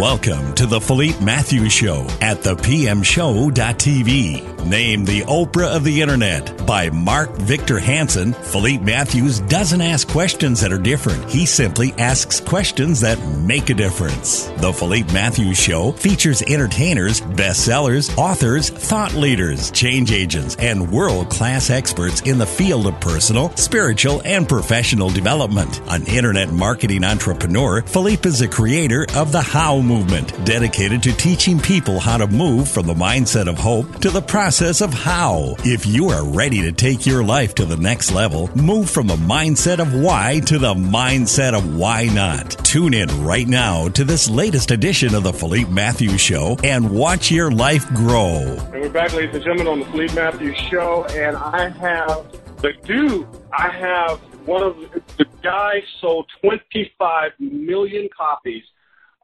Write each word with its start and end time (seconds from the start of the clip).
Welcome 0.00 0.54
to 0.54 0.64
the 0.64 0.80
Philippe 0.80 1.22
Matthews 1.22 1.74
Show 1.74 2.06
at 2.22 2.38
thepmshow.tv. 2.38 4.46
Named 4.64 5.06
the 5.06 5.20
Oprah 5.22 5.76
of 5.76 5.84
the 5.84 6.00
Internet 6.00 6.66
by 6.66 6.90
Mark 6.90 7.36
Victor 7.36 7.78
Hansen, 7.78 8.32
Philippe 8.32 8.84
Matthews 8.84 9.40
doesn't 9.40 9.80
ask 9.80 10.08
questions 10.08 10.60
that 10.60 10.72
are 10.72 10.78
different. 10.78 11.30
He 11.30 11.44
simply 11.44 11.92
asks 11.98 12.40
questions 12.40 13.00
that 13.00 13.18
make 13.40 13.68
a 13.68 13.74
difference. 13.74 14.46
The 14.58 14.72
Philippe 14.72 15.12
Matthews 15.12 15.58
Show 15.58 15.92
features 15.92 16.42
entertainers, 16.42 17.20
bestsellers, 17.20 18.16
authors, 18.16 18.70
thought 18.70 19.14
leaders, 19.14 19.70
change 19.70 20.12
agents, 20.12 20.56
and 20.56 20.90
world 20.90 21.30
class 21.30 21.68
experts 21.68 22.22
in 22.22 22.38
the 22.38 22.46
field 22.46 22.86
of 22.86 22.98
personal, 23.00 23.54
spiritual, 23.56 24.22
and 24.24 24.48
professional 24.48 25.10
development. 25.10 25.80
An 25.88 26.06
internet 26.06 26.52
marketing 26.52 27.04
entrepreneur, 27.04 27.82
Philippe 27.82 28.28
is 28.28 28.38
the 28.38 28.48
creator 28.48 29.06
of 29.14 29.32
the 29.32 29.42
How 29.42 29.80
movement, 29.90 30.32
dedicated 30.44 31.02
to 31.02 31.12
teaching 31.16 31.58
people 31.58 31.98
how 31.98 32.16
to 32.16 32.28
move 32.28 32.68
from 32.68 32.86
the 32.86 32.94
mindset 32.94 33.48
of 33.48 33.58
hope 33.58 33.98
to 33.98 34.08
the 34.08 34.22
process 34.22 34.80
of 34.80 34.94
how. 34.94 35.56
If 35.64 35.84
you 35.84 36.10
are 36.10 36.24
ready 36.24 36.62
to 36.62 36.70
take 36.70 37.06
your 37.06 37.24
life 37.24 37.56
to 37.56 37.64
the 37.64 37.76
next 37.76 38.12
level, 38.12 38.48
move 38.56 38.88
from 38.88 39.08
the 39.08 39.16
mindset 39.16 39.80
of 39.80 39.92
why 39.92 40.40
to 40.46 40.58
the 40.58 40.74
mindset 40.74 41.54
of 41.54 41.76
why 41.76 42.04
not. 42.04 42.50
Tune 42.64 42.94
in 42.94 43.08
right 43.24 43.48
now 43.48 43.88
to 43.88 44.04
this 44.04 44.30
latest 44.30 44.70
edition 44.70 45.12
of 45.12 45.24
the 45.24 45.32
Philippe 45.32 45.72
Matthews 45.72 46.20
Show 46.20 46.56
and 46.62 46.92
watch 46.92 47.32
your 47.32 47.50
life 47.50 47.88
grow. 47.88 48.36
And 48.72 48.82
we're 48.82 48.90
back, 48.90 49.12
ladies 49.12 49.34
and 49.34 49.42
gentlemen, 49.42 49.66
on 49.66 49.80
the 49.80 49.86
Philippe 49.86 50.14
Matthews 50.14 50.56
Show, 50.70 51.04
and 51.06 51.36
I 51.36 51.68
have 51.70 52.30
the 52.62 52.72
dude. 52.84 53.26
I 53.52 53.70
have 53.70 54.20
one 54.46 54.62
of 54.62 54.76
the, 54.78 55.02
the 55.18 55.26
guy 55.42 55.82
sold 56.00 56.30
25 56.42 57.32
million 57.40 58.08
copies 58.16 58.62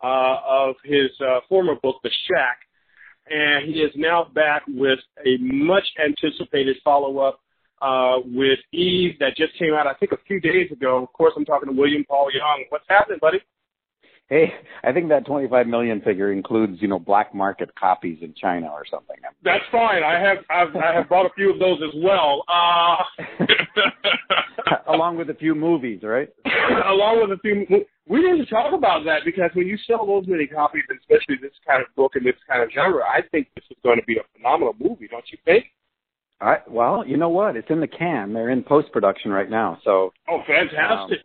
uh, 0.02 0.36
of 0.46 0.76
his 0.84 1.10
uh, 1.20 1.40
former 1.48 1.74
book, 1.82 1.96
The 2.02 2.10
Shack, 2.28 2.58
and 3.28 3.66
he 3.66 3.80
is 3.80 3.92
now 3.96 4.26
back 4.34 4.62
with 4.68 4.98
a 5.24 5.36
much 5.40 5.84
anticipated 6.04 6.76
follow 6.84 7.18
up 7.18 7.40
uh, 7.82 8.20
with 8.24 8.58
Eve 8.72 9.18
that 9.20 9.36
just 9.36 9.58
came 9.58 9.74
out, 9.74 9.86
I 9.86 9.94
think, 9.94 10.12
a 10.12 10.18
few 10.26 10.40
days 10.40 10.70
ago. 10.70 11.02
Of 11.02 11.12
course, 11.12 11.34
I'm 11.36 11.44
talking 11.44 11.68
to 11.68 11.74
William 11.74 12.04
Paul 12.08 12.28
Young. 12.32 12.64
What's 12.70 12.86
happening, 12.88 13.18
buddy? 13.20 13.38
Hey, 14.28 14.52
I 14.82 14.92
think 14.92 15.08
that 15.10 15.24
25 15.24 15.68
million 15.68 16.00
figure 16.00 16.32
includes, 16.32 16.82
you 16.82 16.88
know, 16.88 16.98
black 16.98 17.32
market 17.32 17.72
copies 17.76 18.18
in 18.22 18.34
China 18.34 18.66
or 18.68 18.84
something. 18.90 19.16
That's 19.44 19.62
fine. 19.70 20.02
I 20.02 20.18
have 20.18 20.38
I've, 20.50 20.74
I 20.74 20.94
have 20.94 21.08
bought 21.08 21.26
a 21.26 21.34
few 21.36 21.52
of 21.52 21.60
those 21.60 21.78
as 21.80 21.94
well. 22.02 22.42
Uh, 22.48 23.44
Along 24.88 25.16
with 25.16 25.30
a 25.30 25.34
few 25.34 25.54
movies, 25.54 26.00
right? 26.02 26.28
along 26.86 27.20
with 27.22 27.38
a 27.38 27.40
few. 27.40 27.84
We 28.08 28.22
need 28.22 28.38
to 28.38 28.46
talk 28.46 28.72
about 28.72 29.04
that 29.04 29.24
because 29.24 29.50
when 29.54 29.66
you 29.66 29.76
sell 29.86 30.06
those 30.06 30.26
many 30.28 30.46
copies, 30.46 30.84
especially 31.00 31.36
this 31.42 31.52
kind 31.66 31.82
of 31.82 31.94
book 31.96 32.12
and 32.14 32.24
this 32.24 32.36
kind 32.48 32.62
of 32.62 32.70
genre, 32.72 33.02
I 33.02 33.20
think 33.32 33.48
this 33.56 33.64
is 33.70 33.76
going 33.82 33.98
to 33.98 34.04
be 34.06 34.16
a 34.18 34.22
phenomenal 34.36 34.74
movie, 34.78 35.08
don't 35.08 35.24
you 35.32 35.38
think? 35.44 35.64
Right. 36.40 36.70
Well, 36.70 37.04
you 37.06 37.16
know 37.16 37.30
what? 37.30 37.56
It's 37.56 37.70
in 37.70 37.80
the 37.80 37.86
can. 37.86 38.32
They're 38.32 38.50
in 38.50 38.62
post 38.62 38.92
production 38.92 39.30
right 39.30 39.50
now. 39.50 39.78
So 39.84 40.12
Oh, 40.28 40.40
fantastic! 40.46 41.18
um, 41.18 41.24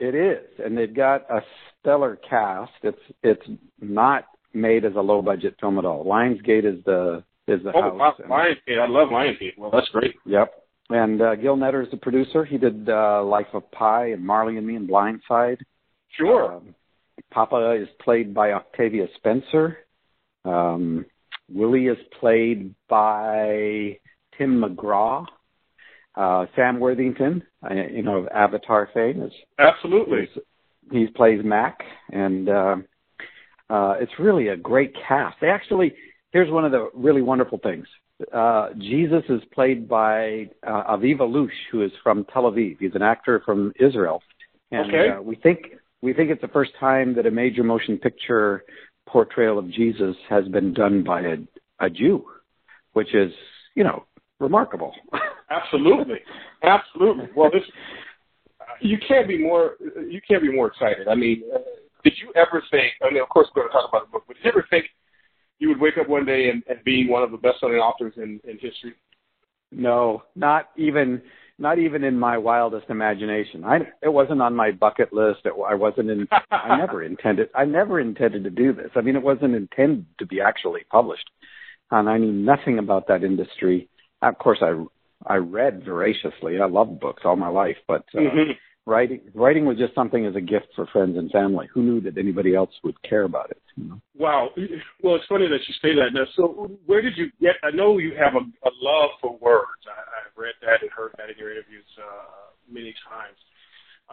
it 0.00 0.14
is, 0.14 0.46
and 0.64 0.76
they've 0.76 0.94
got 0.94 1.22
a 1.30 1.40
stellar 1.80 2.18
cast. 2.28 2.72
It's 2.82 2.98
it's 3.22 3.42
not 3.80 4.26
made 4.52 4.84
as 4.84 4.94
a 4.96 5.00
low 5.00 5.22
budget 5.22 5.56
film 5.60 5.78
at 5.78 5.84
all. 5.84 6.04
Lionsgate 6.04 6.66
is 6.66 6.84
the 6.84 7.24
is 7.48 7.62
the 7.64 7.72
oh, 7.74 7.98
house. 7.98 8.14
Li- 8.18 8.26
Lionsgate! 8.28 8.80
I 8.80 8.86
love 8.86 9.08
Lionsgate. 9.08 9.56
Well, 9.56 9.70
that's 9.70 9.88
great. 9.88 10.14
Yep. 10.26 10.52
And 10.90 11.22
uh, 11.22 11.34
Gil 11.36 11.56
Netter 11.56 11.82
is 11.82 11.90
the 11.90 11.96
producer. 11.96 12.44
He 12.44 12.58
did 12.58 12.88
uh, 12.88 13.24
Life 13.24 13.46
of 13.54 13.70
Pi 13.72 14.10
and 14.10 14.24
Marley 14.24 14.58
and 14.58 14.66
Me 14.66 14.76
and 14.76 14.88
Blindside. 14.88 15.60
Sure. 16.16 16.54
Um, 16.54 16.74
Papa 17.30 17.72
is 17.80 17.88
played 18.00 18.34
by 18.34 18.52
Octavia 18.52 19.06
Spencer. 19.16 19.78
Um, 20.44 21.04
Willie 21.52 21.86
is 21.86 21.98
played 22.18 22.74
by 22.88 23.98
Tim 24.38 24.60
McGraw. 24.62 25.26
Uh, 26.16 26.46
Sam 26.54 26.78
Worthington, 26.78 27.42
uh, 27.68 27.74
you 27.74 28.02
know, 28.02 28.18
of 28.18 28.28
Avatar 28.28 28.88
fame, 28.94 29.20
is 29.22 29.32
Absolutely. 29.58 30.28
he 30.92 31.08
plays 31.08 31.40
Mac, 31.44 31.80
and 32.12 32.48
uh, 32.48 32.76
uh, 33.68 33.94
it's 34.00 34.12
really 34.20 34.48
a 34.48 34.56
great 34.56 34.94
cast. 35.08 35.36
They 35.40 35.48
actually, 35.48 35.92
here's 36.30 36.50
one 36.52 36.64
of 36.64 36.70
the 36.70 36.88
really 36.94 37.22
wonderful 37.22 37.58
things. 37.58 37.86
Uh, 38.32 38.68
Jesus 38.78 39.24
is 39.28 39.42
played 39.52 39.88
by 39.88 40.48
uh, 40.64 40.94
Aviv 40.96 41.18
Alush, 41.18 41.48
who 41.72 41.82
is 41.82 41.90
from 42.04 42.24
Tel 42.32 42.44
Aviv. 42.44 42.76
He's 42.78 42.94
an 42.94 43.02
actor 43.02 43.42
from 43.44 43.72
Israel, 43.80 44.22
and 44.70 44.86
Okay. 44.94 45.08
uh, 45.10 45.20
we 45.20 45.34
think 45.34 45.72
we 46.04 46.12
think 46.12 46.30
it's 46.30 46.42
the 46.42 46.48
first 46.48 46.72
time 46.78 47.14
that 47.14 47.24
a 47.24 47.30
major 47.30 47.64
motion 47.64 47.96
picture 47.96 48.62
portrayal 49.08 49.58
of 49.58 49.70
Jesus 49.70 50.14
has 50.28 50.46
been 50.48 50.74
done 50.74 51.02
by 51.02 51.22
a, 51.22 51.36
a 51.80 51.88
Jew, 51.88 52.26
which 52.92 53.14
is 53.14 53.32
you 53.74 53.84
know 53.84 54.04
remarkable. 54.38 54.92
Absolutely, 55.50 56.18
absolutely. 56.62 57.28
Well, 57.34 57.50
this 57.50 57.62
you 58.80 58.98
can't 59.08 59.26
be 59.26 59.38
more 59.38 59.76
you 59.80 60.20
can't 60.28 60.42
be 60.42 60.52
more 60.52 60.66
excited. 60.66 61.08
I 61.08 61.14
mean, 61.14 61.42
uh, 61.54 61.58
did 62.02 62.12
you 62.20 62.32
ever 62.34 62.62
think? 62.70 62.92
I 63.02 63.10
mean, 63.10 63.22
of 63.22 63.28
course, 63.30 63.48
we're 63.54 63.62
going 63.62 63.72
to 63.72 63.78
talk 63.78 63.88
about 63.88 64.06
the 64.06 64.12
book, 64.12 64.24
but 64.26 64.36
did 64.36 64.44
you 64.44 64.50
ever 64.50 64.66
think 64.68 64.86
you 65.58 65.68
would 65.68 65.80
wake 65.80 65.96
up 65.98 66.08
one 66.08 66.26
day 66.26 66.50
and, 66.50 66.62
and 66.68 66.84
be 66.84 67.08
one 67.08 67.22
of 67.22 67.30
the 67.30 67.38
best-selling 67.38 67.76
authors 67.76 68.14
in, 68.16 68.40
in 68.44 68.58
history? 68.58 68.94
No, 69.70 70.24
not 70.34 70.70
even 70.76 71.22
not 71.58 71.78
even 71.78 72.02
in 72.04 72.18
my 72.18 72.38
wildest 72.38 72.86
imagination. 72.88 73.64
I 73.64 73.80
it 74.02 74.12
wasn't 74.12 74.42
on 74.42 74.54
my 74.54 74.72
bucket 74.72 75.12
list. 75.12 75.40
It, 75.44 75.52
I 75.66 75.74
wasn't 75.74 76.10
in. 76.10 76.28
I 76.50 76.76
never 76.84 77.02
intended. 77.02 77.48
I 77.54 77.64
never 77.64 78.00
intended 78.00 78.44
to 78.44 78.50
do 78.50 78.72
this. 78.72 78.90
I 78.96 79.00
mean, 79.00 79.16
it 79.16 79.22
wasn't 79.22 79.54
intended 79.54 80.06
to 80.18 80.26
be 80.26 80.40
actually 80.40 80.82
published, 80.90 81.28
and 81.90 82.08
I 82.08 82.18
knew 82.18 82.32
nothing 82.32 82.78
about 82.78 83.08
that 83.08 83.24
industry. 83.24 83.88
Of 84.22 84.38
course, 84.38 84.58
I 84.62 84.84
I 85.26 85.36
read 85.36 85.84
voraciously. 85.84 86.60
I 86.60 86.66
loved 86.66 87.00
books 87.00 87.22
all 87.24 87.36
my 87.36 87.48
life, 87.48 87.76
but 87.86 88.04
uh, 88.14 88.20
Mhm. 88.20 88.56
Writing 88.86 89.20
writing 89.34 89.64
was 89.64 89.78
just 89.78 89.94
something 89.94 90.26
as 90.26 90.36
a 90.36 90.40
gift 90.40 90.66
for 90.76 90.86
friends 90.86 91.16
and 91.16 91.30
family. 91.30 91.68
Who 91.72 91.82
knew 91.82 92.00
that 92.02 92.18
anybody 92.18 92.54
else 92.54 92.70
would 92.82 93.00
care 93.02 93.22
about 93.22 93.50
it? 93.50 93.62
You 93.76 93.84
know? 93.84 94.00
Wow. 94.16 94.50
Well, 95.02 95.16
it's 95.16 95.26
funny 95.28 95.46
that 95.48 95.60
you 95.66 95.74
say 95.82 95.94
that. 95.94 96.10
Now, 96.12 96.24
so 96.36 96.70
where 96.86 97.02
did 97.02 97.16
you 97.16 97.26
get? 97.40 97.56
I 97.62 97.70
know 97.70 97.98
you 97.98 98.12
have 98.12 98.34
a, 98.34 98.68
a 98.68 98.72
love 98.80 99.10
for 99.20 99.38
words. 99.38 99.82
I, 99.86 99.98
I've 99.98 100.36
read 100.36 100.54
that 100.62 100.82
and 100.82 100.90
heard 100.90 101.12
that 101.18 101.30
in 101.30 101.38
your 101.38 101.50
interviews 101.50 101.84
uh, 101.98 102.52
many 102.70 102.94
times. 103.08 103.36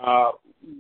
Uh, 0.01 0.31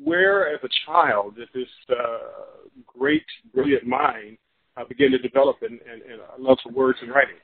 where, 0.03 0.53
as 0.53 0.61
a 0.63 0.69
child, 0.85 1.35
did 1.35 1.49
this 1.53 1.67
uh, 1.89 2.67
great, 2.87 3.25
brilliant 3.53 3.85
mind 3.85 4.37
uh, 4.77 4.85
begin 4.87 5.11
to 5.11 5.17
develop 5.17 5.57
and, 5.61 5.79
and, 5.81 6.01
and 6.03 6.21
a 6.21 6.41
love 6.41 6.57
for 6.63 6.71
words 6.71 6.97
and 7.01 7.11
writing? 7.11 7.35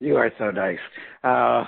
You 0.00 0.16
are 0.16 0.30
so 0.38 0.52
nice. 0.52 0.78
Uh, 1.24 1.64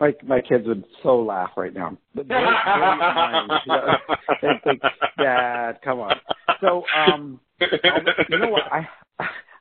my 0.00 0.14
my 0.24 0.40
kids 0.40 0.66
would 0.66 0.84
so 1.02 1.20
laugh 1.22 1.50
right 1.56 1.74
now. 1.74 1.96
But 2.14 2.28
they- 2.28 2.34
they- 2.34 4.38
they 4.42 4.60
think, 4.64 4.82
Dad, 5.18 5.80
come 5.82 6.00
on. 6.00 6.16
So, 6.60 6.84
um, 6.96 7.40
you 7.60 8.38
know 8.38 8.48
what? 8.48 8.64
I 8.72 8.88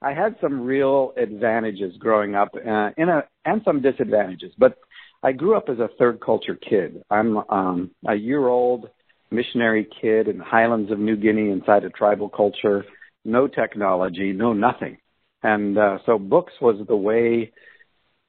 I 0.02 0.14
had 0.14 0.36
some 0.40 0.64
real 0.64 1.14
advantages 1.18 1.98
growing 1.98 2.36
up, 2.36 2.50
uh, 2.56 2.92
in 2.98 3.10
a 3.10 3.24
and 3.46 3.62
some 3.66 3.82
disadvantages. 3.82 4.54
But 4.58 4.78
I 5.24 5.32
grew 5.32 5.56
up 5.56 5.70
as 5.70 5.80
a 5.80 5.90
third 5.98 6.20
culture 6.22 6.56
kid. 6.56 7.02
I'm 7.10 7.38
um, 7.50 7.92
a 8.08 8.14
year 8.16 8.48
old 8.48 8.90
missionary 9.32 9.88
kid 10.00 10.28
in 10.28 10.38
the 10.38 10.44
highlands 10.44 10.92
of 10.92 11.00
New 11.00 11.16
Guinea 11.16 11.50
inside 11.50 11.84
a 11.84 11.90
tribal 11.90 12.30
culture. 12.30 12.86
No 13.26 13.48
technology, 13.48 14.32
no 14.32 14.54
nothing, 14.54 15.00
and 15.44 15.78
uh, 15.78 15.98
so 16.06 16.18
books 16.20 16.54
was 16.62 16.78
the 16.88 16.96
way 16.96 17.52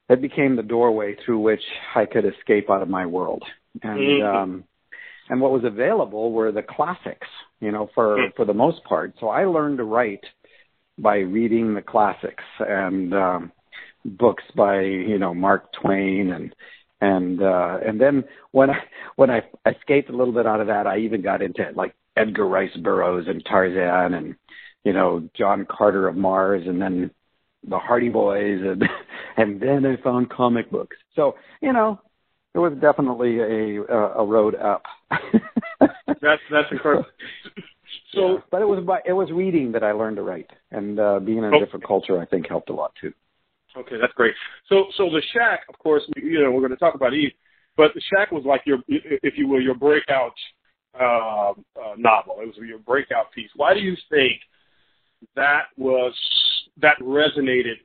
it 0.09 0.23
became 0.23 0.57
the 0.57 0.63
doorway 0.63 1.15
through 1.25 1.41
which 1.41 1.63
I 1.95 2.07
could 2.07 2.25
escape 2.25 2.71
out 2.71 2.83
of 2.83 2.89
my 2.89 3.07
world. 3.07 3.45
And 3.83 4.01
Mhm. 4.01 4.35
um, 4.35 4.65
and 5.31 5.41
what 5.41 5.53
was 5.53 5.65
available 5.65 6.33
were 6.33 6.53
the 6.53 6.63
classics, 6.63 7.29
you 7.61 7.71
know, 7.71 7.87
for 7.95 8.19
Hmm. 8.19 8.31
for 8.37 8.45
the 8.45 8.55
most 8.55 8.83
part. 8.85 9.13
So 9.21 9.29
I 9.29 9.45
learned 9.45 9.79
to 9.79 9.85
write 9.85 10.25
by 10.99 11.19
reading 11.19 11.75
the 11.75 11.83
classics 11.83 12.45
and 12.59 13.15
um, 13.15 13.53
books 14.05 14.45
by 14.55 14.81
you 14.81 15.19
know 15.19 15.35
Mark 15.35 15.73
Twain 15.73 16.33
and 16.33 16.55
and 17.01 17.43
uh, 17.43 17.79
and 17.87 18.01
then 18.01 18.25
when 18.53 18.71
I 18.71 18.79
when 19.17 19.31
I 19.31 19.43
escaped 19.67 20.11
a 20.11 20.17
little 20.17 20.35
bit 20.35 20.47
out 20.47 20.61
of 20.61 20.67
that, 20.69 20.87
I 20.87 20.99
even 20.99 21.23
got 21.23 21.43
into 21.43 21.71
like 21.75 21.95
Edgar 22.17 22.49
Rice 22.49 22.77
Burroughs 22.79 23.29
and 23.29 23.45
Tarzan 23.45 24.15
and 24.15 24.35
you 24.85 24.93
know 24.93 25.29
John 25.35 25.67
Carter 25.67 26.09
of 26.09 26.17
Mars 26.17 26.67
and 26.67 26.81
then 26.81 27.11
the 27.69 27.79
Hardy 27.79 28.09
Boys 28.09 28.61
and 28.63 28.83
and 29.37 29.61
then 29.61 29.85
I 29.87 30.01
found 30.03 30.31
comic 30.31 30.71
books. 30.71 30.97
So 31.15 31.35
you 31.61 31.73
know 31.73 32.01
it 32.55 32.59
was 32.59 32.73
definitely 32.81 33.39
a 33.41 33.83
a, 33.83 34.23
a 34.23 34.27
road 34.27 34.55
up. 34.55 34.83
That's 36.21 36.43
that's 36.51 36.71
incredible. 36.73 37.07
So 38.13 38.21
Yeah, 38.33 38.37
but 38.51 38.63
it 38.63 38.65
was 38.65 38.85
by, 38.85 38.99
it 39.07 39.13
was 39.13 39.31
reading 39.31 39.71
that 39.73 39.85
I 39.85 39.93
learned 39.93 40.17
to 40.17 40.23
write, 40.23 40.51
and 40.73 40.99
uh, 40.99 41.21
being 41.21 41.39
in 41.39 41.45
a 41.45 41.57
Oh. 41.57 41.61
different 41.61 41.87
culture, 41.87 42.21
I 42.21 42.25
think, 42.25 42.49
helped 42.49 42.71
a 42.71 42.73
lot 42.73 42.93
too. 43.01 43.13
Okay, 43.77 43.97
that's 44.01 44.13
great. 44.15 44.35
So, 44.69 44.87
so 44.97 45.05
the 45.11 45.23
Shack, 45.33 45.61
of 45.69 45.79
course, 45.79 46.03
you 46.17 46.43
know, 46.43 46.51
we're 46.51 46.61
going 46.61 46.73
to 46.73 46.77
talk 46.77 46.95
about 46.95 47.13
Eve, 47.15 47.31
but 47.77 47.93
the 47.95 48.01
Shack 48.13 48.33
was 48.33 48.45
like 48.45 48.63
your, 48.67 48.79
if 48.89 49.35
you 49.37 49.47
will, 49.47 49.61
your 49.61 49.75
breakout 49.75 50.33
uh, 50.99 51.51
uh, 51.51 51.95
novel. 51.97 52.39
It 52.41 52.47
was 52.47 52.57
your 52.67 52.79
breakout 52.79 53.31
piece. 53.33 53.51
Why 53.55 53.75
do 53.75 53.81
you 53.81 53.95
think 54.11 54.41
that 55.37 55.65
was 55.77 56.13
that 56.81 56.99
resonated 57.01 57.77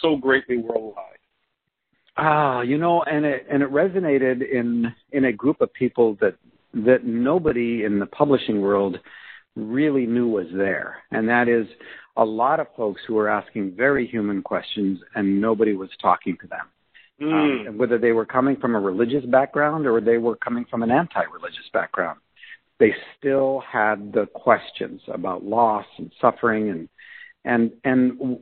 so 0.00 0.16
greatly 0.16 0.58
worldwide? 0.58 1.18
Ah, 2.16 2.60
you 2.60 2.78
know, 2.78 3.02
and 3.02 3.24
it 3.24 3.46
and 3.50 3.62
it 3.62 3.70
resonated 3.70 4.48
in 4.50 4.94
in 5.12 5.24
a 5.26 5.32
group 5.32 5.60
of 5.60 5.72
people 5.72 6.16
that 6.20 6.34
that 6.74 7.04
nobody 7.04 7.84
in 7.84 7.98
the 7.98 8.06
publishing 8.06 8.60
world 8.60 8.98
really 9.56 10.06
knew 10.06 10.28
was 10.28 10.46
there, 10.54 10.96
and 11.10 11.28
that 11.28 11.48
is 11.48 11.66
a 12.16 12.24
lot 12.24 12.60
of 12.60 12.66
folks 12.76 13.00
who 13.06 13.14
were 13.14 13.28
asking 13.28 13.74
very 13.74 14.06
human 14.06 14.42
questions, 14.42 15.00
and 15.14 15.40
nobody 15.40 15.74
was 15.74 15.88
talking 16.00 16.36
to 16.42 16.46
them. 16.46 16.66
Mm. 17.22 17.68
um, 17.68 17.78
whether 17.78 17.98
they 17.98 18.12
were 18.12 18.26
coming 18.26 18.56
from 18.56 18.74
a 18.74 18.80
religious 18.80 19.24
background 19.26 19.86
or 19.86 20.00
they 20.00 20.18
were 20.18 20.34
coming 20.36 20.64
from 20.68 20.82
an 20.82 20.90
anti-religious 20.90 21.68
background. 21.72 22.18
They 22.80 22.92
still 23.16 23.62
had 23.70 24.12
the 24.12 24.26
questions 24.34 25.00
about 25.06 25.44
loss 25.44 25.86
and 25.98 26.10
suffering 26.20 26.70
and 26.70 26.88
and 27.44 27.72
and 27.84 28.38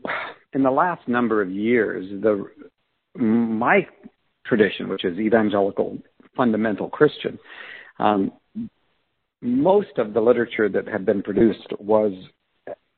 in 0.53 0.63
the 0.63 0.71
last 0.71 1.07
number 1.09 1.43
of 1.43 1.51
years, 1.51 2.07
the 2.23 2.47
my 3.15 3.87
tradition, 4.47 4.89
which 4.89 5.05
is 5.05 5.19
evangelical 5.19 5.99
fundamental 6.37 6.89
Christian, 6.89 7.39
um, 7.99 8.33
most 9.43 9.99
of 9.99 10.13
the 10.13 10.21
literature 10.21 10.69
that 10.69 10.87
had 10.87 11.05
been 11.05 11.23
produced 11.23 11.73
was 11.79 12.13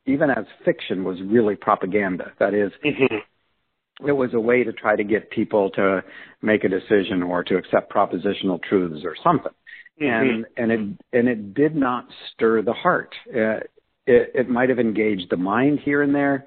even 0.07 0.31
as 0.31 0.45
fiction 0.65 1.05
was 1.05 1.19
really 1.23 1.55
propaganda. 1.57 2.33
That 2.39 2.55
is, 2.55 2.73
Mm-hmm. 2.85 4.09
it 4.09 4.13
was 4.13 4.35
a 4.35 4.41
way 4.41 4.65
to 4.65 4.73
try 4.73 4.97
to 4.97 5.05
get 5.05 5.31
people 5.31 5.71
to 5.71 6.03
make 6.43 6.65
a 6.65 6.69
decision 6.69 7.23
or 7.23 7.45
to 7.45 7.57
accept 7.57 7.93
propositional 7.93 8.61
truths 8.63 9.05
or 9.05 9.15
something. 9.23 9.53
And 10.01 10.47
and 10.57 10.73
it 10.73 10.81
and 11.13 11.29
it 11.29 11.55
did 11.55 11.77
not 11.77 12.07
stir 12.33 12.63
the 12.63 12.73
heart. 12.73 13.15
Uh, 13.29 13.61
it, 14.07 14.33
it 14.35 14.49
might 14.49 14.69
have 14.69 14.79
engaged 14.79 15.31
the 15.31 15.37
mind 15.37 15.81
here 15.85 16.03
and 16.03 16.15
there, 16.15 16.47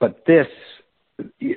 but 0.00 0.24
this 0.26 0.46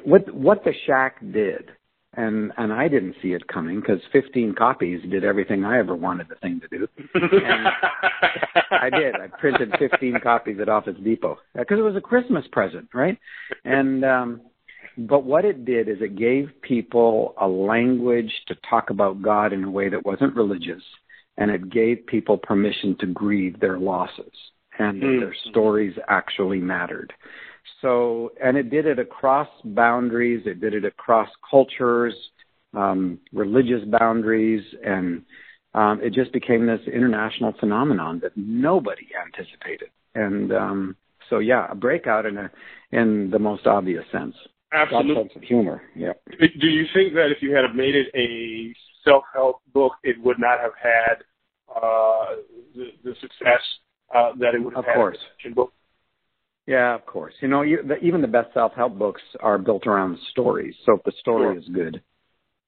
what 0.04 0.34
what 0.34 0.63
the 0.63 0.74
shack 0.86 1.19
did 1.22 1.72
and 2.18 2.52
and 2.57 2.72
I 2.72 2.88
didn't 2.88 3.16
see 3.22 3.30
it 3.30 3.48
coming 3.48 3.80
because 3.80 4.00
15 4.12 4.56
copies 4.56 5.02
did 5.10 5.24
everything 5.24 5.66
I 5.66 5.80
ever 5.80 5.96
wanted 5.96 6.28
the 6.30 6.36
thing 6.36 6.62
to 6.62 6.68
do. 6.68 6.88
I 8.72 8.90
did. 8.90 9.16
I 9.16 9.28
printed 9.40 9.74
15 9.78 10.19
copies 10.24 10.60
at 10.62 10.69
Office 10.69 10.96
Depot 11.04 11.38
because 11.54 11.80
it 11.80 11.84
was 11.84 11.96
a 11.96 12.01
Christmas 12.01 12.46
present, 12.51 12.90
right? 12.94 13.18
And 13.63 14.06
um 14.06 14.42
but 14.98 15.24
what 15.25 15.44
it 15.44 15.66
did 15.66 15.90
is 15.90 15.98
it 16.00 16.16
gave 16.16 16.50
people 16.62 17.34
a 17.40 17.48
language 17.48 18.31
to 18.48 18.56
talk 18.69 18.90
about 18.90 19.22
God 19.22 19.51
in 19.51 19.66
a 19.66 19.69
way 19.69 19.90
that 19.90 20.06
wasn't 20.06 20.38
religious, 20.38 20.81
and 21.36 21.51
it 21.51 21.69
gave 21.69 22.08
people 22.08 22.38
permission 22.38 22.96
to 23.01 23.08
grieve 23.08 23.60
their 23.60 23.78
losses 23.78 24.31
and 24.80 25.01
that 25.01 25.06
Mm. 25.06 25.19
their 25.19 25.33
stories 25.50 25.98
actually 26.07 26.60
mattered. 26.60 27.13
So, 27.81 28.31
and 28.42 28.57
it 28.57 28.69
did 28.69 28.86
it 28.86 29.00
across 29.00 29.50
boundaries. 29.63 30.45
It 30.45 30.60
did 30.60 30.74
it 30.74 30.86
across 30.86 31.30
cultures, 31.50 32.13
um, 32.74 33.19
religious 33.33 33.83
boundaries, 33.86 34.63
and 34.83 35.24
um, 35.74 36.01
it 36.01 36.13
just 36.13 36.31
became 36.31 36.66
this 36.66 36.81
international 36.88 37.54
phenomenon 37.60 38.19
that 38.22 38.31
nobody 38.36 39.07
anticipated. 39.25 39.89
And 40.13 40.54
um, 40.54 40.95
so, 41.30 41.39
yeah, 41.39 41.68
a 41.69 41.75
breakout 41.75 42.25
in 42.25 42.38
a 42.38 42.51
in 42.92 43.30
the 43.30 43.39
most 43.39 43.68
obvious 43.68 44.06
sense. 44.12 44.36
Absolutely. 44.72 45.16
sense 45.16 45.31
of 45.36 45.42
humor. 45.44 45.81
Yeah. 45.95 46.13
Do 46.39 46.68
you 46.68 46.86
think 46.94 47.13
that 47.13 47.31
if 47.31 47.42
you 47.42 47.56
had 47.56 47.75
made 47.75 47.95
it 47.95 48.07
a 48.16 48.74
self-help 49.04 49.62
book, 49.74 49.94
it 50.04 50.18
would 50.22 50.39
not 50.39 50.60
have 50.60 50.72
had 50.81 51.24
uh, 51.74 52.36
the, 52.75 52.88
the 53.04 53.16
success 53.22 53.62
uh, 54.13 54.31
that 54.40 54.56
it 54.56 54.63
would 54.63 54.75
have 54.75 54.86
Of 54.86 54.94
course. 54.94 55.18
as 55.46 55.52
a 55.52 55.56
book? 55.56 55.74
Yeah, 56.68 56.96
of 56.96 57.06
course. 57.06 57.34
You 57.42 57.48
know, 57.48 57.62
you, 57.62 57.84
the, 57.84 57.98
even 57.98 58.22
the 58.22 58.28
best 58.28 58.54
self-help 58.54 58.98
books 58.98 59.22
are 59.40 59.57
built 59.57 59.86
around 59.86 60.18
stories. 60.31 60.74
So 60.86 60.94
if 60.94 61.04
the 61.04 61.13
story 61.19 61.54
Sure. 61.54 61.57
is 61.60 61.68
good, 61.69 62.02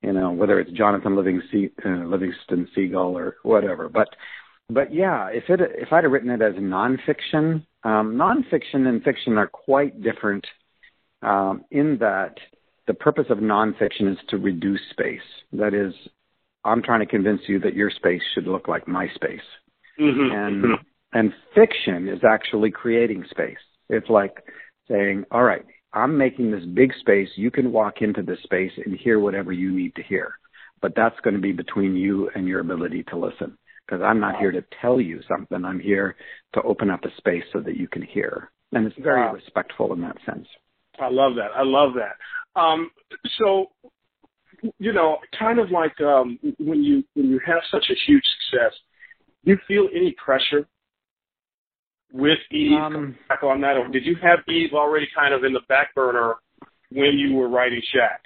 you 0.01 0.13
know, 0.13 0.31
whether 0.31 0.59
it's 0.59 0.71
Jonathan 0.71 1.15
Livingston, 1.15 1.71
uh, 1.83 2.05
Livingston 2.05 2.67
Seagull 2.75 3.17
or 3.17 3.37
whatever. 3.43 3.89
But, 3.89 4.09
but 4.69 4.93
yeah, 4.93 5.27
if 5.29 5.49
it 5.49 5.59
if 5.61 5.91
I'd 5.91 6.03
have 6.03 6.11
written 6.11 6.29
it 6.29 6.41
as 6.41 6.53
nonfiction, 6.55 7.65
um, 7.83 8.15
nonfiction 8.15 8.87
and 8.87 9.01
fiction 9.03 9.37
are 9.37 9.47
quite 9.47 10.01
different. 10.03 10.45
Um, 11.23 11.65
in 11.71 11.97
that 11.99 12.35
the 12.85 12.93
purpose 12.93 13.25
of 13.31 13.39
nonfiction 13.39 14.11
is 14.11 14.19
to 14.29 14.37
reduce 14.37 14.81
space. 14.91 15.19
That 15.51 15.73
is, 15.73 15.93
I'm 16.63 16.83
trying 16.83 16.99
to 16.99 17.07
convince 17.07 17.41
you 17.47 17.59
that 17.61 17.73
your 17.73 17.89
space 17.89 18.21
should 18.35 18.45
look 18.45 18.67
like 18.67 18.87
my 18.87 19.07
space 19.15 19.41
Mm-hmm. 19.99 20.31
and 20.31 20.77
and 21.13 21.33
fiction 21.55 22.07
is 22.07 22.19
actually 22.23 22.71
creating 22.71 23.25
space. 23.29 23.57
It's 23.89 24.09
like 24.09 24.43
saying, 24.89 25.25
"All 25.31 25.43
right, 25.43 25.65
I'm 25.93 26.17
making 26.17 26.51
this 26.51 26.65
big 26.65 26.93
space. 26.99 27.29
You 27.35 27.51
can 27.51 27.71
walk 27.71 28.01
into 28.01 28.21
this 28.21 28.41
space 28.43 28.71
and 28.85 28.95
hear 28.97 29.19
whatever 29.19 29.51
you 29.51 29.71
need 29.71 29.95
to 29.95 30.03
hear, 30.03 30.37
but 30.81 30.93
that's 30.95 31.19
going 31.21 31.35
to 31.35 31.41
be 31.41 31.51
between 31.53 31.95
you 31.95 32.29
and 32.35 32.47
your 32.47 32.59
ability 32.59 33.03
to 33.05 33.17
listen." 33.17 33.57
Because 33.85 34.01
I'm 34.01 34.19
not 34.19 34.37
here 34.37 34.51
to 34.51 34.65
tell 34.81 34.99
you 34.99 35.21
something. 35.29 35.63
I'm 35.63 35.79
here 35.79 36.17
to 36.53 36.61
open 36.63 36.89
up 36.89 37.05
a 37.05 37.15
space 37.15 37.45
so 37.53 37.61
that 37.61 37.77
you 37.77 37.87
can 37.87 38.01
hear, 38.01 38.51
and 38.73 38.85
it's 38.85 38.97
very 38.97 39.21
Wow. 39.21 39.33
respectful 39.33 39.93
in 39.93 40.01
that 40.01 40.17
sense. 40.25 40.47
I 40.99 41.09
love 41.09 41.35
that. 41.35 41.51
I 41.55 41.63
love 41.63 41.93
that. 41.93 42.17
Um, 42.59 42.91
so, 43.37 43.71
you 44.79 44.91
know, 44.91 45.19
kind 45.37 45.59
of 45.59 45.71
like 45.71 45.99
um, 46.01 46.37
when 46.59 46.83
you 46.83 47.03
when 47.13 47.29
you 47.29 47.39
have 47.45 47.61
such 47.71 47.89
a 47.89 47.95
huge 48.05 48.23
success, 48.25 48.73
do 49.45 49.51
you 49.51 49.57
feel 49.67 49.87
any 49.93 50.11
pressure 50.13 50.67
with 52.13 52.39
Eve 52.51 52.79
Um, 52.79 53.15
back 53.29 53.43
on 53.43 53.61
that, 53.61 53.77
or 53.77 53.87
did 53.87 54.05
you 54.05 54.15
have 54.21 54.39
Eve 54.47 54.73
already 54.73 55.07
kind 55.15 55.33
of 55.33 55.43
in 55.43 55.53
the 55.53 55.61
back 55.67 55.93
burner 55.95 56.35
when 56.91 57.17
you 57.17 57.35
were 57.35 57.49
writing 57.49 57.81
Shack? 57.93 58.21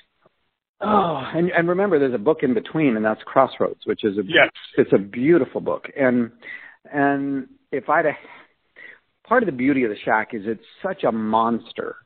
Oh, 0.81 1.21
and, 1.35 1.51
and 1.51 1.67
remember, 1.69 1.99
there's 1.99 2.13
a 2.13 2.17
book 2.17 2.39
in 2.41 2.53
between, 2.53 2.95
and 2.95 3.05
that's 3.05 3.21
Crossroads, 3.23 3.81
which 3.85 4.03
is 4.03 4.17
a 4.17 4.21
Yes. 4.25 4.49
it's 4.77 4.93
a 4.93 4.97
beautiful 4.97 5.61
book. 5.61 5.85
And 5.95 6.31
and 6.91 7.47
if 7.71 7.87
I'd 7.89 8.05
have, 8.05 8.15
part 9.27 9.43
of 9.43 9.47
the 9.47 9.53
beauty 9.53 9.83
of 9.83 9.91
the 9.91 9.97
Shack 10.03 10.33
is 10.33 10.41
it's 10.45 10.65
such 10.81 11.03
a 11.03 11.11
monster 11.11 11.97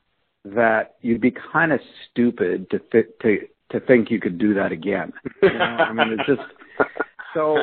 that 0.44 0.96
you'd 1.00 1.20
be 1.22 1.32
kind 1.52 1.72
of 1.72 1.80
stupid 2.10 2.68
to 2.70 2.78
th- 2.92 3.06
to 3.22 3.38
to 3.72 3.80
think 3.80 4.10
you 4.10 4.20
could 4.20 4.38
do 4.38 4.54
that 4.54 4.72
again. 4.72 5.12
You 5.42 5.52
know? 5.54 5.58
I 5.64 5.92
mean, 5.92 6.16
it's 6.18 6.26
just 6.26 6.42
so 7.34 7.56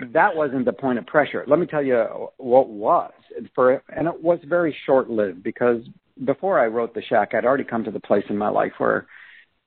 that 0.00 0.34
wasn't 0.34 0.64
the 0.64 0.72
point 0.72 0.98
of 0.98 1.06
pressure. 1.06 1.44
Let 1.46 1.58
me 1.58 1.66
tell 1.66 1.82
you 1.82 2.28
what 2.36 2.68
was 2.68 3.12
for, 3.54 3.82
and 3.94 4.06
it 4.06 4.22
was 4.22 4.38
very 4.46 4.76
short 4.86 5.10
lived 5.10 5.42
because 5.42 5.82
before 6.24 6.58
I 6.58 6.66
wrote 6.66 6.94
the 6.94 7.02
Shack, 7.02 7.34
I'd 7.34 7.44
already 7.44 7.64
come 7.64 7.84
to 7.84 7.90
the 7.90 8.00
place 8.00 8.24
in 8.28 8.36
my 8.36 8.48
life 8.48 8.72
where 8.78 9.06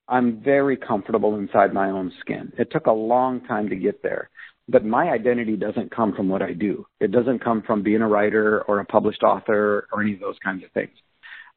I'm 0.08 0.42
very 0.42 0.76
comfortable 0.76 1.38
inside 1.38 1.74
my 1.74 1.90
own 1.90 2.12
skin. 2.20 2.52
It 2.58 2.72
took 2.72 2.88
a 2.88 2.92
long 2.92 3.42
time 3.46 3.70
to 3.70 3.76
get 3.76 4.04
there, 4.04 4.30
but 4.68 4.86
my 4.86 5.10
identity 5.10 5.56
doesn't 5.56 5.96
come 5.96 6.14
from 6.14 6.28
what 6.28 6.42
I 6.42 6.54
do. 6.54 6.86
It 7.00 7.12
doesn't 7.12 7.44
come 7.44 7.62
from 7.62 7.84
being 7.84 8.02
a 8.02 8.08
writer 8.08 8.62
or 8.64 8.80
a 8.80 8.86
published 8.86 9.24
author 9.24 9.88
or 9.92 10.02
any 10.02 10.14
of 10.14 10.20
those 10.20 10.40
kinds 10.44 10.64
of 10.64 10.72
things. 10.72 10.92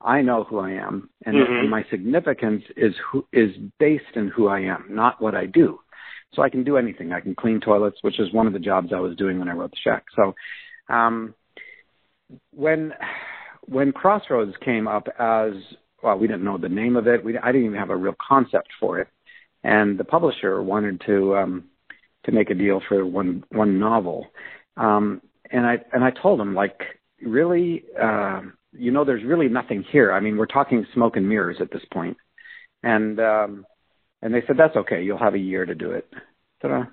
I 0.01 0.21
know 0.21 0.45
who 0.45 0.59
I 0.59 0.73
am, 0.73 1.09
and, 1.25 1.37
Mhm. 1.37 1.61
and 1.61 1.71
my 1.71 1.85
significance 1.85 2.63
is 2.77 2.95
who, 2.99 3.27
is 3.33 3.57
based 3.79 4.17
in 4.17 4.29
who 4.29 4.49
I 4.49 4.61
am, 4.61 4.85
not 4.91 5.21
what 5.21 5.35
I 5.35 5.47
do. 5.47 5.81
So 6.35 6.43
I 6.43 6.51
can 6.51 6.65
do 6.65 6.77
anything. 6.77 7.13
I 7.13 7.21
can 7.21 7.35
clean 7.35 7.61
toilets, 7.61 7.99
which 8.03 8.19
is 8.19 8.33
one 8.33 8.47
of 8.47 8.53
the 8.53 8.59
jobs 8.59 8.93
I 8.93 9.01
was 9.01 9.17
doing 9.17 9.39
when 9.39 9.49
I 9.49 9.53
wrote 9.53 9.71
the 9.71 9.77
Shack. 9.83 10.05
So, 10.17 10.35
um, 10.89 11.35
when 12.53 12.93
when 13.67 13.93
Crossroads 13.93 14.55
came 14.65 14.89
up 14.89 15.09
as 15.19 15.53
well, 16.03 16.19
we 16.19 16.27
didn't 16.27 16.45
know 16.45 16.59
the 16.59 16.69
name 16.69 16.97
of 16.97 17.07
it. 17.07 17.25
We 17.25 17.39
I 17.39 17.53
didn't 17.53 17.67
even 17.67 17.79
have 17.79 17.91
a 17.91 17.97
real 17.97 18.17
concept 18.27 18.69
for 18.81 19.01
it, 19.01 19.09
and 19.63 19.99
the 19.99 20.05
publisher 20.05 20.63
wanted 20.63 21.03
to 21.07 21.37
um, 21.37 21.65
to 22.25 22.33
make 22.33 22.51
a 22.51 22.55
deal 22.55 22.81
for 22.89 23.05
one 23.07 23.45
one 23.51 23.79
novel. 23.79 24.27
Um, 24.77 25.23
and 25.51 25.67
I 25.67 25.79
and 25.93 26.03
I 26.03 26.11
told 26.11 26.41
him 26.41 26.55
like, 26.55 26.81
really, 27.23 27.85
uh, 28.01 28.43
you 28.73 28.91
know, 28.91 29.05
there's 29.05 29.25
really 29.25 29.49
nothing 29.49 29.85
here. 29.91 30.13
I 30.13 30.21
mean, 30.21 30.37
we're 30.37 30.47
talking 30.47 30.87
smoke 30.95 31.17
and 31.17 31.29
mirrors 31.29 31.59
at 31.61 31.71
this 31.71 31.85
point. 31.93 32.17
And 32.83 33.21
um, 33.21 33.65
and 34.25 34.35
they 34.35 34.43
said 34.47 34.57
that's 34.59 34.75
okay. 34.75 35.03
You'll 35.03 35.19
have 35.19 35.35
a 35.35 35.39
year 35.39 35.67
to 35.67 35.75
do 35.75 35.91
it. 35.91 36.09
So, 36.63 36.69
uh, 36.69 36.85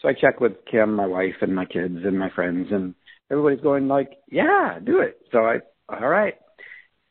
so 0.00 0.08
I 0.08 0.14
checked 0.14 0.40
with 0.40 0.64
Kim, 0.68 0.94
my 0.94 1.06
wife, 1.06 1.36
and 1.40 1.54
my 1.54 1.64
kids 1.64 1.98
and 2.04 2.18
my 2.18 2.28
friends, 2.28 2.68
and 2.72 2.96
everybody's 3.30 3.62
going 3.62 3.86
like, 3.86 4.10
yeah, 4.28 4.80
do 4.84 4.98
it. 4.98 5.20
So 5.30 5.38
I, 5.38 5.60
all 5.88 6.08
right. 6.08 6.34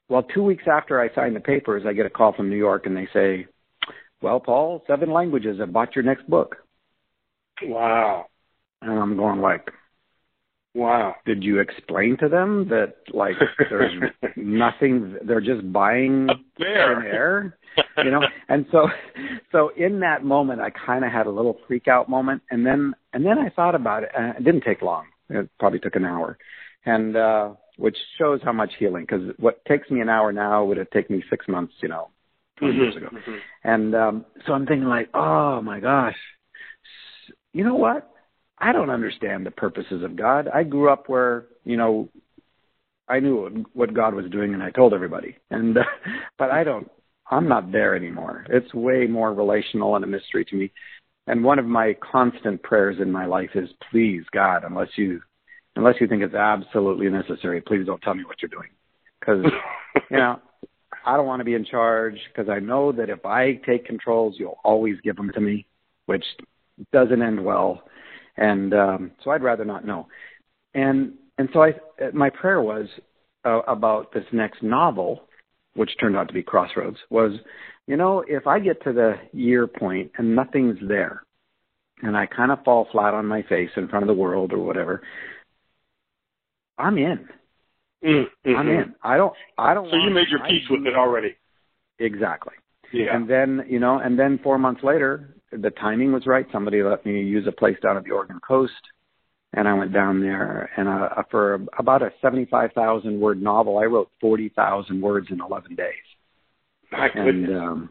Well, 0.10 0.24
two 0.24 0.44
weeks 0.44 0.66
after 0.70 1.00
I 1.00 1.14
signed 1.16 1.38
the 1.38 1.40
papers, 1.40 1.84
I 1.88 1.94
get 1.94 2.06
a 2.06 2.10
call 2.10 2.34
from 2.34 2.50
New 2.50 2.58
York, 2.58 2.86
and 2.86 2.98
they 2.98 3.08
say, 3.14 3.48
well, 4.22 4.42
Paul, 4.42 4.84
seven 4.88 5.10
languages 5.10 5.60
have 5.60 5.72
bought 5.72 5.96
your 5.96 6.04
next 6.04 6.30
book. 6.30 6.58
Wow. 7.64 8.26
And 8.82 8.92
I'm 8.92 9.16
going 9.16 9.40
like, 9.40 9.72
wow. 10.74 11.16
Did 11.26 11.44
you 11.44 11.60
explain 11.60 12.18
to 12.18 12.30
them 12.30 12.68
that 12.70 12.96
like 13.14 13.36
there's 13.70 13.94
nothing? 14.36 15.18
They're 15.24 15.42
just 15.42 15.72
buying 15.72 16.30
Fair. 16.58 17.04
air, 17.04 17.58
you 17.98 18.12
know? 18.12 18.22
And 18.50 18.66
so, 18.72 18.88
so 19.52 19.72
in 19.78 20.00
that 20.02 20.24
moment, 20.24 20.62
I 20.62 20.70
kind 20.70 21.06
of 21.06 21.12
had 21.12 21.28
a 21.28 21.32
little 21.32 21.58
freak 21.68 21.88
out 21.88 22.10
moment, 22.10 22.42
and 22.52 22.66
then 22.66 22.94
and 23.14 23.26
then 23.26 23.38
I 23.40 23.50
thought 23.50 23.76
about 23.76 24.04
it. 24.04 24.10
And 24.18 24.36
it 24.38 24.44
didn't 24.44 24.64
take 24.64 24.82
long. 24.82 25.06
It 25.30 25.50
probably 25.60 25.80
took 25.80 25.96
an 25.96 26.06
hour, 26.06 26.38
and 26.86 27.16
uh 27.16 27.54
which 27.78 27.98
shows 28.20 28.40
how 28.44 28.52
much 28.52 28.72
healing. 28.78 29.04
Because 29.04 29.34
what 29.40 29.64
takes 29.66 29.90
me 29.90 30.02
an 30.02 30.10
hour 30.10 30.32
now 30.32 30.64
would 30.66 30.78
have 30.78 30.90
taken 30.92 31.18
me 31.18 31.24
six 31.30 31.48
months, 31.48 31.74
you 31.82 31.90
know, 31.90 32.10
20 32.60 32.76
years 32.76 32.96
ago. 32.96 33.08
Mhm. 33.12 33.40
And 33.64 33.96
um, 33.96 34.26
so 34.46 34.54
I'm 34.54 34.66
thinking 34.66 34.88
like, 34.88 35.10
oh 35.16 35.62
my 35.62 35.80
gosh, 35.80 36.18
you 37.54 37.64
know 37.64 37.76
what? 37.76 38.11
I 38.62 38.72
don't 38.72 38.92
understand 38.92 39.46
the 39.46 39.52
purposes 39.52 40.04
of 40.04 40.16
God. 40.16 40.48
I 40.54 40.64
grew 40.64 40.90
up 40.90 41.10
where 41.10 41.46
you 41.66 41.78
know 41.78 42.10
I 43.08 43.20
knew 43.20 43.66
what 43.74 43.94
God 43.94 44.14
was 44.14 44.30
doing, 44.32 44.54
and 44.54 44.64
I 44.64 44.72
told 44.72 44.94
everybody. 44.94 45.36
And 45.50 45.78
uh, 45.78 45.84
but 46.38 46.52
I 46.52 46.64
don't. 46.64 46.90
I'm 47.30 47.48
not 47.48 47.72
there 47.72 47.96
anymore. 47.96 48.46
It's 48.50 48.74
way 48.74 49.08
more 49.08 49.34
relational 49.34 49.96
and 49.96 50.04
a 50.04 50.08
mystery 50.08 50.44
to 50.46 50.56
me. 50.56 50.72
And 51.28 51.44
one 51.44 51.60
of 51.60 51.66
my 51.66 51.96
constant 52.12 52.62
prayers 52.62 52.98
in 53.02 53.10
my 53.10 53.26
life 53.26 53.52
is, 53.56 53.70
please 53.90 54.24
God, 54.34 54.64
unless 54.64 54.90
you 54.96 55.22
unless 55.76 55.96
you 56.00 56.08
think 56.08 56.24
it's 56.24 56.36
absolutely 56.36 57.10
necessary, 57.10 57.62
please 57.62 57.86
don't 57.86 58.02
tell 58.02 58.14
me 58.14 58.26
what 58.26 58.42
you're 58.42 58.50
doing, 58.50 58.70
because 59.20 59.46
you 60.12 60.18
know 60.18 60.40
I 61.06 61.18
don't 61.18 61.26
want 61.26 61.40
to 61.40 61.46
be 61.46 61.56
in 61.56 61.66
charge 61.66 62.18
because 62.28 62.50
I 62.50 62.60
know 62.60 62.92
that 62.92 63.10
if 63.10 63.26
I 63.26 63.54
take 63.66 63.86
controls, 63.86 64.36
you'll 64.38 64.60
always 64.64 64.98
give 65.04 65.16
them 65.16 65.32
to 65.34 65.42
me, 65.42 65.66
which 66.06 66.26
doesn't 66.92 67.22
end 67.22 67.44
well. 67.44 67.84
And 68.42 68.74
um, 68.74 69.12
so 69.24 69.30
I'd 69.30 69.44
rather 69.44 69.64
not 69.64 69.86
know. 69.86 70.08
And 70.74 71.14
and 71.38 71.48
so 71.54 71.64
I 71.64 71.74
my 72.14 72.30
prayer 72.30 72.62
was 72.62 72.88
uh, 73.46 73.62
about 73.68 74.12
this 74.14 74.26
next 74.32 74.64
novel, 74.64 75.28
which 75.76 75.92
turned 76.00 76.18
out 76.18 76.28
to 76.28 76.34
be 76.34 76.44
Crossroads, 76.44 76.98
was 77.10 77.34
you 77.88 77.98
know 77.98 78.24
if 78.28 78.48
I 78.48 78.60
get 78.60 78.84
to 78.84 78.94
the 78.94 79.16
year 79.32 79.68
point 79.68 80.12
and 80.18 80.36
nothing's 80.36 80.80
there, 80.88 81.24
and 82.02 82.18
I 82.18 82.26
kind 82.26 82.52
of 82.52 82.64
fall 82.64 82.88
flat 82.92 83.14
on 83.14 83.26
my 83.28 83.44
face 83.44 83.70
in 83.78 83.88
front 83.88 84.04
of 84.04 84.08
the 84.08 84.22
world 84.22 84.54
or 84.54 84.60
whatever, 84.60 85.04
I'm 86.78 86.98
in. 86.98 87.30
Mm, 88.04 88.26
mhm. 88.46 88.58
I'm 88.58 88.70
in. 88.70 88.96
I 89.04 89.18
don't. 89.18 89.34
I 89.58 89.74
don't. 89.76 89.90
So 89.90 89.98
you 89.98 90.10
made 90.10 90.30
your 90.30 90.40
peace 90.48 90.68
with 90.70 90.88
it 90.88 90.96
already. 90.96 91.36
Exactly. 92.00 92.54
Yeah. 92.92 93.16
And 93.16 93.30
then, 93.30 93.64
you 93.70 93.80
know, 93.80 94.00
and 94.00 94.18
then 94.18 94.40
four 94.44 94.58
months 94.58 94.84
later, 94.84 95.36
the 95.52 95.70
timing 95.72 96.12
was 96.14 96.26
right. 96.26 96.46
Somebody 96.52 96.82
let 96.84 97.06
me 97.06 97.22
use 97.22 97.46
a 97.48 97.52
place 97.52 97.78
down 97.82 97.98
at 97.98 98.04
the 98.04 98.12
Oregon 98.12 98.40
coast. 98.46 98.74
And 99.54 99.68
I 99.68 99.74
went 99.74 99.92
down 99.92 100.22
there 100.22 100.70
and 100.78 100.88
uh, 100.88 101.24
for 101.30 101.60
about 101.78 102.02
a 102.02 102.12
75,000 102.22 103.20
word 103.20 103.42
novel, 103.42 103.80
I 103.80 103.84
wrote 103.84 104.10
40,000 104.22 105.02
words 105.02 105.28
in 105.30 105.42
11 105.42 105.76
days. 105.76 105.94
My 106.92 107.10
And, 107.14 107.26
goodness. 107.46 107.62
um, 107.62 107.90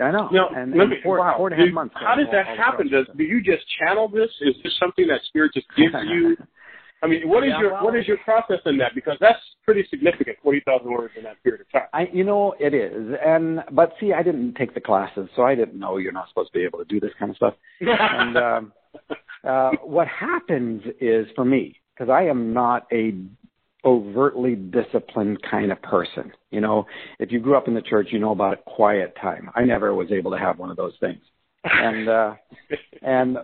I 0.00 0.10
know. 0.10 0.28
Now, 0.30 0.48
and, 0.54 0.74
and 0.74 0.90
me, 0.90 0.96
four, 1.02 1.18
wow. 1.18 1.34
four 1.38 1.48
and 1.50 1.60
a 1.60 1.64
half 1.64 1.74
months. 1.74 1.94
How 1.98 2.14
did 2.14 2.26
all- 2.26 2.32
that 2.32 2.46
all 2.48 2.56
happen? 2.56 2.88
Does, 2.90 3.06
do 3.16 3.22
you 3.24 3.42
just 3.42 3.64
channel 3.78 4.08
this? 4.08 4.28
Is 4.42 4.54
this 4.62 4.76
something 4.78 5.06
that 5.08 5.20
spirit 5.28 5.52
just 5.54 5.66
gives 5.76 5.94
you? 6.06 6.36
I 7.02 7.06
mean, 7.06 7.28
what 7.28 7.44
is 7.44 7.50
Yeah, 7.50 7.60
your 7.60 7.72
well- 7.72 7.84
what 7.84 7.96
is 7.96 8.08
your 8.08 8.16
process 8.18 8.60
in 8.66 8.76
that? 8.78 8.94
Because 8.94 9.16
that's 9.20 9.38
pretty 9.64 9.86
significant, 9.88 10.38
forty 10.42 10.60
thousand 10.60 10.90
words 10.90 11.14
in 11.16 11.22
that 11.24 11.42
period 11.42 11.60
of 11.60 11.70
time. 11.70 11.88
I, 11.92 12.08
you 12.12 12.24
know, 12.24 12.54
it 12.58 12.74
is. 12.74 13.16
And, 13.24 13.62
but 13.72 13.92
see, 14.00 14.12
I 14.12 14.22
didn't 14.22 14.54
take 14.54 14.74
the 14.74 14.80
classes, 14.80 15.28
so 15.36 15.42
I 15.42 15.54
didn't 15.54 15.78
know 15.78 15.98
you're 15.98 16.12
not 16.12 16.28
supposed 16.28 16.52
to 16.52 16.58
be 16.58 16.64
able 16.64 16.78
to 16.80 16.84
do 16.84 16.98
this 17.00 17.12
kind 17.18 17.30
of 17.30 17.36
stuff. 17.36 17.54
and 17.80 18.36
um, 18.36 18.72
uh, 19.44 19.70
what 19.82 20.08
happens 20.08 20.82
is 21.00 21.26
for 21.34 21.44
me, 21.44 21.76
because 21.94 22.10
I 22.10 22.22
am 22.22 22.52
not 22.52 22.86
a 22.92 23.14
overtly 23.84 24.56
disciplined 24.56 25.40
kind 25.48 25.70
of 25.70 25.80
person. 25.82 26.32
You 26.50 26.60
know, 26.60 26.86
if 27.20 27.30
you 27.30 27.38
grew 27.38 27.56
up 27.56 27.68
in 27.68 27.74
the 27.74 27.82
church, 27.82 28.08
you 28.10 28.18
know 28.18 28.32
about 28.32 28.54
a 28.54 28.56
quiet 28.56 29.16
time. 29.20 29.50
I 29.54 29.64
never 29.64 29.94
was 29.94 30.10
able 30.10 30.32
to 30.32 30.38
have 30.38 30.58
one 30.58 30.70
of 30.70 30.76
those 30.76 30.94
things. 30.98 31.20
And 31.64 32.08
uh, 32.08 32.34
and 33.02 33.38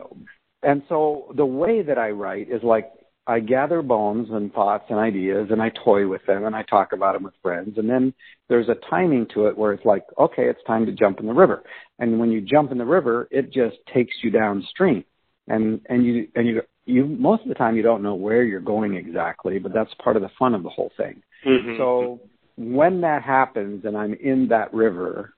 and 0.63 0.83
so 0.89 1.33
the 1.37 1.47
way 1.47 1.83
that 1.83 1.99
I 1.99 2.11
write 2.11 2.51
is 2.51 2.63
like 2.63 2.91
I 3.27 3.41
gather 3.41 3.81
bones 3.81 4.29
and 4.31 4.53
thoughts 4.53 4.85
and 4.91 4.99
ideas 4.99 5.49
and 5.51 5.63
I 5.63 5.71
toy 5.83 6.07
with 6.07 6.21
them 6.27 6.45
and 6.45 6.55
I 6.55 6.63
talk 6.63 6.93
about 6.93 7.15
them 7.15 7.23
with 7.23 7.35
friends 7.43 7.79
and 7.79 7.89
then 7.89 8.13
there's 8.49 8.69
a 8.69 8.77
timing 8.91 9.27
to 9.35 9.47
it 9.47 9.57
where 9.57 9.73
it's 9.73 9.85
like 9.85 10.05
okay 10.19 10.49
it's 10.49 10.63
time 10.67 10.85
to 10.87 10.93
jump 10.93 11.21
in 11.21 11.27
the 11.27 11.33
river. 11.33 11.63
And 11.99 12.19
when 12.19 12.31
you 12.31 12.41
jump 12.41 12.71
in 12.71 12.79
the 12.79 12.85
river 12.85 13.29
it 13.31 13.53
just 13.53 13.77
takes 13.93 14.15
you 14.23 14.31
downstream. 14.31 15.05
And 15.49 15.81
and 15.89 16.05
you 16.05 16.29
and 16.35 16.47
you 16.47 16.63
you 16.85 17.07
most 17.07 17.43
of 17.43 17.49
the 17.49 17.55
time 17.55 17.77
you 17.77 17.83
don't 17.83 18.03
know 18.03 18.15
where 18.15 18.43
you're 18.43 18.61
going 18.61 18.95
exactly 18.95 19.59
but 19.59 19.73
that's 19.73 19.93
part 20.03 20.17
of 20.17 20.23
the 20.23 20.31
fun 20.39 20.55
of 20.55 20.63
the 20.63 20.71
whole 20.71 20.93
thing. 20.97 21.23
Mhm. 21.45 21.79
so 21.79 22.21
when 22.57 23.01
that 23.01 23.23
happens 23.23 23.85
and 23.85 23.97
I'm 23.97 24.15
in 24.15 24.49
that 24.49 24.73
river, 24.73 25.35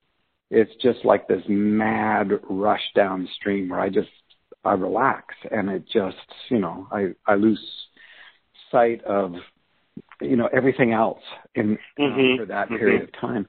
it's 0.50 0.74
just 0.82 1.04
like 1.04 1.26
this 1.28 1.42
mad 1.48 2.30
rush 2.48 2.82
downstream 2.94 3.68
where 3.68 3.80
I 3.80 3.88
just 3.88 4.10
I 4.66 4.74
relax 4.74 5.34
and 5.50 5.70
it 5.70 5.84
just 5.86 6.16
you 6.48 6.58
know 6.58 6.86
I 6.90 7.14
I 7.26 7.34
lose 7.36 7.60
sight 8.70 9.02
of 9.04 9.34
you 10.20 10.36
know 10.36 10.48
everything 10.52 10.92
else 10.92 11.22
in 11.54 11.78
Mhm. 11.98 12.36
for 12.36 12.46
that 12.46 12.68
Mhm. 12.68 12.78
period 12.78 13.02
of 13.02 13.12
time. 13.12 13.46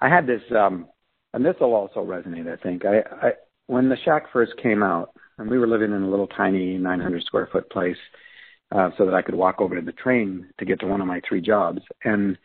I 0.00 0.08
had 0.08 0.26
this 0.26 0.42
um 0.52 0.88
and 1.34 1.44
this 1.44 1.56
will 1.60 1.74
also 1.74 2.04
resonate 2.04 2.50
I 2.50 2.56
think. 2.56 2.84
I, 2.84 3.00
I 3.00 3.32
when 3.66 3.88
the 3.88 3.96
shack 4.04 4.30
first 4.32 4.56
came 4.58 4.82
out 4.82 5.10
and 5.38 5.50
we 5.50 5.58
were 5.58 5.66
living 5.66 5.92
in 5.92 6.02
a 6.02 6.08
little 6.08 6.26
tiny 6.26 6.78
900 6.78 7.22
square 7.24 7.46
foot 7.52 7.68
place 7.70 7.98
uh, 8.72 8.90
so 8.96 9.04
that 9.04 9.14
I 9.14 9.22
could 9.22 9.34
walk 9.34 9.60
over 9.60 9.74
to 9.76 9.82
the 9.82 9.92
train 9.92 10.48
to 10.58 10.64
get 10.64 10.80
to 10.80 10.86
one 10.86 11.00
of 11.00 11.06
my 11.06 11.20
three 11.28 11.40
jobs. 11.40 11.80
And 12.04 12.38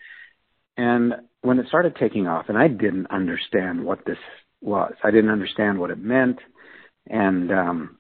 and 0.78 1.16
when 1.42 1.60
it 1.60 1.68
started 1.68 1.96
taking 1.96 2.28
off, 2.28 2.50
and 2.50 2.58
I 2.58 2.68
didn't 2.68 3.08
understand 3.12 3.84
what 3.84 4.06
this 4.06 4.18
was, 4.62 4.94
I 5.04 5.12
didn't 5.12 5.30
understand 5.30 5.80
what 5.80 5.92
it 5.92 6.00
meant, 6.00 6.40
and 7.10 7.52
um, 7.52 7.98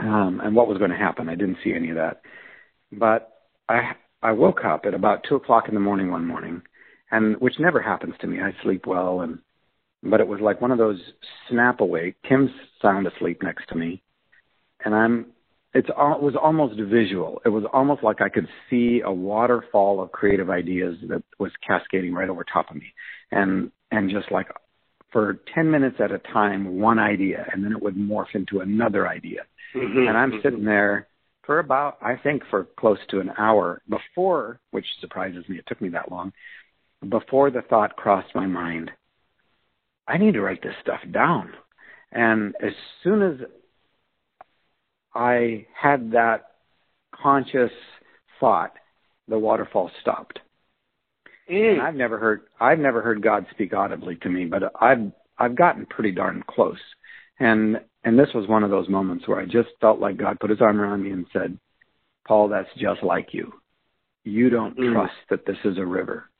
um, 0.00 0.40
and 0.42 0.54
what 0.54 0.68
was 0.68 0.78
going 0.78 0.90
to 0.90 0.96
happen. 0.96 1.28
I 1.28 1.34
didn't 1.34 1.58
see 1.62 1.72
any 1.74 1.90
of 1.90 1.96
that. 1.96 2.22
But 2.92 3.32
I 3.68 3.92
I 4.22 4.32
woke 4.32 4.64
up 4.64 4.84
at 4.84 4.94
about 4.94 5.24
two 5.28 5.36
o'clock 5.36 5.68
in 5.68 5.74
the 5.74 5.80
morning 5.80 6.10
one 6.10 6.26
morning, 6.26 6.62
and 7.10 7.36
which 7.40 7.54
never 7.58 7.80
happens 7.80 8.14
to 8.20 8.26
me. 8.26 8.40
I 8.40 8.54
sleep 8.62 8.86
well, 8.86 9.20
and 9.20 9.38
but 10.02 10.20
it 10.20 10.28
was 10.28 10.40
like 10.40 10.60
one 10.60 10.72
of 10.72 10.78
those 10.78 11.00
snap 11.48 11.80
awake. 11.80 12.16
Kim's 12.28 12.50
sound 12.82 13.06
asleep 13.06 13.42
next 13.42 13.68
to 13.68 13.76
me, 13.76 14.02
and 14.84 14.94
I'm 14.94 15.26
it's 15.72 15.88
al- 15.96 16.16
it 16.16 16.22
was 16.22 16.34
almost 16.40 16.80
visual. 16.80 17.40
It 17.44 17.50
was 17.50 17.64
almost 17.72 18.02
like 18.02 18.20
I 18.20 18.28
could 18.28 18.48
see 18.68 19.02
a 19.04 19.12
waterfall 19.12 20.02
of 20.02 20.10
creative 20.12 20.50
ideas 20.50 20.96
that 21.08 21.22
was 21.38 21.52
cascading 21.66 22.12
right 22.12 22.28
over 22.28 22.44
top 22.44 22.70
of 22.70 22.76
me, 22.76 22.92
and 23.30 23.70
and 23.90 24.10
just 24.10 24.32
like 24.32 24.48
for 25.12 25.40
ten 25.54 25.70
minutes 25.70 25.96
at 26.00 26.12
a 26.12 26.18
time, 26.18 26.78
one 26.78 26.98
idea, 26.98 27.46
and 27.52 27.64
then 27.64 27.72
it 27.72 27.82
would 27.82 27.96
morph 27.96 28.34
into 28.34 28.60
another 28.60 29.08
idea, 29.08 29.44
Mhm. 29.74 30.08
and 30.08 30.16
I'm 30.16 30.40
sitting 30.40 30.64
there 30.64 31.08
for 31.42 31.58
about 31.58 31.98
I 32.00 32.16
think 32.16 32.44
for 32.46 32.64
close 32.64 33.04
to 33.08 33.20
an 33.20 33.32
hour 33.36 33.82
before, 33.88 34.60
which 34.70 34.86
surprises 35.00 35.48
me. 35.48 35.58
It 35.58 35.66
took 35.66 35.80
me 35.80 35.88
that 35.90 36.10
long 36.10 36.32
before 37.08 37.50
the 37.50 37.62
thought 37.62 37.96
crossed 37.96 38.34
my 38.34 38.46
mind. 38.46 38.92
I 40.06 40.18
need 40.18 40.34
to 40.34 40.42
write 40.42 40.62
this 40.62 40.76
stuff 40.80 41.00
down, 41.10 41.56
and 42.12 42.54
as 42.60 42.74
soon 43.02 43.22
as 43.22 43.40
I 45.14 45.66
had 45.74 46.12
that 46.12 46.56
conscious 47.10 47.72
thought, 48.38 48.76
the 49.28 49.38
waterfall 49.38 49.90
stopped. 50.00 50.40
Mm. 51.50 51.80
I've 51.80 51.94
never 51.96 52.18
heard 52.18 52.42
I've 52.60 52.78
never 52.78 53.02
heard 53.02 53.22
God 53.22 53.46
speak 53.50 53.74
audibly 53.74 54.16
to 54.16 54.28
me, 54.28 54.44
but 54.44 54.72
I've 54.80 55.10
I've 55.38 55.56
gotten 55.56 55.86
pretty 55.86 56.12
darn 56.12 56.44
close. 56.48 56.78
And 57.40 57.80
and 58.04 58.18
this 58.18 58.28
was 58.34 58.46
one 58.48 58.62
of 58.62 58.70
those 58.70 58.88
moments 58.88 59.26
where 59.26 59.40
I 59.40 59.46
just 59.46 59.70
felt 59.80 59.98
like 59.98 60.16
God 60.16 60.38
put 60.40 60.50
his 60.50 60.60
arm 60.60 60.80
around 60.80 61.02
me 61.02 61.10
and 61.10 61.26
said, 61.32 61.58
Paul, 62.26 62.48
that's 62.48 62.68
just 62.78 63.02
like 63.02 63.34
you. 63.34 63.52
You 64.24 64.48
don't 64.50 64.76
Mm. 64.76 64.92
trust 64.92 65.14
that 65.28 65.44
this 65.44 65.58
is 65.64 65.78
a 65.78 65.84
river. 65.84 66.30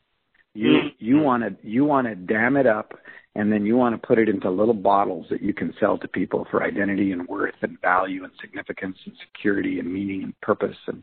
You 0.55 0.73
Mm. 0.73 0.95
you 0.99 1.19
want 1.21 1.43
to 1.43 1.69
you 1.69 1.85
want 1.85 2.07
to 2.07 2.15
dam 2.15 2.57
it 2.57 2.67
up, 2.67 2.95
and 3.35 3.53
then 3.53 3.67
you 3.67 3.77
want 3.77 4.01
to 4.01 4.07
put 4.07 4.19
it 4.19 4.29
into 4.29 4.49
little 4.51 4.75
bottles 4.75 5.27
that 5.31 5.43
you 5.43 5.55
can 5.55 5.73
sell 5.81 5.99
to 5.99 6.09
people 6.09 6.47
for 6.51 6.63
identity 6.63 7.13
and 7.13 7.27
worth 7.27 7.55
and 7.63 7.81
value 7.81 8.23
and 8.25 8.33
significance 8.41 8.99
and 9.07 9.17
security 9.27 9.81
and 9.81 9.93
meaning 9.93 10.23
and 10.23 10.41
purpose 10.41 10.77
and 10.87 11.03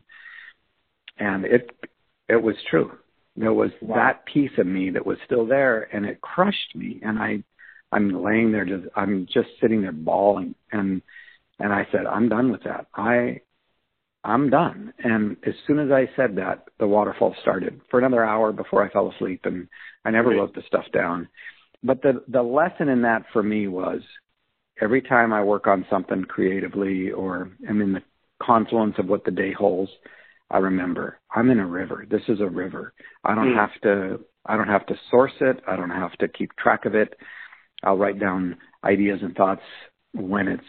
and 1.18 1.46
it 1.46 1.72
it 2.30 2.42
was 2.42 2.56
true. 2.70 2.92
There 3.38 3.54
was 3.54 3.72
Wow. 3.82 3.96
that 3.96 4.26
piece 4.26 4.58
of 4.58 4.66
me 4.66 4.90
that 4.90 5.06
was 5.06 5.18
still 5.26 5.46
there, 5.46 5.88
and 5.94 6.06
it 6.06 6.20
crushed 6.22 6.76
me. 6.76 7.00
And 7.04 7.20
I 7.20 7.44
I'm 7.92 8.22
laying 8.24 8.52
there 8.52 8.66
just 8.66 8.88
I'm 8.96 9.28
just 9.28 9.50
sitting 9.62 9.82
there 9.82 9.92
bawling 9.94 10.56
and 10.72 11.02
and 11.60 11.72
I 11.72 11.88
said 11.92 12.06
I'm 12.06 12.28
done 12.30 12.52
with 12.52 12.64
that. 12.64 12.88
I 12.96 13.42
I'm 14.24 14.50
done. 14.50 14.94
And 15.00 15.38
as 15.46 15.54
soon 15.66 15.80
as 15.80 15.92
I 15.92 16.10
said 16.16 16.36
that, 16.36 16.66
the 16.80 16.88
waterfall 16.88 17.34
started 17.42 17.80
for 17.90 18.00
another 18.00 18.26
hour 18.26 18.52
before 18.52 18.84
I 18.84 18.90
fell 18.90 19.10
asleep 19.12 19.46
and 19.46 19.68
I 20.04 20.12
never 20.12 20.30
Right. 20.30 20.38
wrote 20.40 20.54
the 20.56 20.64
stuff 20.64 20.86
down. 20.92 21.30
But 21.84 22.02
the 22.02 22.24
the 22.28 22.44
lesson 22.44 22.90
in 22.90 23.02
that 23.04 23.24
for 23.32 23.44
me 23.44 23.68
was 23.68 24.02
every 24.82 25.02
time 25.02 25.32
I 25.32 25.44
work 25.44 25.68
on 25.68 25.86
something 25.90 26.24
creatively 26.26 27.12
or 27.12 27.52
I'm 27.70 27.82
in 27.82 27.94
the 27.94 28.04
confluence 28.42 28.96
of 29.00 29.08
what 29.08 29.24
the 29.24 29.32
day 29.32 29.52
holds, 29.54 29.92
I 30.50 30.58
remember 30.60 31.20
I'm 31.36 31.50
in 31.50 31.60
a 31.60 31.66
river. 31.68 32.06
This 32.10 32.22
is 32.28 32.40
a 32.40 32.48
river. 32.48 32.94
I 33.24 33.36
don't 33.36 33.54
Mm. 33.54 33.56
have 33.56 33.82
to 33.82 34.20
I 34.50 34.56
don't 34.56 34.70
have 34.70 34.86
to 34.86 34.98
source 35.12 35.34
it. 35.42 35.62
I 35.68 35.76
don't 35.76 35.90
have 35.90 36.14
to 36.20 36.28
keep 36.30 36.56
track 36.56 36.86
of 36.86 36.96
it. 36.96 37.18
I'll 37.84 37.98
write 37.98 38.18
down 38.18 38.56
ideas 38.86 39.22
and 39.22 39.36
thoughts 39.36 39.62
when 40.14 40.48
it's 40.48 40.64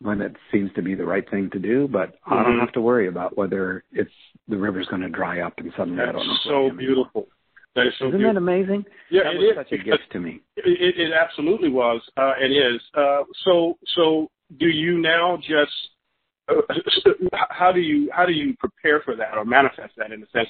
when 0.00 0.20
it 0.20 0.36
seems 0.52 0.72
to 0.74 0.82
be 0.82 0.94
the 0.94 1.04
right 1.04 1.28
thing 1.30 1.50
to 1.50 1.58
do, 1.58 1.88
but 1.88 2.14
I 2.26 2.42
don't 2.44 2.56
Mhm. 2.56 2.60
have 2.60 2.72
to 2.72 2.80
worry 2.80 3.08
about 3.08 3.36
whether 3.36 3.82
it's 3.92 4.12
the 4.46 4.56
river's 4.58 4.86
going 4.88 5.02
to 5.02 5.08
dry 5.08 5.40
up 5.40 5.58
and 5.58 5.72
suddenly 5.76 6.02
I 6.02 6.12
don't 6.12 6.26
know. 6.26 6.32
That's 6.34 6.44
so 6.44 6.70
beautiful. 6.70 7.28
That 7.74 7.86
is 7.88 7.94
so 7.98 8.06
Isn't 8.08 8.18
beautiful. 8.18 8.34
that 8.34 8.38
amazing? 8.38 8.86
yeah, 9.10 9.24
that 9.24 9.34
it 9.34 9.38
was 9.38 9.48
is. 9.50 9.54
such 9.56 9.72
a 9.72 9.78
gift 9.78 10.10
to 10.12 10.20
me. 10.20 10.40
It, 10.56 10.98
it 10.98 11.12
absolutely 11.12 11.68
was. 11.70 12.00
Uh, 12.16 12.34
it 12.38 12.52
is. 12.52 12.80
Uh, 12.94 13.24
so, 13.44 13.76
so 13.94 14.30
do 14.58 14.68
you 14.68 14.98
now 14.98 15.36
just? 15.38 15.72
How 17.50 17.72
do 17.72 17.80
you 17.80 18.10
how 18.12 18.26
do 18.26 18.32
you 18.32 18.54
prepare 18.58 19.00
for 19.00 19.16
that 19.16 19.36
or 19.36 19.44
manifest 19.44 19.94
that 19.96 20.12
in 20.12 20.22
a 20.22 20.26
sense? 20.30 20.48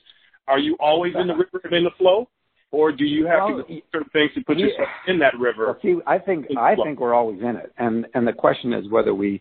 Are 0.48 0.58
you 0.58 0.76
always 0.78 1.14
in 1.18 1.26
the 1.26 1.34
river 1.34 1.60
and 1.64 1.72
in 1.72 1.84
the 1.84 1.90
flow, 1.98 2.28
or 2.70 2.92
do 2.92 3.04
you 3.04 3.26
have 3.26 3.44
Well, 3.44 3.62
to 3.62 3.74
do 3.74 3.80
certain 3.92 4.10
things 4.12 4.30
to 4.34 4.42
put 4.44 4.58
yeah. 4.58 4.66
yourself 4.66 4.88
in 5.08 5.18
that 5.20 5.34
Well, 5.34 5.42
river? 5.42 5.78
see, 5.82 5.96
I 6.06 6.18
think 6.18 6.46
I 6.56 6.74
flow. 6.74 6.84
think 6.84 7.00
we're 7.00 7.14
always 7.14 7.40
in 7.40 7.56
it, 7.56 7.72
and 7.78 8.06
and 8.14 8.26
the 8.26 8.32
question 8.32 8.72
is 8.72 8.88
whether 8.90 9.14
we 9.14 9.40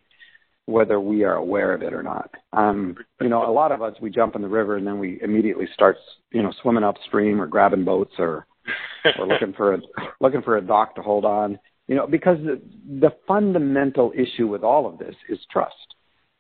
whether 0.68 1.00
we 1.00 1.24
are 1.24 1.36
aware 1.36 1.74
of 1.74 1.84
it 1.84 1.94
or 1.94 2.02
not. 2.02 2.32
Um, 2.54 2.96
you 3.22 3.30
know, 3.30 3.48
a 3.48 3.52
lot 3.52 3.72
of 3.72 3.82
us 3.82 3.94
we 4.02 4.10
jump 4.10 4.36
in 4.36 4.42
the 4.42 4.48
river 4.48 4.78
and 4.78 4.88
then 4.88 4.98
we 4.98 5.20
immediately 5.22 5.68
start, 5.76 5.98
you 6.32 6.42
know, 6.42 6.52
swimming 6.62 6.84
upstream 6.84 7.40
or 7.40 7.46
grabbing 7.46 7.86
boats 7.86 8.14
or 8.18 8.48
or 9.20 9.28
looking 9.28 9.54
for 9.54 9.74
a 9.76 9.80
looking 10.22 10.42
for 10.42 10.58
a 10.58 10.62
dock 10.62 10.96
to 10.96 11.02
hold 11.02 11.26
on. 11.26 11.60
You 11.88 11.96
know, 11.96 12.08
because 12.08 12.40
the, 12.40 12.60
the 13.00 13.12
fundamental 13.28 14.12
issue 14.18 14.48
with 14.48 14.64
all 14.64 14.88
of 14.88 14.98
this 14.98 15.14
is 15.30 15.38
trust, 15.52 15.95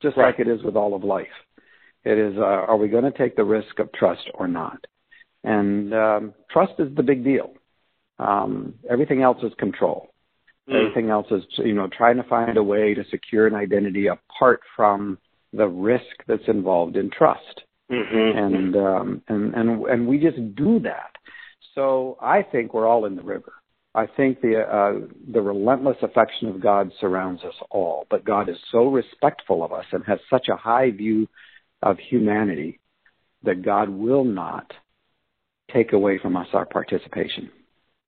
just 0.05 0.17
Right. 0.17 0.27
like 0.27 0.39
it 0.39 0.47
is 0.47 0.61
with 0.63 0.75
all 0.75 0.93
of 0.93 1.03
life. 1.03 1.35
It 2.03 2.17
is, 2.17 2.37
uh, 2.37 2.41
are 2.69 2.77
we 2.77 2.87
going 2.87 3.03
to 3.11 3.17
take 3.17 3.35
the 3.35 3.43
risk 3.43 3.79
of 3.79 3.91
trust 3.93 4.29
or 4.35 4.47
not? 4.47 4.79
And 5.43 5.93
um, 5.93 6.33
trust 6.51 6.73
is 6.79 6.93
the 6.95 7.03
big 7.03 7.23
deal. 7.23 7.53
Um, 8.19 8.75
everything 8.89 9.21
else 9.21 9.41
is 9.43 9.53
control. 9.55 10.09
Mm. 10.69 10.75
Everything 10.75 11.09
else 11.09 11.27
is, 11.31 11.43
you 11.57 11.73
know, 11.73 11.87
trying 11.87 12.17
to 12.17 12.23
find 12.23 12.57
a 12.57 12.63
way 12.63 12.93
to 12.93 13.03
secure 13.05 13.47
an 13.47 13.55
identity 13.55 14.07
apart 14.07 14.61
from 14.75 15.17
the 15.53 15.67
risk 15.67 16.15
that's 16.27 16.47
involved 16.47 16.97
in 16.97 17.09
trust 17.09 17.63
Mhm. 17.89 18.35
and 18.43 18.75
um, 18.75 19.21
and 19.27 19.53
and 19.53 19.85
and 19.85 20.07
we 20.07 20.17
just 20.17 20.39
do 20.55 20.79
that. 20.79 21.11
So 21.75 22.17
I 22.19 22.41
think 22.41 22.73
we're 22.73 22.87
all 22.87 23.05
in 23.05 23.15
the 23.15 23.21
river. 23.21 23.53
I 23.95 24.07
think 24.07 24.41
the 24.41 24.59
uh, 24.59 25.07
the 25.31 25.41
relentless 25.41 25.95
affection 26.01 26.49
of 26.49 26.61
God 26.61 26.91
surrounds 26.99 27.43
us 27.43 27.53
all, 27.71 28.05
but 28.09 28.25
God 28.25 28.49
is 28.49 28.57
so 28.71 28.87
respectful 28.87 29.63
of 29.63 29.71
us 29.71 29.85
and 29.93 30.03
has 30.05 30.19
such 30.29 30.47
a 30.49 30.57
high 30.57 30.91
view 30.91 31.27
of 31.81 31.97
humanity 31.97 32.79
that 33.43 33.63
God 33.63 33.87
will 33.89 34.25
not 34.25 34.73
take 35.73 35.93
away 35.93 36.19
from 36.21 36.35
us 36.35 36.47
our 36.51 36.65
participation. 36.65 37.49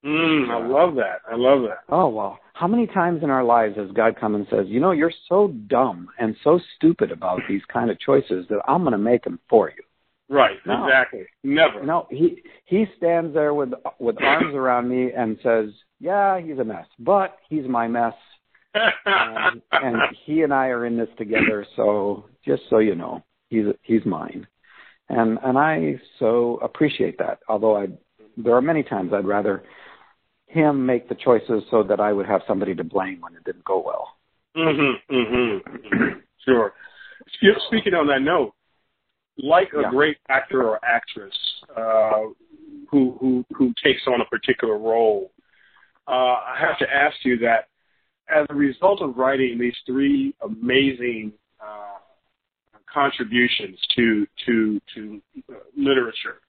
Mm, 0.06 0.50
I 0.50 0.68
love 0.68 0.96
that. 0.96 1.22
I 1.32 1.36
love 1.36 1.62
that. 1.64 1.84
Oh 1.90 2.10
well, 2.10 2.40
how 2.54 2.68
many 2.68 2.86
times 2.88 3.24
in 3.24 3.30
our 3.30 3.44
lives 3.44 3.78
has 3.78 3.90
God 3.92 4.18
come 4.20 4.36
and 4.36 4.46
says, 4.50 4.68
"You 4.68 4.82
know, 4.82 4.92
you're 4.92 5.12
so 5.30 5.48
dumb 5.68 6.10
and 6.20 6.36
so 6.44 6.60
stupid 6.76 7.12
about 7.14 7.40
these 7.48 7.64
kind 7.72 7.90
of 7.90 7.98
choices 8.00 8.46
that 8.50 8.60
I'm 8.68 8.82
going 8.82 8.92
to 8.92 8.98
make 8.98 9.24
them 9.24 9.40
for 9.50 9.70
you." 9.70 9.84
Right. 10.30 10.58
No. 10.66 10.86
Exactly. 10.86 11.26
Never. 11.44 11.86
No, 11.86 12.08
he 12.10 12.42
he 12.66 12.86
stands 12.98 13.34
there 13.34 13.54
with 13.54 13.70
with 14.00 14.22
arms 14.22 14.54
around 14.56 14.90
me 14.90 15.12
and 15.16 15.38
says, 15.42 15.70
"Yeah, 16.00 16.40
he's 16.40 16.60
a 16.60 16.64
mess, 16.64 16.86
but 17.00 17.38
he's 17.50 17.66
my 17.68 17.88
mess, 17.88 18.14
and, 19.06 19.62
and 19.72 19.96
he 20.26 20.42
and 20.42 20.54
I 20.54 20.68
are 20.68 20.86
in 20.86 20.98
this 20.98 21.10
together. 21.18 21.66
So 21.76 22.26
just 22.46 22.64
so 22.70 22.80
you 22.80 22.96
know, 22.96 23.24
he's 23.50 23.66
he's 23.84 24.06
mine." 24.06 24.48
And 25.10 25.40
and 25.44 25.58
I 25.58 26.00
so 26.20 26.60
appreciate 26.62 27.18
that. 27.20 27.40
Although 27.48 27.78
I 27.78 27.88
there 28.36 28.56
are 28.56 28.62
many 28.62 28.84
times 28.84 29.14
I'd 29.14 29.26
rather 29.26 29.64
him 30.48 30.86
make 30.86 31.08
the 31.08 31.16
choices 31.16 31.64
so 31.72 31.84
that 31.84 32.00
I 32.00 32.12
would 32.12 32.26
have 32.26 32.42
somebody 32.48 32.76
to 32.76 32.84
blame 32.84 33.22
when 33.22 33.36
it 33.36 33.44
didn't 33.46 33.66
go 33.66 33.80
well. 33.80 34.18
Mm-hmm, 34.56 35.16
mm-hmm. 35.16 36.20
sure. 36.46 36.74
Speaking 37.68 37.94
on 37.94 38.08
that 38.08 38.22
note, 38.22 38.54
like 39.38 39.74
a 39.74 39.82
Yeah. 39.82 39.90
great 39.90 40.18
actor 40.30 40.64
or 40.68 40.80
actress 40.84 41.36
uh, 41.76 42.30
who 42.90 43.18
who 43.20 43.46
who 43.56 43.74
takes 43.84 44.08
on 44.08 44.22
a 44.22 44.26
particular 44.26 44.78
role, 44.78 45.32
uh, 46.08 46.12
I 46.12 46.56
have 46.60 46.78
to 46.80 46.94
ask 46.94 47.16
you 47.24 47.38
that 47.40 47.68
as 48.30 48.46
a 48.50 48.56
result 48.56 49.02
of 49.02 49.18
writing 49.18 49.58
these 49.60 49.76
three 49.86 50.34
amazing 50.42 51.34
uh, 51.60 52.00
contributions 52.92 53.80
to 53.96 54.28
to 54.46 54.82
to 54.96 55.22
uh, 55.50 55.56
literature, 55.76 56.42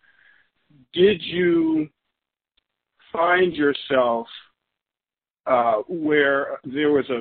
did 0.93 1.23
you 1.23 1.89
find 3.13 3.55
yourself 3.55 4.27
uh, 5.49 5.77
where 5.89 6.59
there 6.65 6.91
was 6.91 7.09
a 7.11 7.21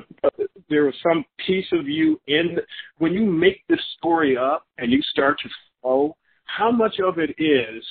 there 0.68 0.84
was 0.84 0.94
some 1.02 1.24
piece 1.46 1.66
of 1.72 1.88
you 1.88 2.20
in 2.26 2.58
when 2.98 3.12
you 3.12 3.24
make 3.24 3.62
this 3.68 3.80
story 3.96 4.36
up 4.36 4.64
and 4.76 4.92
you 4.92 5.00
start 5.10 5.38
to 5.42 5.48
flow. 5.80 6.16
How 6.44 6.70
much 6.70 6.98
of 7.00 7.18
it 7.18 7.30
is 7.38 7.84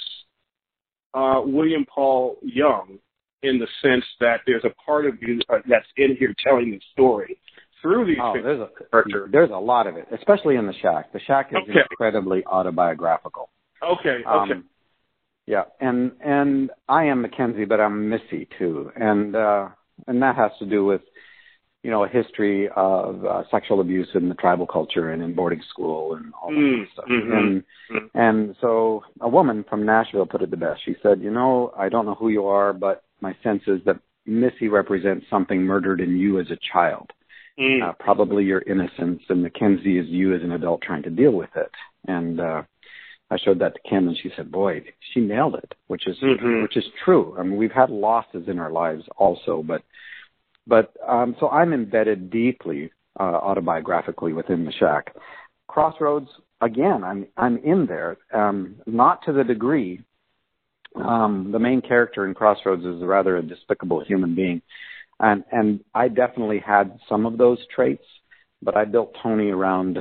uh, 1.13 1.41
William 1.43 1.85
Paul 1.93 2.37
Young 2.41 2.99
in 3.43 3.59
the 3.59 3.67
sense 3.81 4.03
that 4.19 4.41
there's 4.45 4.63
a 4.65 4.73
part 4.85 5.05
of 5.05 5.15
you 5.21 5.39
uh, 5.49 5.57
that's 5.67 5.85
in 5.97 6.15
here 6.17 6.33
telling 6.45 6.71
the 6.71 6.79
story 6.93 7.37
through 7.81 8.05
these 8.05 8.17
Oh, 8.19 8.33
there's 8.33 8.59
a 8.59 8.69
character. 8.91 9.29
there's 9.31 9.51
a 9.51 9.57
lot 9.57 9.87
of 9.87 9.95
it, 9.95 10.07
especially 10.11 10.55
in 10.55 10.65
the 10.67 10.73
shack. 10.81 11.11
The 11.13 11.19
shack 11.21 11.49
is 11.51 11.57
Okay. 11.63 11.79
incredibly 11.91 12.45
autobiographical. 12.45 13.49
Okay, 13.83 14.23
okay. 14.25 14.25
Um, 14.25 14.65
yeah, 15.45 15.63
and 15.79 16.11
and 16.19 16.71
I 16.89 17.05
am 17.05 17.21
Mackenzie, 17.21 17.65
but 17.65 17.79
I'm 17.79 18.09
Missy 18.09 18.47
too, 18.57 18.91
and 18.95 19.35
uh, 19.35 19.69
and 20.07 20.21
that 20.21 20.35
has 20.35 20.51
to 20.59 20.65
do 20.65 20.85
with 20.85 21.01
you 21.83 21.91
know 21.91 22.03
a 22.03 22.07
history 22.07 22.69
of 22.75 23.25
uh, 23.25 23.43
sexual 23.49 23.79
abuse 23.81 24.07
in 24.13 24.29
the 24.29 24.35
tribal 24.35 24.67
culture 24.67 25.11
and 25.11 25.21
in 25.23 25.33
boarding 25.33 25.61
school 25.69 26.15
and 26.15 26.33
all 26.41 26.49
that 26.49 26.57
Mm, 26.57 26.71
kind 26.71 26.81
of 26.83 26.89
stuff. 26.93 27.05
mhm, 27.09 27.37
And 27.37 27.63
mhm. 27.91 28.09
and 28.13 28.55
so 28.61 29.03
a 29.21 29.29
woman 29.29 29.63
from 29.69 29.85
Nashville 29.85 30.25
put 30.25 30.41
it 30.41 30.51
the 30.51 30.57
best. 30.57 30.81
She 30.83 30.95
said, 31.03 31.21
you 31.21 31.31
know, 31.31 31.71
I 31.77 31.89
don't 31.89 32.05
know 32.05 32.15
who 32.15 32.29
you 32.29 32.45
are, 32.47 32.73
but 32.73 33.03
my 33.21 33.35
sense 33.43 33.63
is 33.67 33.79
that 33.85 33.99
Missy 34.25 34.67
represents 34.67 35.25
something 35.29 35.61
murdered 35.61 36.01
in 36.01 36.17
you 36.17 36.39
as 36.39 36.51
a 36.51 36.57
child 36.73 37.11
Mm. 37.59 37.81
uh, 37.81 37.93
probably 37.93 38.43
your 38.45 38.61
innocence, 38.67 39.23
and 39.29 39.41
Mackenzie 39.41 39.97
is 39.97 40.05
you 40.07 40.35
as 40.35 40.43
an 40.43 40.51
adult 40.51 40.79
trying 40.83 41.01
to 41.03 41.09
deal 41.09 41.31
with 41.31 41.49
it. 41.55 41.71
And 42.07 42.39
uh, 42.39 42.61
I 43.29 43.37
showed 43.37 43.59
that 43.59 43.75
to 43.75 43.89
Kim, 43.89 44.07
and 44.07 44.17
she 44.17 44.31
said, 44.35 44.51
"Boy, 44.51 44.83
she 45.11 45.19
nailed 45.19 45.55
it," 45.55 45.75
which 45.87 46.07
is 46.07 46.17
Mhm. 46.19 46.61
which 46.61 46.77
is 46.77 46.87
true. 47.03 47.35
I 47.37 47.43
mean, 47.43 47.57
we've 47.57 47.71
had 47.71 47.89
losses 47.89 48.47
in 48.47 48.59
our 48.59 48.71
lives 48.71 49.07
also, 49.17 49.63
but 49.63 49.83
but 50.65 50.95
um, 51.05 51.35
so 51.39 51.49
I'm 51.49 51.73
embedded 51.73 52.29
deeply 52.29 52.91
uh, 53.19 53.39
autobiographically 53.41 54.33
within 54.33 54.65
the 54.65 54.71
shack. 54.71 55.15
Crossroads, 55.67 56.29
again, 56.61 57.03
I'm 57.03 57.27
I'm 57.37 57.57
in 57.57 57.85
there, 57.85 58.17
um, 58.33 58.75
not 58.85 59.23
to 59.25 59.33
the 59.33 59.43
degree. 59.43 60.01
Um, 60.95 61.51
the 61.51 61.59
main 61.59 61.81
character 61.81 62.25
in 62.25 62.33
Crossroads 62.33 62.85
is 62.85 63.03
rather 63.03 63.37
a 63.37 63.43
despicable 63.43 64.03
human 64.03 64.33
being 64.33 64.61
and 65.19 65.43
and 65.51 65.83
I 65.93 66.07
definitely 66.07 66.59
had 66.59 66.99
some 67.09 67.25
of 67.25 67.37
those 67.37 67.59
traits, 67.73 68.05
but 68.61 68.75
I 68.75 68.85
built 68.85 69.15
Tony 69.21 69.49
around 69.49 69.99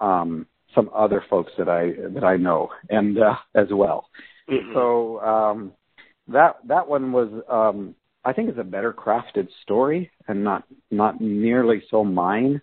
um, 0.00 0.46
some 0.74 0.90
other 0.94 1.24
folks 1.28 1.52
that 1.58 1.68
I 1.68 1.92
that 2.14 2.24
I 2.24 2.36
know 2.36 2.70
and 2.88 3.18
uh, 3.18 3.36
as 3.54 3.68
well. 3.70 4.08
Mhm. 4.48 4.72
So 4.74 5.20
um, 5.20 5.72
that 6.28 6.56
that 6.66 6.88
one 6.88 7.12
was 7.12 7.28
um, 7.48 7.94
I 8.24 8.32
think 8.32 8.50
is 8.50 8.58
a 8.58 8.64
better 8.64 8.92
crafted 8.92 9.48
story 9.62 10.10
and 10.28 10.44
not 10.44 10.64
not 10.90 11.20
nearly 11.20 11.82
so 11.90 12.04
mine. 12.04 12.60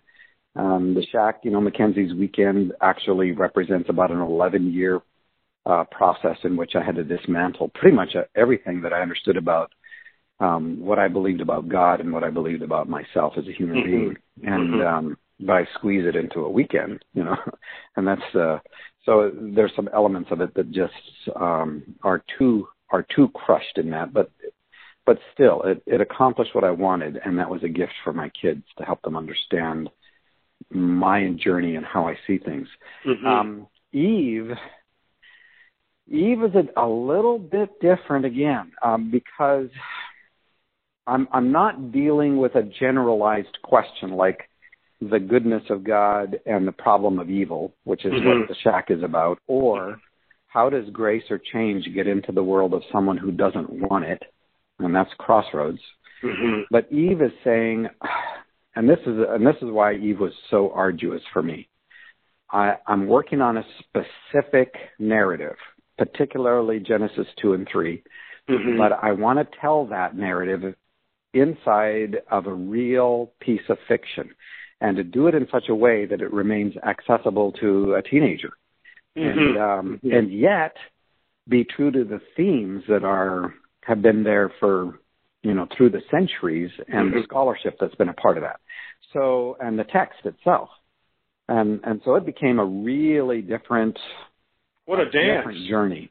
Um, 0.56 0.94
the 0.94 1.06
shack, 1.12 1.40
you 1.44 1.50
know, 1.50 1.60
Mackenzie's 1.60 2.14
weekend 2.14 2.72
actually 2.80 3.30
represents 3.32 3.88
about 3.88 4.10
an 4.10 4.20
11 4.20 4.72
year 4.72 5.00
uh, 5.66 5.84
process 5.84 6.36
in 6.42 6.56
which 6.56 6.72
I 6.74 6.82
had 6.82 6.96
to 6.96 7.04
dismantle 7.04 7.70
pretty 7.74 7.94
much 7.94 8.16
uh, 8.16 8.24
everything 8.34 8.80
that 8.82 8.92
I 8.92 9.02
understood 9.02 9.36
about 9.36 9.70
um, 10.40 10.80
what 10.80 10.98
I 10.98 11.08
believed 11.08 11.40
about 11.40 11.68
God 11.68 12.00
and 12.00 12.12
what 12.12 12.24
I 12.24 12.30
believed 12.30 12.62
about 12.62 12.88
myself 12.88 13.34
as 13.36 13.46
a 13.46 13.52
human 13.52 13.78
Mhm. 13.78 13.84
being, 13.84 14.16
and 14.44 14.74
Mhm. 14.74 14.86
um, 14.86 15.18
but 15.40 15.52
I 15.52 15.66
squeeze 15.74 16.04
it 16.06 16.16
into 16.16 16.40
a 16.40 16.50
weekend, 16.50 17.04
you 17.14 17.24
know, 17.24 17.36
and 17.96 18.06
that's 18.06 18.34
uh, 18.34 18.58
so 19.04 19.30
there's 19.34 19.72
some 19.76 19.88
elements 19.94 20.30
of 20.32 20.40
it 20.40 20.54
that 20.54 20.70
just 20.70 20.92
um, 21.36 21.82
are 22.02 22.22
too 22.38 22.68
are 22.90 23.06
too 23.14 23.28
crushed 23.34 23.76
in 23.76 23.90
that, 23.90 24.12
but 24.12 24.30
but 25.06 25.18
still, 25.32 25.62
it, 25.62 25.82
it 25.86 26.02
accomplished 26.02 26.54
what 26.54 26.64
I 26.64 26.70
wanted, 26.70 27.18
and 27.24 27.38
that 27.38 27.48
was 27.48 27.62
a 27.62 27.68
gift 27.68 27.94
for 28.04 28.12
my 28.12 28.30
kids 28.30 28.62
to 28.76 28.84
help 28.84 29.00
them 29.00 29.16
understand 29.16 29.88
my 30.70 31.30
journey 31.30 31.76
and 31.76 31.86
how 31.86 32.06
I 32.06 32.18
see 32.26 32.36
things. 32.36 32.68
Mhm. 33.06 33.24
Um, 33.24 33.66
Eve, 33.92 34.50
Eve 36.08 36.42
is 36.42 36.54
a, 36.54 36.82
a 36.82 36.86
little 36.86 37.38
bit 37.38 37.80
different 37.80 38.26
again 38.26 38.72
um, 38.82 39.10
because 39.10 39.70
I'm 41.06 41.26
I'm 41.32 41.52
not 41.52 41.90
dealing 41.90 42.36
with 42.36 42.54
a 42.54 42.62
generalized 42.62 43.58
question 43.62 44.10
like 44.10 44.48
the 45.00 45.20
goodness 45.20 45.62
of 45.70 45.84
God 45.84 46.40
and 46.46 46.66
the 46.66 46.72
problem 46.72 47.18
of 47.18 47.30
evil, 47.30 47.74
which 47.84 48.04
is 48.04 48.12
Mhm. 48.12 48.40
what 48.40 48.48
the 48.48 48.54
shack 48.56 48.90
is 48.90 49.02
about, 49.02 49.38
or 49.46 50.00
how 50.48 50.68
does 50.70 50.88
grace 50.90 51.30
or 51.30 51.38
change 51.38 51.92
get 51.94 52.06
into 52.06 52.32
the 52.32 52.42
world 52.42 52.74
of 52.74 52.82
someone 52.90 53.16
who 53.16 53.30
doesn't 53.30 53.70
want 53.70 54.04
it, 54.04 54.22
and 54.78 54.94
that's 54.94 55.12
crossroads. 55.14 55.80
Mhm. 56.22 56.66
But 56.70 56.90
Eve 56.90 57.22
is 57.22 57.32
saying, 57.44 57.88
and 58.74 58.88
this 58.88 59.00
is 59.06 59.18
and 59.28 59.46
this 59.46 59.56
is 59.62 59.70
why 59.70 59.94
Eve 59.94 60.20
was 60.20 60.36
so 60.50 60.70
arduous 60.72 61.24
for 61.32 61.42
me. 61.42 61.68
I, 62.50 62.78
I'm 62.86 63.06
working 63.06 63.40
on 63.40 63.58
a 63.58 63.66
specific 63.80 64.74
narrative, 64.98 65.56
particularly 65.98 66.80
Genesis 66.80 67.28
two 67.36 67.52
and 67.52 67.68
3 67.68 68.02
Mhm. 68.48 68.78
but 68.78 68.92
I 68.92 69.12
want 69.12 69.38
to 69.38 69.58
tell 69.60 69.84
that 69.86 70.16
narrative 70.16 70.74
inside 71.34 72.22
of 72.30 72.46
a 72.46 72.54
real 72.54 73.30
piece 73.40 73.68
of 73.68 73.78
fiction, 73.80 74.34
and 74.80 74.96
to 74.96 75.04
do 75.04 75.26
it 75.26 75.34
in 75.34 75.46
such 75.50 75.68
a 75.68 75.74
way 75.74 76.06
that 76.06 76.20
it 76.20 76.32
remains 76.32 76.74
accessible 76.86 77.52
to 77.52 77.94
a 77.94 78.02
teenager, 78.02 78.52
and 79.16 79.56
Mhm. 79.56 79.60
um, 79.60 80.00
Mhm. 80.02 80.18
and 80.18 80.30
yet 80.30 80.76
be 81.48 81.64
true 81.64 81.90
to 81.90 82.04
the 82.04 82.20
themes 82.36 82.84
that 82.86 83.04
are 83.04 83.54
have 83.84 84.02
been 84.02 84.22
there 84.22 84.50
for 84.60 84.98
you 85.42 85.54
know 85.54 85.66
through 85.66 85.88
the 85.90 86.02
centuries 86.10 86.70
and 86.88 87.12
the 87.12 87.18
Mhm. 87.18 87.24
scholarship 87.24 87.78
that's 87.78 87.94
been 87.94 88.08
a 88.08 88.14
part 88.14 88.36
of 88.36 88.42
that. 88.42 88.60
So 89.12 89.56
and 89.60 89.78
the 89.78 89.84
text 89.84 90.24
itself, 90.26 90.70
and 91.48 91.80
and 91.84 92.02
so 92.02 92.14
it 92.16 92.24
became 92.24 92.58
a 92.58 92.64
really 92.64 93.42
different 93.42 93.98
what 94.84 95.00
a 95.00 95.10
dance. 95.10 95.38
different 95.38 95.66
journey. 95.66 96.10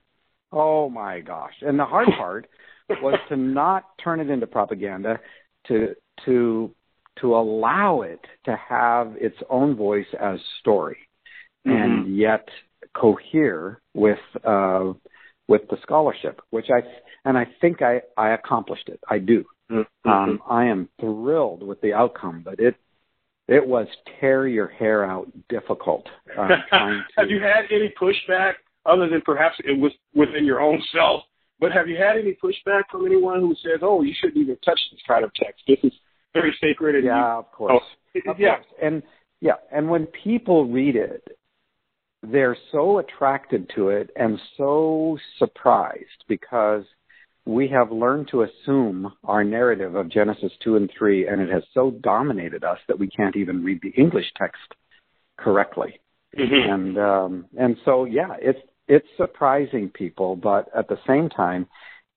Oh 0.51 0.89
my 0.89 1.19
gosh! 1.21 1.61
And 1.61 1.77
the 1.79 1.85
hard 1.85 2.07
part 2.17 2.47
was 3.01 3.19
to 3.29 3.35
not 3.35 3.97
turn 3.97 4.19
it 4.19 4.29
into 4.29 4.47
propaganda, 4.47 5.19
to 5.65 5.95
to 6.25 6.73
to 7.21 7.35
allow 7.35 8.01
it 8.01 8.19
to 8.45 8.55
have 8.55 9.13
its 9.19 9.37
own 9.49 9.75
voice 9.75 10.07
as 10.19 10.39
story, 10.59 10.97
and 11.65 12.05
Mhm. 12.05 12.17
yet 12.17 12.49
cohere 12.93 13.81
with 13.93 14.19
uh, 14.43 14.93
with 15.47 15.67
the 15.69 15.77
scholarship, 15.81 16.41
which 16.49 16.69
I 16.69 16.83
and 17.25 17.37
I 17.37 17.45
think 17.61 17.81
I 17.81 18.01
I 18.17 18.29
accomplished 18.29 18.89
it. 18.89 18.99
I 19.09 19.19
do. 19.19 19.45
Mhm. 19.69 19.85
Um, 20.05 20.41
I 20.47 20.65
am 20.65 20.89
thrilled 20.99 21.63
with 21.63 21.79
the 21.81 21.93
outcome, 21.93 22.41
but 22.43 22.59
it 22.59 22.75
it 23.47 23.65
was 23.65 23.87
tear 24.19 24.47
your 24.47 24.67
hair 24.67 25.05
out 25.05 25.27
difficult 25.47 26.07
uh, 26.37 26.47
to. 26.71 27.05
have 27.17 27.29
you 27.29 27.39
had 27.41 27.65
any 27.71 27.89
pushback 27.89 28.55
other 28.85 29.07
than 29.07 29.21
perhaps 29.21 29.55
it 29.59 29.77
was 29.77 29.93
within 30.13 30.45
your 30.45 30.59
own 30.61 30.81
self? 30.91 31.23
But 31.59 31.71
have 31.71 31.87
you 31.87 31.97
had 31.97 32.17
any 32.17 32.33
pushback 32.33 32.83
from 32.91 33.05
anyone 33.05 33.39
who 33.39 33.55
says, 33.55 33.79
"Oh, 33.81 34.01
you 34.01 34.13
shouldn't 34.13 34.37
even 34.37 34.57
touch 34.57 34.79
this 34.91 35.01
kind 35.07 35.23
of 35.23 35.33
text. 35.33 35.63
This 35.67 35.79
is 35.83 35.93
very 36.41 36.55
sacred." 36.61 36.95
And 36.95 37.05
Yeah, 37.05 37.37
of 37.37 37.51
course. 37.51 37.83
you, 38.13 38.21
Of 38.27 38.39
yeah. 38.39 38.55
course. 38.55 38.67
And 38.81 39.03
yeah, 39.41 39.57
and 39.71 39.89
when 39.89 40.07
people 40.07 40.65
read 40.65 40.95
it, 40.95 41.23
they're 42.23 42.57
so 42.71 42.99
attracted 42.99 43.69
to 43.75 43.89
it 43.89 44.09
and 44.15 44.39
so 44.57 45.17
surprised 45.37 46.23
because 46.27 46.83
we 47.45 47.67
have 47.69 47.91
learned 47.91 48.27
to 48.29 48.41
assume 48.41 49.13
our 49.23 49.43
narrative 49.43 49.95
of 49.95 50.09
Genesis 50.09 50.51
2 50.63 50.75
and 50.75 50.89
3 50.97 51.27
and 51.27 51.41
it 51.41 51.49
has 51.49 51.63
so 51.73 51.91
dominated 52.01 52.63
us 52.63 52.79
that 52.87 52.99
we 52.99 53.07
can't 53.07 53.35
even 53.37 53.63
read 53.63 53.79
the 53.81 53.91
English 53.91 54.25
text 54.37 54.73
correctly. 55.37 55.99
Mhm. 56.35 56.69
And 56.73 56.97
um 56.97 57.45
and 57.57 57.77
so 57.85 58.05
yeah, 58.05 58.35
it's 58.41 58.59
it's 58.87 59.07
surprising 59.17 59.89
people, 59.89 60.35
but 60.35 60.69
at 60.75 60.87
the 60.87 60.99
same 61.07 61.29
time 61.29 61.67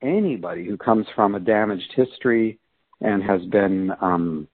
anybody 0.03 0.65
who 0.65 0.77
comes 0.77 1.07
from 1.15 1.35
a 1.35 1.41
damaged 1.41 1.93
history 1.95 2.59
and 3.01 3.23
has 3.23 3.43
been 3.47 3.91
um 4.01 4.49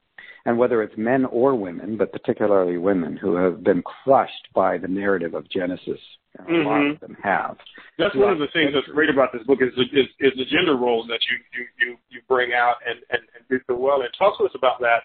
and 0.47 0.57
whether 0.57 0.81
it's 0.81 0.97
men 0.97 1.25
or 1.25 1.57
women, 1.57 1.97
but 1.97 2.13
particularly 2.13 2.79
women 2.79 3.17
who 3.17 3.35
have 3.35 3.65
been 3.65 3.83
crushed 3.83 4.49
by 4.55 4.79
the 4.79 4.87
narrative 4.87 5.35
of 5.35 5.51
Genesis, 5.51 5.99
and 6.39 6.49
a 6.49 6.69
lot 6.69 6.81
Mhm. 6.83 6.93
of 6.93 7.01
them 7.01 7.17
have. 7.21 7.59
That's 7.99 8.15
one 8.15 8.31
of 8.31 8.39
the 8.39 8.47
things 8.49 8.73
that's 8.73 8.87
great 8.87 9.11
about 9.11 9.33
this 9.33 9.43
book 9.43 9.61
is 9.61 9.75
the, 9.75 9.83
is, 9.83 10.07
is 10.21 10.33
the 10.39 10.45
gender 10.45 10.77
roles 10.77 11.09
that 11.09 11.19
you 11.29 11.39
you 11.53 11.67
you, 11.81 11.99
you 12.11 12.21
bring 12.29 12.55
out 12.55 12.77
and, 12.87 13.01
and 13.11 13.23
and 13.35 13.49
do 13.49 13.61
so 13.67 13.75
well. 13.75 14.03
And 14.03 14.11
talk 14.17 14.39
to 14.39 14.45
us 14.45 14.55
about 14.55 14.79
that 14.81 15.03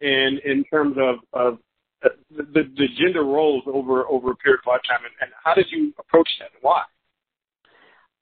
in 0.00 0.38
in 0.44 0.64
terms 0.64 0.96
of 0.98 1.16
of 1.32 1.58
uh, 2.04 2.10
the 2.30 2.64
the 2.76 2.88
gender 2.98 3.24
roles 3.24 3.62
over 3.66 4.06
over 4.06 4.32
a 4.32 4.36
period 4.36 4.60
of 4.60 4.66
lifetime, 4.66 5.04
and, 5.04 5.14
and 5.22 5.30
how 5.42 5.54
did 5.54 5.66
you 5.70 5.94
approach 5.98 6.28
that 6.40 6.50
and 6.52 6.62
why? 6.62 6.82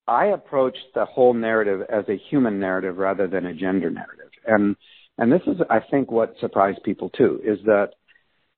I 0.06 0.26
approached 0.26 0.86
the 0.94 1.06
whole 1.06 1.34
narrative 1.34 1.82
as 1.88 2.04
a 2.08 2.20
human 2.30 2.60
narrative 2.60 2.98
rather 2.98 3.26
than 3.26 3.46
a 3.46 3.54
gender 3.54 3.90
narrative. 3.90 4.30
And 4.46 4.76
and 5.16 5.32
this 5.32 5.42
is 5.46 5.56
I 5.70 5.80
think 5.80 6.10
what 6.10 6.34
surprised 6.40 6.82
people 6.84 7.10
too 7.10 7.40
is 7.44 7.58
that 7.64 7.90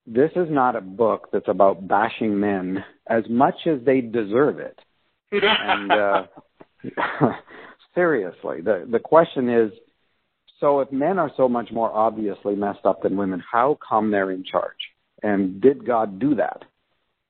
this 0.05 0.31
is 0.35 0.47
not 0.49 0.75
a 0.75 0.81
book 0.81 1.29
that's 1.31 1.47
about 1.47 1.87
bashing 1.87 2.39
men 2.39 2.83
as 3.07 3.23
much 3.29 3.55
as 3.65 3.79
they 3.85 4.01
deserve 4.01 4.59
it. 4.59 4.79
And 5.31 5.91
uh 5.91 6.23
seriously, 7.95 8.61
the 8.61 8.85
the 8.89 8.99
question 8.99 9.49
is 9.49 9.71
so 10.59 10.81
if 10.81 10.91
men 10.91 11.19
are 11.19 11.31
so 11.37 11.47
much 11.47 11.71
more 11.71 11.91
obviously 11.91 12.55
messed 12.55 12.85
up 12.85 13.03
than 13.03 13.15
women, 13.15 13.43
how 13.51 13.77
come 13.87 14.11
they're 14.11 14.31
in 14.31 14.43
charge? 14.43 14.91
And 15.23 15.61
did 15.61 15.85
God 15.85 16.19
do 16.19 16.35
that? 16.35 16.63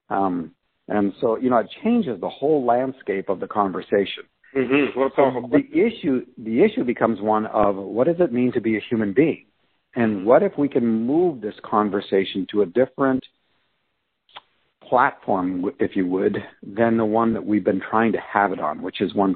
Um 0.09 0.55
and 0.87 1.13
so, 1.19 1.37
you 1.37 1.49
know, 1.49 1.57
it 1.57 1.69
changes 1.83 2.19
the 2.21 2.29
whole 2.29 2.65
landscape 2.65 3.29
of 3.29 3.39
the 3.39 3.47
conversation. 3.47 4.23
mm-hmm. 4.55 4.97
Powerful 5.15 5.49
The 5.49 5.65
issue 5.79 6.25
the 6.37 6.63
issue 6.63 6.83
becomes 6.83 7.19
one 7.21 7.45
of 7.47 7.75
what 7.75 8.07
does 8.07 8.17
it 8.19 8.31
mean 8.31 8.51
to 8.53 8.61
be 8.61 8.77
a 8.77 8.81
human 8.89 9.13
being? 9.13 9.45
And 9.95 10.25
what 10.25 10.43
if 10.43 10.57
we 10.57 10.69
can 10.69 10.85
move 10.85 11.41
this 11.41 11.55
conversation 11.63 12.45
to 12.51 12.61
a 12.61 12.65
different 12.65 13.25
platform, 14.87 15.65
if 15.79 15.95
you 15.95 16.07
would, 16.07 16.37
than 16.63 16.97
the 16.97 17.05
one 17.05 17.33
that 17.33 17.45
we've 17.45 17.63
been 17.63 17.81
trying 17.81 18.13
to 18.13 18.19
have 18.19 18.51
it 18.51 18.59
on, 18.59 18.81
which 18.81 19.01
is 19.01 19.13
one 19.13 19.35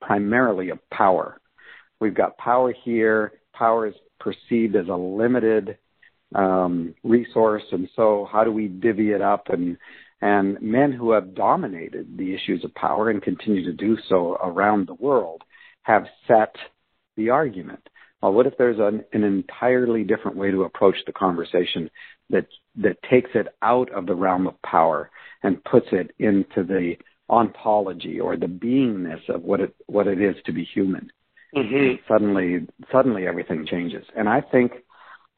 primarily 0.00 0.70
of 0.70 0.78
power. 0.90 1.40
We've 2.00 2.14
got 2.14 2.36
power 2.36 2.72
here. 2.84 3.32
Power 3.52 3.86
is 3.86 3.94
perceived 4.20 4.76
as 4.76 4.88
a 4.88 4.94
limited 4.94 5.78
um, 6.34 6.94
resource, 7.02 7.62
and 7.72 7.88
so 7.96 8.28
how 8.30 8.44
do 8.44 8.52
we 8.52 8.68
divvy 8.68 9.12
it 9.12 9.22
up? 9.22 9.48
And 9.48 9.78
and 10.24 10.58
men 10.62 10.90
who 10.90 11.12
have 11.12 11.34
dominated 11.34 12.16
the 12.16 12.34
issues 12.34 12.64
of 12.64 12.74
power 12.74 13.10
and 13.10 13.20
continue 13.20 13.62
to 13.62 13.74
do 13.74 13.98
so 14.08 14.38
around 14.42 14.88
the 14.88 14.94
world 14.94 15.42
have 15.82 16.06
set 16.26 16.56
the 17.18 17.28
argument. 17.28 17.86
Well, 18.22 18.32
what 18.32 18.46
if 18.46 18.54
there's 18.56 18.78
an, 18.78 19.04
an 19.12 19.22
entirely 19.22 20.02
different 20.02 20.38
way 20.38 20.50
to 20.50 20.62
approach 20.62 20.96
the 21.04 21.12
conversation 21.12 21.90
that 22.30 22.46
that 22.76 23.02
takes 23.02 23.32
it 23.34 23.48
out 23.60 23.92
of 23.92 24.06
the 24.06 24.14
realm 24.14 24.46
of 24.46 24.60
power 24.62 25.10
and 25.42 25.62
puts 25.62 25.88
it 25.92 26.12
into 26.18 26.64
the 26.64 26.94
ontology 27.28 28.18
or 28.18 28.38
the 28.38 28.46
beingness 28.46 29.28
of 29.28 29.42
what 29.42 29.60
it 29.60 29.74
what 29.88 30.06
it 30.06 30.22
is 30.22 30.36
to 30.46 30.52
be 30.52 30.64
human? 30.64 31.10
Mm-hmm. 31.54 31.96
Suddenly, 32.10 32.66
suddenly 32.90 33.26
everything 33.26 33.66
changes, 33.70 34.06
and 34.16 34.26
I 34.26 34.40
think 34.40 34.72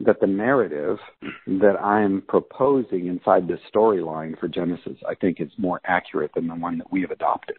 that 0.00 0.20
the 0.20 0.26
narrative 0.26 0.98
that 1.46 1.76
I'm 1.80 2.22
proposing 2.28 3.06
inside 3.06 3.48
this 3.48 3.60
storyline 3.74 4.38
for 4.38 4.48
Genesis, 4.48 4.98
I 5.08 5.14
think 5.14 5.40
is 5.40 5.50
more 5.56 5.80
accurate 5.84 6.32
than 6.34 6.46
the 6.46 6.54
one 6.54 6.78
that 6.78 6.90
we 6.92 7.00
have 7.02 7.10
adopted. 7.10 7.56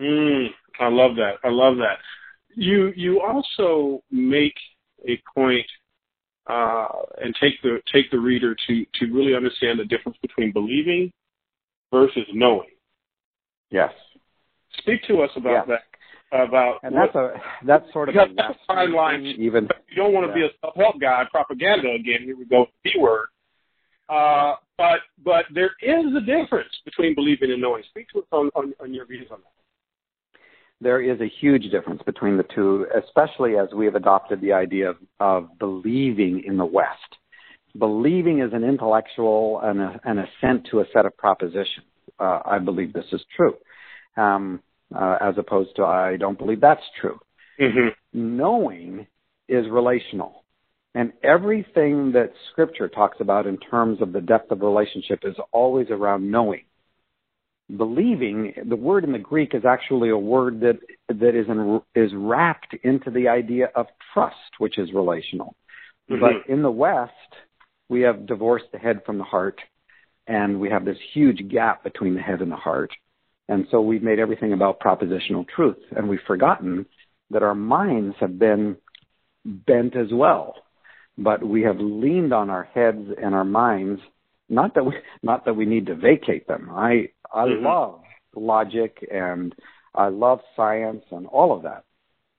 Mm, 0.00 0.48
I 0.80 0.88
love 0.88 1.16
that. 1.16 1.34
I 1.44 1.50
love 1.50 1.76
that. 1.76 1.98
You 2.56 2.92
you 2.96 3.20
also 3.20 4.02
make 4.10 4.54
a 5.06 5.20
point 5.34 5.66
uh, 6.48 6.86
and 7.20 7.34
take 7.40 7.60
the 7.62 7.80
take 7.92 8.10
the 8.10 8.18
reader 8.18 8.56
to 8.66 8.86
to 8.94 9.06
really 9.12 9.34
understand 9.34 9.78
the 9.78 9.84
difference 9.84 10.18
between 10.22 10.52
believing 10.52 11.12
versus 11.92 12.26
knowing. 12.32 12.70
Yes, 13.70 13.92
Speak 14.78 15.02
to 15.08 15.22
us 15.22 15.30
about 15.36 15.66
that. 15.68 15.82
About 16.34 16.80
and 16.82 16.94
what- 16.96 17.12
that's 17.12 17.16
a 17.16 17.42
that's 17.64 17.92
sort 17.92 18.08
of 18.08 18.14
Because 18.14 18.30
a 18.30 18.34
that's 18.34 18.90
line. 18.92 19.24
even 19.24 19.68
you 19.88 19.94
don't 19.96 20.12
want 20.12 20.26
to 20.26 20.32
be 20.34 20.42
a 20.44 20.48
self 20.60 20.74
help 20.74 21.00
guy, 21.00 21.24
propaganda 21.30 21.90
again. 21.92 22.22
Here 22.24 22.36
we 22.36 22.44
go, 22.44 22.66
B 22.82 22.90
word. 22.98 23.28
Uh, 24.08 24.56
but 24.76 25.00
but 25.24 25.44
there 25.54 25.70
is 25.80 26.06
a 26.16 26.20
difference 26.20 26.72
between 26.84 27.14
believing 27.14 27.52
and 27.52 27.62
knowing. 27.62 27.84
Speak 27.88 28.08
to 28.10 28.18
us 28.18 28.24
on, 28.32 28.50
on, 28.56 28.74
on 28.80 28.92
your 28.92 29.06
views 29.06 29.28
on 29.30 29.38
that. 29.38 30.40
there 30.80 31.00
is 31.00 31.20
a 31.20 31.28
huge 31.40 31.70
difference 31.70 32.02
between 32.02 32.36
the 32.36 32.42
two, 32.54 32.86
especially 33.04 33.56
as 33.56 33.68
we 33.72 33.84
have 33.86 33.94
adopted 33.94 34.40
the 34.40 34.52
idea 34.52 34.90
of, 34.90 34.96
of 35.20 35.58
believing 35.60 36.42
in 36.44 36.56
the 36.56 36.66
West. 36.66 37.16
Believing 37.78 38.40
is 38.40 38.52
an 38.52 38.64
intellectual 38.64 39.60
and 39.62 39.80
an 40.04 40.18
assent 40.18 40.66
to 40.72 40.80
a 40.80 40.84
set 40.92 41.06
of 41.06 41.16
propositions. 41.16 41.86
Uh, 42.18 42.40
I 42.44 42.58
believe 42.58 42.92
this 42.92 43.06
is 43.12 43.24
true, 43.36 43.54
um, 44.16 44.60
uh, 44.94 45.18
as 45.20 45.34
opposed 45.38 45.76
to 45.76 45.84
I 45.84 46.16
don't 46.16 46.38
believe 46.38 46.60
that's 46.60 46.82
true. 47.00 47.18
Mm-hmm. 47.60 47.88
Knowing 48.12 49.06
is 49.48 49.66
relational. 49.70 50.44
And 50.96 51.12
everything 51.24 52.12
that 52.12 52.32
scripture 52.52 52.88
talks 52.88 53.18
about 53.20 53.46
in 53.46 53.58
terms 53.58 54.00
of 54.00 54.12
the 54.12 54.20
depth 54.20 54.50
of 54.52 54.60
relationship 54.60 55.20
is 55.24 55.34
always 55.52 55.88
around 55.90 56.30
knowing 56.30 56.64
believing 57.76 58.52
the 58.66 58.76
word 58.76 59.04
in 59.04 59.12
the 59.12 59.18
greek 59.18 59.54
is 59.54 59.64
actually 59.64 60.10
a 60.10 60.18
word 60.18 60.60
that 60.60 60.78
that 61.08 61.34
is 61.34 61.46
in, 61.48 61.80
is 61.94 62.10
wrapped 62.14 62.74
into 62.82 63.10
the 63.10 63.26
idea 63.26 63.70
of 63.74 63.86
trust 64.12 64.36
which 64.58 64.76
is 64.76 64.92
relational 64.92 65.54
mm-hmm. 66.10 66.20
but 66.20 66.52
in 66.52 66.60
the 66.60 66.70
west 66.70 67.12
we 67.88 68.02
have 68.02 68.26
divorced 68.26 68.66
the 68.72 68.78
head 68.78 69.00
from 69.06 69.16
the 69.16 69.24
heart 69.24 69.58
and 70.26 70.60
we 70.60 70.68
have 70.68 70.84
this 70.84 70.98
huge 71.14 71.48
gap 71.48 71.82
between 71.82 72.14
the 72.14 72.20
head 72.20 72.42
and 72.42 72.52
the 72.52 72.56
heart 72.56 72.90
and 73.48 73.66
so 73.70 73.80
we've 73.80 74.02
made 74.02 74.18
everything 74.18 74.52
about 74.52 74.80
propositional 74.80 75.46
truth 75.48 75.78
and 75.96 76.08
we've 76.08 76.20
forgotten 76.26 76.86
that 77.30 77.42
our 77.42 77.54
minds 77.54 78.16
have 78.20 78.38
been 78.38 78.76
bent 79.44 79.96
as 79.96 80.08
well 80.12 80.54
but 81.16 81.42
we 81.42 81.62
have 81.62 81.78
leaned 81.78 82.32
on 82.32 82.50
our 82.50 82.64
heads 82.74 83.08
and 83.22 83.34
our 83.34 83.44
minds 83.44 84.00
not 84.48 84.74
that 84.74 84.84
we 84.84 84.94
not 85.22 85.44
that 85.44 85.54
we 85.54 85.66
need 85.66 85.86
to 85.86 85.94
vacate 85.94 86.46
them 86.46 86.70
i 86.72 87.08
I 87.34 87.46
mm-hmm. 87.46 87.66
love 87.66 88.00
logic 88.36 89.06
and 89.10 89.54
I 89.94 90.08
love 90.08 90.40
science 90.56 91.04
and 91.10 91.26
all 91.26 91.54
of 91.54 91.62
that. 91.64 91.84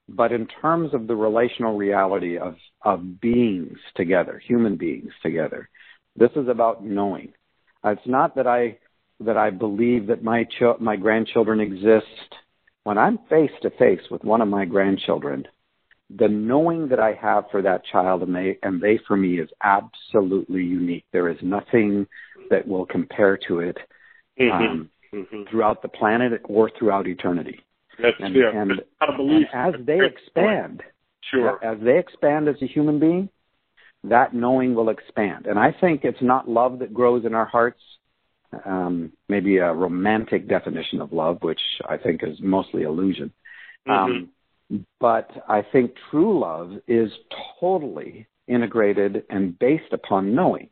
But 0.07 0.31
in 0.31 0.47
terms 0.47 0.93
of 0.93 1.07
the 1.07 1.15
relational 1.15 1.75
reality 1.75 2.37
of, 2.37 2.55
of 2.83 3.19
beings 3.19 3.77
together, 3.95 4.41
human 4.45 4.77
beings 4.77 5.11
together, 5.23 5.69
this 6.15 6.31
is 6.35 6.47
about 6.47 6.85
knowing. 6.85 7.33
It's 7.83 8.05
not 8.05 8.35
that 8.35 8.47
I 8.47 8.77
that 9.19 9.37
I 9.37 9.49
believe 9.49 10.07
that 10.07 10.23
my 10.23 10.43
ch- 10.43 10.79
my 10.79 10.95
grandchildren 10.95 11.59
exist. 11.59 12.35
When 12.83 12.97
I'm 12.97 13.17
face 13.29 13.51
to 13.63 13.71
face 13.71 14.01
with 14.11 14.23
one 14.23 14.41
of 14.41 14.47
my 14.47 14.65
grandchildren, 14.65 15.47
the 16.15 16.27
knowing 16.27 16.89
that 16.89 16.99
I 16.99 17.13
have 17.13 17.45
for 17.49 17.61
that 17.63 17.83
child 17.85 18.21
and 18.21 18.35
they 18.35 18.59
and 18.61 18.79
they 18.79 18.99
for 19.07 19.17
me 19.17 19.39
is 19.39 19.49
absolutely 19.63 20.63
unique. 20.63 21.05
There 21.11 21.29
is 21.29 21.37
nothing 21.41 22.07
that 22.49 22.67
will 22.67 22.85
compare 22.85 23.37
to 23.47 23.59
it 23.59 23.77
mm-hmm. 24.39 24.51
um, 24.51 24.89
mm-hmm. 25.13 25.43
throughout 25.49 25.81
the 25.81 25.87
planet 25.87 26.41
or 26.45 26.69
throughout 26.77 27.07
eternity. 27.07 27.61
That's 28.01 28.17
and, 28.19 28.35
yeah. 28.35 28.51
and, 28.53 28.71
and 29.01 29.45
as 29.53 29.73
they 29.85 29.99
expand, 30.05 30.83
sure, 31.31 31.63
as 31.63 31.79
they 31.81 31.97
expand 31.97 32.49
as 32.49 32.55
a 32.61 32.67
human 32.67 32.99
being, 32.99 33.29
that 34.03 34.33
knowing 34.33 34.75
will 34.75 34.89
expand. 34.89 35.47
And 35.47 35.57
I 35.57 35.71
think 35.71 36.01
it's 36.03 36.21
not 36.21 36.49
love 36.49 36.79
that 36.79 36.93
grows 36.93 37.25
in 37.25 37.33
our 37.33 37.45
hearts. 37.45 37.81
Um, 38.65 39.11
maybe 39.27 39.57
a 39.57 39.73
romantic 39.73 40.47
definition 40.47 41.01
of 41.01 41.11
love, 41.11 41.37
which 41.41 41.61
I 41.87 41.97
think 41.97 42.21
is 42.23 42.37
mostly 42.41 42.83
illusion. 42.83 43.33
Mm-hmm. 43.87 43.91
Um, 43.91 44.29
but 44.99 45.29
I 45.47 45.61
think 45.61 45.91
true 46.09 46.39
love 46.39 46.71
is 46.87 47.11
totally 47.59 48.27
integrated 48.47 49.23
and 49.29 49.57
based 49.57 49.91
upon 49.91 50.35
knowing. 50.35 50.69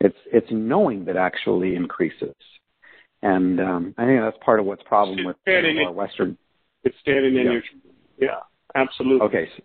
It's 0.00 0.16
it's 0.32 0.48
knowing 0.50 1.04
that 1.06 1.16
actually 1.16 1.74
increases. 1.74 2.34
And 3.22 3.60
um, 3.60 3.94
I 3.98 4.04
think 4.06 4.20
that's 4.20 4.36
part 4.44 4.60
of 4.60 4.66
what's 4.66 4.82
problem 4.84 5.24
with 5.24 5.36
our 5.46 5.92
Western. 5.92 6.38
It's 6.84 6.96
standing 7.00 7.36
in 7.36 7.46
yeah. 7.46 7.52
your. 7.52 7.62
Yeah, 8.18 8.40
absolutely. 8.74 9.26
Okay. 9.26 9.48
So, 9.56 9.62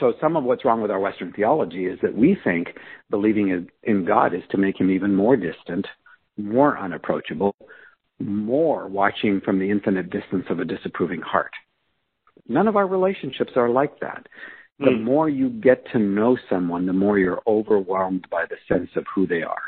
so 0.00 0.12
some 0.20 0.36
of 0.36 0.44
what's 0.44 0.64
wrong 0.64 0.80
with 0.80 0.90
our 0.90 1.00
Western 1.00 1.32
theology 1.32 1.84
is 1.86 1.98
that 2.02 2.16
we 2.16 2.36
think 2.42 2.68
believing 3.10 3.68
in 3.82 4.04
God 4.06 4.34
is 4.34 4.42
to 4.50 4.56
make 4.56 4.80
him 4.80 4.90
even 4.90 5.14
more 5.14 5.36
distant, 5.36 5.86
more 6.36 6.78
unapproachable, 6.78 7.54
more 8.18 8.88
watching 8.88 9.40
from 9.44 9.58
the 9.58 9.70
infinite 9.70 10.10
distance 10.10 10.44
of 10.50 10.60
a 10.60 10.64
disapproving 10.64 11.20
heart. 11.20 11.52
None 12.48 12.68
of 12.68 12.76
our 12.76 12.86
relationships 12.86 13.52
are 13.56 13.68
like 13.68 14.00
that. 14.00 14.26
The 14.78 14.86
mm. 14.86 15.04
more 15.04 15.28
you 15.28 15.50
get 15.50 15.86
to 15.92 15.98
know 15.98 16.36
someone, 16.50 16.86
the 16.86 16.92
more 16.92 17.18
you're 17.18 17.42
overwhelmed 17.46 18.26
by 18.30 18.44
the 18.48 18.56
sense 18.68 18.90
of 18.96 19.04
who 19.14 19.26
they 19.26 19.42
are 19.42 19.62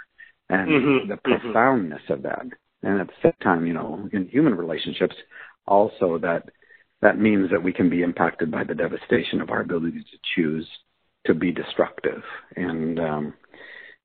and 0.48 0.68
mm-hmm. 0.68 1.08
the 1.08 1.14
mm-hmm. 1.14 1.44
profoundness 1.44 2.02
mm-hmm. 2.04 2.12
of 2.14 2.22
that 2.22 2.46
and 2.82 3.00
at 3.00 3.08
the 3.08 3.12
same 3.22 3.32
time, 3.42 3.66
you 3.66 3.72
know, 3.72 4.08
in 4.12 4.28
human 4.28 4.54
relationships, 4.54 5.16
also 5.66 6.18
that 6.18 6.44
that 7.02 7.18
means 7.18 7.50
that 7.50 7.62
we 7.62 7.72
can 7.72 7.90
be 7.90 8.02
impacted 8.02 8.50
by 8.50 8.64
the 8.64 8.74
devastation 8.74 9.40
of 9.40 9.50
our 9.50 9.60
ability 9.60 9.98
to 9.98 10.18
choose 10.34 10.66
to 11.26 11.34
be 11.34 11.52
destructive. 11.52 12.22
And 12.54 12.98
um, 13.00 13.34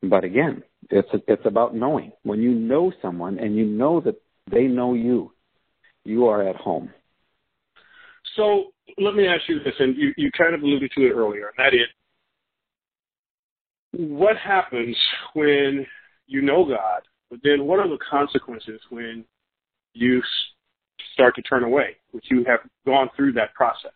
but 0.04 0.24
again, 0.24 0.63
it's 0.89 1.10
it's 1.28 1.46
about 1.46 1.76
knowing. 1.76 2.12
When 2.24 2.41
you 2.41 2.52
know 2.52 2.91
someone 3.02 3.39
and 3.39 3.56
you 3.56 3.65
know 3.65 4.02
that 4.02 4.15
they 4.50 4.63
know 4.63 4.94
you, 4.94 5.32
you 6.04 6.28
are 6.28 6.48
at 6.48 6.56
home. 6.56 6.89
So 8.36 8.65
let 8.98 9.15
me 9.15 9.28
ask 9.28 9.41
you 9.48 9.60
this, 9.60 9.74
and 9.80 9.96
you, 9.96 10.13
you 10.17 10.32
kind 10.38 10.56
of 10.56 10.62
alluded 10.62 10.91
to 10.96 11.02
it 11.02 11.12
earlier, 11.12 11.52
and 11.56 11.65
that 11.65 11.74
is, 11.74 11.88
what 13.91 14.38
happens 14.38 14.96
when 15.34 15.86
you 16.28 16.41
know 16.41 16.65
God 16.65 17.02
but 17.32 17.39
then 17.44 17.65
what 17.65 17.80
are 17.80 17.88
the 17.88 17.98
consequences 17.98 18.82
when 18.89 19.24
you 19.94 20.22
start 21.13 21.34
to 21.36 21.41
turn 21.41 21.63
away, 21.63 21.96
which 22.12 22.26
you 22.30 22.44
have 22.46 22.60
gone 22.86 23.10
through 23.15 23.32
that 23.34 23.54
process? 23.54 23.91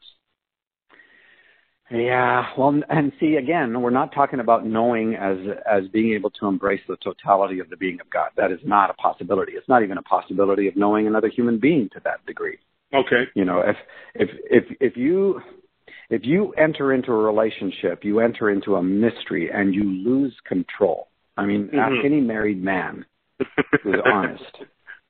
Yeah, 1.91 2.48
well, 2.58 2.82
and 2.89 3.12
see 3.19 3.36
again, 3.36 3.80
we're 3.80 3.91
not 3.91 4.13
talking 4.13 4.39
about 4.39 4.65
knowing 4.65 5.15
as 5.15 5.38
as 5.71 5.88
being 5.89 6.13
able 6.13 6.32
to 6.32 6.48
embrace 6.48 6.82
the 6.88 6.98
totality 6.98 7.60
of 7.60 7.69
the 7.69 7.78
being 7.78 8.00
of 8.02 8.10
God. 8.10 8.30
That 8.38 8.52
is 8.52 8.60
not 8.65 8.89
a 8.89 8.93
possibility. 8.95 9.52
It's 9.52 9.69
not 9.69 9.84
even 9.84 10.00
a 10.00 10.02
possibility 10.02 10.67
of 10.67 10.76
knowing 10.76 11.06
another 11.06 11.30
human 11.30 11.60
being 11.60 11.89
to 11.93 12.02
that 12.04 12.26
degree. 12.26 12.58
Okay. 12.91 13.26
You 13.36 13.45
know, 13.45 13.62
if 13.62 13.76
if 14.15 14.30
if 14.50 14.78
if 14.80 14.98
you 14.98 15.41
if 16.10 16.21
you 16.24 16.54
enter 16.54 16.91
into 16.91 17.12
a 17.12 17.17
relationship, 17.17 18.04
you 18.04 18.19
enter 18.19 18.50
into 18.50 18.76
a 18.76 18.84
mystery 18.84 19.52
and 19.54 19.76
you 19.76 19.84
lose 19.84 20.34
control. 20.48 21.08
I 21.38 21.45
mean, 21.45 21.67
mm-hmm. 21.67 21.78
ask 21.78 21.93
any 22.04 22.19
married 22.19 22.63
man 22.63 23.06
who's 23.84 23.95
honest, 24.12 24.58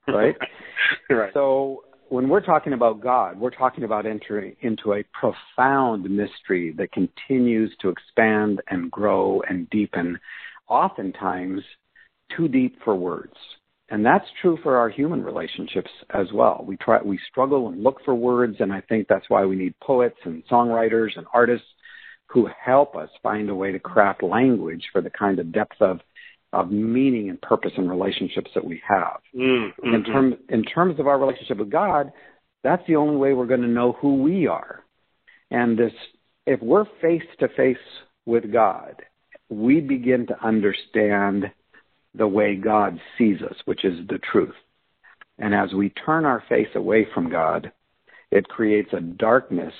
right? 0.10 0.36
right. 1.10 1.34
So 1.34 1.85
when 2.10 2.30
we're 2.30 2.42
talking 2.42 2.74
about 2.74 3.02
God, 3.02 3.40
we're 3.40 3.50
talking 3.50 3.84
about 3.84 4.06
entering 4.06 4.56
into 4.62 4.94
a 4.94 5.04
profound 5.14 6.04
mystery 6.04 6.74
that 6.78 6.92
continues 6.92 7.76
to 7.82 7.90
expand 7.90 8.62
and 8.70 8.92
grow 8.92 9.42
and 9.50 9.70
deepen, 9.70 10.20
oftentimes 10.68 11.62
too 12.36 12.48
deep 12.48 12.78
for 12.84 12.96
words. 12.96 13.34
And 13.90 14.06
that's 14.06 14.26
true 14.42 14.58
for 14.64 14.78
our 14.78 14.90
human 14.90 15.24
relationships 15.24 15.92
as 16.12 16.28
well. 16.34 16.64
We 16.68 16.76
try, 16.78 17.02
we 17.04 17.20
struggle 17.30 17.70
and 17.70 17.84
look 17.84 17.98
for 18.04 18.16
words, 18.16 18.58
and 18.60 18.74
I 18.74 18.82
think 18.82 19.08
that's 19.08 19.30
why 19.30 19.46
we 19.46 19.56
need 19.56 19.80
poets 19.80 20.18
and 20.24 20.44
songwriters 20.48 21.18
and 21.18 21.26
artists 21.34 21.68
who 22.28 22.50
help 22.64 22.96
us 22.96 23.10
find 23.22 23.50
a 23.50 23.56
way 23.56 23.72
to 23.72 23.80
craft 23.80 24.24
language 24.24 24.84
for 24.92 25.02
the 25.02 25.12
kind 25.12 25.40
of 25.40 25.52
depth 25.52 25.80
of 25.82 26.00
of 26.56 26.72
meaning 26.72 27.30
and 27.30 27.42
purpose 27.42 27.74
and 27.78 27.90
relationships 27.90 28.50
that 28.56 28.66
we 28.66 28.82
have. 28.88 29.20
Mm-hmm. 29.36 29.94
In 29.94 30.04
terms 30.04 30.36
in 30.50 30.64
terms 30.64 31.00
of 31.00 31.08
our 31.08 31.20
relationship 31.20 31.58
with 31.58 31.70
God, 31.70 32.12
that's 32.64 32.86
the 32.88 32.96
only 32.96 33.18
way 33.18 33.34
we're 33.34 33.46
going 33.46 33.62
to 33.62 33.68
know 33.68 33.94
who 33.94 34.22
we 34.24 34.48
are. 34.48 34.84
And 35.52 35.78
this 35.78 35.94
if 36.48 36.62
we're 36.62 36.86
face 37.02 37.28
to 37.40 37.48
face 37.50 37.78
with 38.26 38.52
God, 38.52 39.02
we 39.50 39.82
begin 39.82 40.28
to 40.28 40.46
understand 40.46 41.52
the 42.14 42.28
way 42.28 42.56
God 42.56 43.00
sees 43.18 43.42
us, 43.42 43.56
which 43.66 43.84
is 43.84 44.08
the 44.08 44.20
truth. 44.32 44.56
And 45.38 45.54
as 45.54 45.74
we 45.74 45.90
turn 45.90 46.26
our 46.26 46.44
face 46.48 46.70
away 46.76 47.06
from 47.14 47.30
God, 47.30 47.72
it 48.32 48.48
creates 48.48 48.94
a 48.94 49.02
darkness 49.02 49.74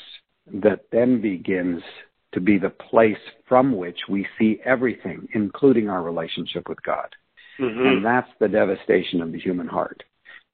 that 0.54 0.86
then 0.92 1.22
begins 1.22 1.82
to 2.36 2.42
be 2.42 2.60
the 2.60 2.70
place 2.70 3.18
from 3.48 3.76
which 3.76 3.98
we 4.08 4.28
see 4.38 4.60
everything, 4.64 5.28
including 5.34 5.90
our 5.90 6.04
relationship 6.04 6.70
with 6.70 6.82
God. 6.84 7.08
Mm-hmm. 7.60 7.88
And 7.88 8.06
that's 8.06 8.30
the 8.40 8.50
devastation 8.50 9.22
of 9.22 9.32
the 9.32 9.40
human 9.40 9.68
heart 9.68 10.04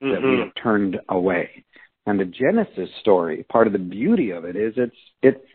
mm-hmm. 0.01 0.13
that 0.13 0.21
we 0.21 0.35
mm-hmm. 0.35 0.43
have 0.43 0.63
turned 0.63 0.99
away. 1.09 1.65
And 2.05 2.19
the 2.19 2.25
Genesis 2.25 2.89
story, 3.01 3.45
part 3.49 3.67
of 3.67 3.73
the 3.73 3.79
beauty 3.79 4.29
of 4.29 4.45
it 4.45 4.55
is 4.55 4.73
it's 4.77 4.95
it 5.21 5.45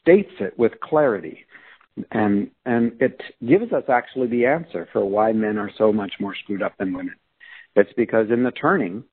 states 0.00 0.32
it 0.40 0.58
with 0.58 0.80
clarity. 0.80 1.46
And 2.10 2.50
and 2.66 2.92
it 3.00 3.20
gives 3.46 3.72
us 3.72 3.84
actually 3.88 4.28
the 4.28 4.46
answer 4.46 4.88
for 4.92 5.04
why 5.04 5.32
men 5.32 5.58
are 5.58 5.70
so 5.78 5.92
much 5.92 6.12
more 6.20 6.34
screwed 6.34 6.62
up 6.62 6.76
than 6.78 6.94
women. 6.94 7.14
It's 7.74 7.92
because 7.96 8.30
in 8.30 8.44
the 8.44 8.50
turning, 8.50 9.04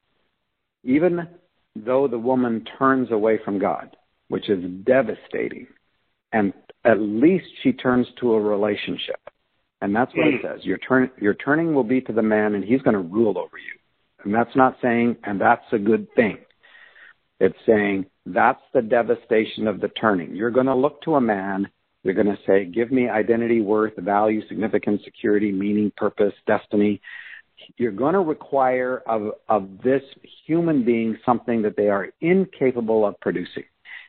even 0.83 1.27
though 1.75 2.07
the 2.07 2.19
woman 2.19 2.65
turns 2.77 3.11
away 3.11 3.39
from 3.43 3.59
God, 3.59 3.95
which 4.27 4.49
is 4.49 4.63
devastating, 4.83 5.67
and 6.31 6.53
at 6.83 6.99
least 6.99 7.45
she 7.61 7.73
turns 7.73 8.07
to 8.19 8.33
a 8.33 8.41
relationship. 8.41 9.19
And 9.81 9.95
that's 9.95 10.11
what 10.15 10.27
it 10.27 10.41
mm. 10.41 10.53
says. 10.53 10.65
Your 10.65 10.77
turn 10.77 11.09
your 11.19 11.33
turning 11.33 11.73
will 11.73 11.83
be 11.83 12.01
to 12.01 12.13
the 12.13 12.21
man 12.21 12.55
and 12.55 12.63
he's 12.63 12.81
going 12.81 12.93
to 12.93 12.99
rule 12.99 13.37
over 13.37 13.57
you. 13.57 13.79
And 14.23 14.33
that's 14.33 14.55
not 14.55 14.77
saying 14.81 15.17
and 15.23 15.41
that's 15.41 15.65
a 15.71 15.79
good 15.79 16.07
thing. 16.15 16.37
It's 17.39 17.57
saying 17.65 18.05
That's 18.25 18.61
the 18.73 18.83
devastation 18.83 19.67
of 19.67 19.81
the 19.81 19.87
turning. 19.89 20.35
You're 20.35 20.51
going 20.51 20.67
to 20.67 20.75
look 20.75 21.01
to 21.03 21.15
a 21.15 21.21
man. 21.21 21.67
You're 22.03 22.13
going 22.13 22.27
to 22.27 22.37
say, 22.47 22.65
give 22.65 22.91
me 22.91 23.09
identity, 23.09 23.61
worth, 23.61 23.93
value, 23.97 24.47
significance, 24.47 25.01
security, 25.03 25.51
meaning, 25.51 25.91
purpose, 25.97 26.33
destiny. 26.45 27.01
You're 27.77 27.91
going 27.91 28.13
to 28.13 28.19
require 28.19 29.03
of, 29.07 29.33
of 29.49 29.69
this 29.83 30.01
human 30.45 30.83
being 30.83 31.17
something 31.25 31.61
that 31.63 31.75
they 31.75 31.89
are 31.89 32.09
incapable 32.21 33.05
of 33.05 33.19
producing. 33.19 33.65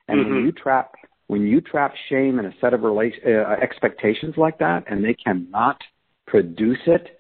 And 0.08 0.20
mm-hmm. 0.20 0.35
when 0.35 0.44
you 0.44 0.52
trap, 0.52 0.92
when 1.33 1.47
you 1.47 1.62
trap 1.62 1.95
shame 2.11 2.38
in 2.38 2.45
a 2.45 2.53
set 2.61 2.75
of 2.75 2.83
relation, 2.83 3.21
uh, 3.27 3.57
expectations 3.62 4.35
like 4.37 4.59
that 4.59 4.85
and 4.87 5.03
they 5.03 5.14
cannot 5.14 5.81
produce 6.27 6.81
it, 6.85 7.18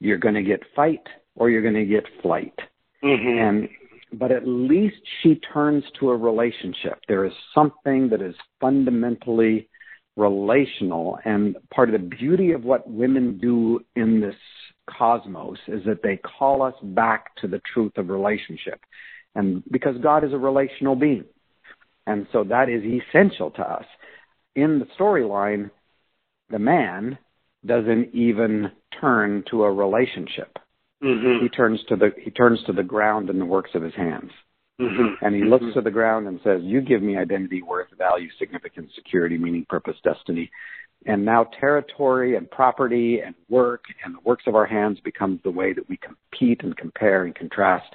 you're 0.00 0.16
going 0.16 0.34
to 0.34 0.42
get 0.42 0.60
fight 0.74 1.06
or 1.34 1.50
you're 1.50 1.60
going 1.60 1.74
to 1.74 1.84
get 1.84 2.04
flight. 2.22 2.58
Mm-hmm. 3.04 3.38
And 3.38 3.68
but 4.18 4.32
at 4.32 4.48
least 4.48 4.96
she 5.22 5.34
turns 5.52 5.84
to 6.00 6.08
a 6.08 6.16
relationship. 6.16 7.00
There 7.06 7.26
is 7.26 7.34
something 7.54 8.08
that 8.08 8.22
is 8.22 8.34
fundamentally 8.62 9.68
relational, 10.16 11.18
and 11.26 11.56
part 11.70 11.92
of 11.92 12.00
the 12.00 12.16
beauty 12.16 12.52
of 12.52 12.64
what 12.64 12.88
women 12.88 13.36
do 13.36 13.80
in 13.94 14.22
this 14.22 14.36
cosmos 14.88 15.58
is 15.68 15.84
that 15.84 16.02
they 16.02 16.16
call 16.16 16.62
us 16.62 16.74
back 16.82 17.36
to 17.42 17.46
the 17.46 17.60
truth 17.74 17.92
of 17.98 18.08
relationship. 18.08 18.80
And 19.34 19.62
because 19.70 19.98
God 19.98 20.24
is 20.24 20.32
a 20.32 20.38
relational 20.38 20.96
being. 20.96 21.24
And 22.06 22.26
so 22.32 22.44
that 22.44 22.68
is 22.68 22.82
essential 22.84 23.50
to 23.52 23.62
us. 23.62 23.84
In 24.54 24.78
the 24.78 24.86
storyline, 24.98 25.70
the 26.50 26.58
man 26.58 27.18
doesn't 27.64 28.14
even 28.14 28.70
turn 29.00 29.44
to 29.50 29.64
a 29.64 29.72
relationship. 29.72 30.58
Mm-hmm. 31.02 31.42
He 31.42 31.48
turns 31.48 31.80
to 31.88 31.96
the 31.96 32.10
he 32.22 32.30
turns 32.30 32.62
to 32.66 32.72
the 32.72 32.82
ground 32.82 33.30
and 33.30 33.40
the 33.40 33.44
works 33.44 33.70
of 33.74 33.82
his 33.82 33.94
hands. 33.94 34.30
Mm-hmm. 34.80 35.24
And 35.24 35.34
he 35.34 35.44
looks 35.44 35.64
mm-hmm. 35.64 35.78
to 35.78 35.82
the 35.82 35.90
ground 35.90 36.26
and 36.26 36.40
says, 36.42 36.60
You 36.62 36.80
give 36.80 37.02
me 37.02 37.16
identity, 37.16 37.62
worth, 37.62 37.88
value, 37.96 38.28
significance, 38.38 38.90
security, 38.94 39.38
meaning, 39.38 39.66
purpose, 39.68 39.96
destiny. 40.02 40.50
And 41.06 41.24
now 41.24 41.46
territory 41.60 42.36
and 42.36 42.50
property 42.50 43.20
and 43.24 43.34
work 43.48 43.84
and 44.04 44.14
the 44.14 44.20
works 44.24 44.44
of 44.46 44.54
our 44.54 44.66
hands 44.66 44.98
becomes 45.04 45.40
the 45.44 45.50
way 45.50 45.72
that 45.72 45.88
we 45.88 45.98
compete 45.98 46.62
and 46.64 46.76
compare 46.76 47.24
and 47.24 47.34
contrast. 47.34 47.94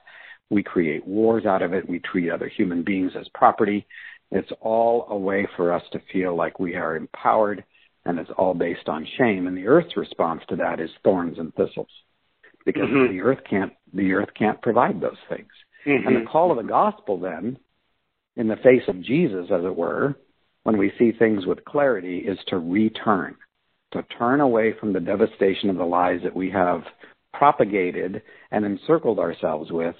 We 0.50 0.64
create 0.64 1.06
wars 1.06 1.46
out 1.46 1.62
of 1.62 1.74
it. 1.74 1.88
We 1.88 2.00
treat 2.00 2.32
other 2.32 2.48
human 2.48 2.84
beings 2.84 3.12
as 3.20 3.28
property. 3.34 3.86
It's 4.32 4.52
all 4.62 5.08
a 5.10 5.18
way 5.18 5.48
for 5.56 5.74
us 5.74 5.84
to 5.92 6.02
feel 6.12 6.36
like 6.36 6.60
we 6.60 6.76
are 6.76 6.96
empowered 6.96 7.64
and 8.06 8.20
it's 8.20 8.30
all 8.38 8.54
based 8.54 8.88
on 8.88 9.08
shame. 9.18 9.48
And 9.48 9.58
the 9.58 9.68
earth's 9.68 9.98
response 9.98 10.42
to 10.50 10.56
that 10.58 10.80
is 10.80 10.90
thorns 11.04 11.38
and 11.38 11.54
thistles 11.56 11.90
because 12.66 12.84
mm-hmm. 12.84 13.14
the 13.14 13.22
earth 13.22 13.40
can't 13.50 13.74
the 13.94 14.14
earth 14.14 14.30
can't 14.38 14.62
provide 14.62 15.02
those 15.02 15.18
things. 15.30 15.50
Mm-hmm. 15.86 16.08
And 16.08 16.18
the 16.18 16.30
call 16.30 16.52
of 16.52 16.58
the 16.58 16.70
gospel 16.70 17.20
then, 17.20 17.58
in 18.36 18.48
the 18.48 18.58
face 18.58 18.84
of 18.88 19.02
Jesus, 19.02 19.46
as 19.52 19.64
it 19.64 19.76
were, 19.76 20.16
when 20.64 20.78
we 20.78 20.92
see 21.00 21.12
things 21.12 21.46
with 21.46 21.66
clarity, 21.66 22.20
is 22.20 22.38
to 22.48 22.60
return, 22.60 23.36
to 23.94 24.04
turn 24.18 24.42
away 24.42 24.74
from 24.80 24.94
the 24.94 25.00
devastation 25.00 25.70
of 25.70 25.78
the 25.78 25.86
lies 25.86 26.20
that 26.24 26.36
we 26.36 26.52
have 26.52 26.84
propagated 27.34 28.22
and 28.52 28.66
encircled 28.66 29.20
ourselves 29.20 29.72
with, 29.72 29.96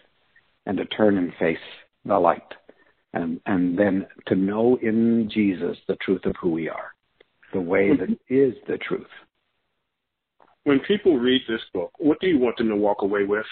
and 0.66 0.78
to 0.78 0.86
turn 0.86 1.18
and 1.18 1.34
face 1.40 1.58
the 2.06 2.18
light. 2.18 2.42
And, 3.14 3.42
and 3.46 3.78
then 3.78 4.06
to 4.28 4.36
know 4.36 4.78
in 4.82 5.30
Jesus 5.34 5.78
the 5.88 5.96
truth 5.96 6.26
of 6.26 6.36
who 6.40 6.52
we 6.52 6.70
are, 6.70 6.94
the 7.54 7.62
way 7.62 7.90
that 7.96 8.12
is 8.30 8.54
the 8.68 8.78
truth 8.78 9.08
when 10.70 10.80
people 10.82 11.18
read 11.18 11.42
this 11.48 11.62
book, 11.74 11.92
what 11.98 12.20
do 12.20 12.28
you 12.28 12.38
want 12.38 12.58
them 12.58 12.70
to 12.70 12.76
walk 12.76 13.02
away 13.02 13.24
with? 13.24 13.46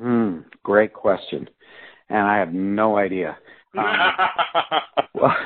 Hmm, 0.00 0.38
great 0.62 0.92
question. 0.92 1.48
And 2.08 2.26
I 2.26 2.38
have 2.38 2.54
no 2.54 2.96
idea. 2.96 3.36
Um, 3.76 3.84
well, 5.14 5.36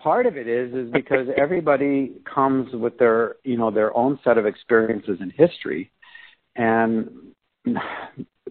part 0.00 0.26
of 0.26 0.36
it 0.36 0.46
is 0.46 0.72
is 0.74 0.90
because 0.92 1.26
everybody 1.36 2.12
comes 2.32 2.72
with 2.72 2.96
their 2.98 3.36
you 3.42 3.56
know 3.56 3.70
their 3.70 3.96
own 3.96 4.18
set 4.22 4.38
of 4.38 4.46
experiences 4.46 5.18
in 5.20 5.30
history, 5.30 5.90
and 6.54 7.08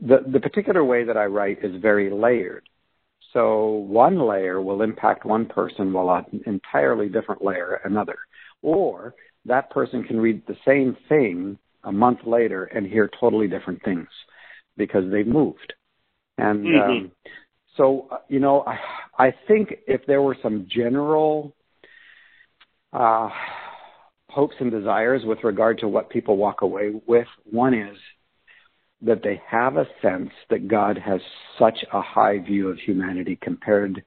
the 0.02 0.20
the 0.32 0.40
particular 0.40 0.84
way 0.84 1.04
that 1.04 1.18
I 1.18 1.26
write 1.26 1.64
is 1.64 1.82
very 1.82 2.10
layered. 2.10 2.68
So 3.34 3.86
one 3.88 4.20
layer 4.20 4.60
will 4.62 4.82
impact 4.82 5.26
one 5.26 5.46
person, 5.46 5.94
while 5.94 6.10
an 6.10 6.42
entirely 6.46 7.10
different 7.10 7.44
layer 7.44 7.80
another. 7.86 8.18
Or 8.62 9.14
that 9.46 9.70
person 9.70 10.04
can 10.04 10.20
read 10.20 10.42
the 10.48 10.58
same 10.66 10.98
thing 11.08 11.58
a 11.84 11.92
month 11.92 12.20
later 12.26 12.66
and 12.66 12.86
hear 12.86 13.10
totally 13.20 13.48
different 13.48 13.84
things 13.84 14.08
because 14.78 15.10
they've 15.12 15.28
moved. 15.28 15.74
And 16.38 16.66
mm-hmm. 16.66 16.92
um, 16.92 17.12
so, 17.78 18.08
uh, 18.12 18.18
you 18.28 18.40
know, 18.40 18.64
I, 18.66 19.28
I 19.28 19.34
think 19.48 19.76
if 19.88 20.06
there 20.08 20.22
were 20.22 20.38
some 20.42 20.68
general 20.70 21.54
uh, 22.92 23.30
hopes 24.30 24.56
and 24.60 24.72
desires 24.72 25.22
with 25.24 25.44
regard 25.44 25.80
to 25.80 25.88
what 25.88 26.10
people 26.10 26.38
walk 26.38 26.62
away 26.62 26.94
with, 27.08 27.28
one 27.50 27.74
is 27.74 27.98
that 29.02 29.24
they 29.24 29.42
have 29.48 29.78
a 29.78 29.88
sense 30.02 30.32
that 30.50 30.68
God 30.68 30.98
has 30.98 31.22
such 31.58 31.80
a 31.94 32.02
high 32.02 32.40
view 32.40 32.70
of 32.70 32.78
humanity 32.78 33.38
compared 33.42 34.04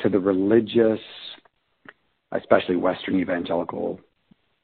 to 0.00 0.08
the 0.08 0.18
religious, 0.18 1.00
especially 2.32 2.76
Western 2.76 3.18
evangelical, 3.18 3.98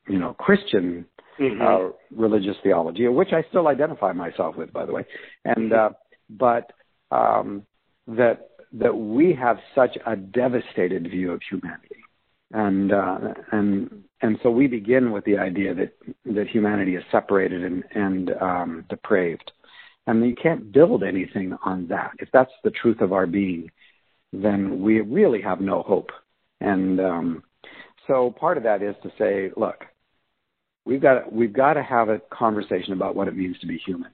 you 0.09 0.19
know, 0.19 0.35
Christian 0.35 1.07
mm-hmm. 1.41 1.63
uh, 1.63 1.93
religious 2.15 2.57
theology, 2.63 3.07
which 3.09 3.33
I 3.33 3.45
still 3.49 3.69
identify 3.69 4.13
myself 4.13 4.57
with, 4.57 4.73
by 4.73 4.87
the 4.87 4.93
way. 4.93 5.07
And 5.45 5.73
uh, 5.73 5.91
but 6.29 6.73
um, 7.11 7.65
that 8.07 8.51
that 8.73 8.97
we 8.97 9.35
have 9.35 9.59
such 9.75 9.97
a 10.07 10.17
devastated 10.17 11.11
view 11.11 11.33
of 11.33 11.41
humanity, 11.49 12.03
and 12.53 12.93
uh, 12.93 13.19
and 13.53 14.05
and 14.21 14.39
so 14.43 14.51
we 14.51 14.67
begin 14.67 15.13
with 15.13 15.25
the 15.25 15.39
idea 15.39 15.75
that 15.75 15.93
that 16.27 16.49
humanity 16.49 16.97
is 16.97 17.05
separated 17.11 17.65
and 17.65 17.85
and 17.95 18.31
um, 18.41 18.85
depraved, 18.89 19.53
and 20.07 20.25
you 20.25 20.35
can't 20.35 20.73
build 20.73 21.03
anything 21.03 21.57
on 21.65 21.89
that. 21.89 22.13
If 22.19 22.29
that's 22.33 22.51
the 22.65 22.71
truth 22.71 23.01
of 23.01 23.13
our 23.13 23.27
being, 23.27 23.71
then 24.33 24.81
we 24.83 25.01
really 25.01 25.43
have 25.43 25.61
no 25.61 25.83
hope. 25.83 26.11
And 26.61 27.01
um, 27.01 27.43
so 28.07 28.35
part 28.39 28.57
of 28.57 28.65
that 28.65 28.83
is 28.83 28.95
to 29.03 29.13
say, 29.19 29.51
look, 29.57 29.85
we've 30.85 31.03
got 31.03 31.33
we've 31.33 31.53
got 31.53 31.75
to 31.75 31.83
have 31.83 32.09
a 32.09 32.21
conversation 32.31 32.93
about 32.93 33.15
what 33.15 33.29
it 33.29 33.37
means 33.37 33.59
to 33.61 33.67
be 33.67 33.79
human, 33.79 34.11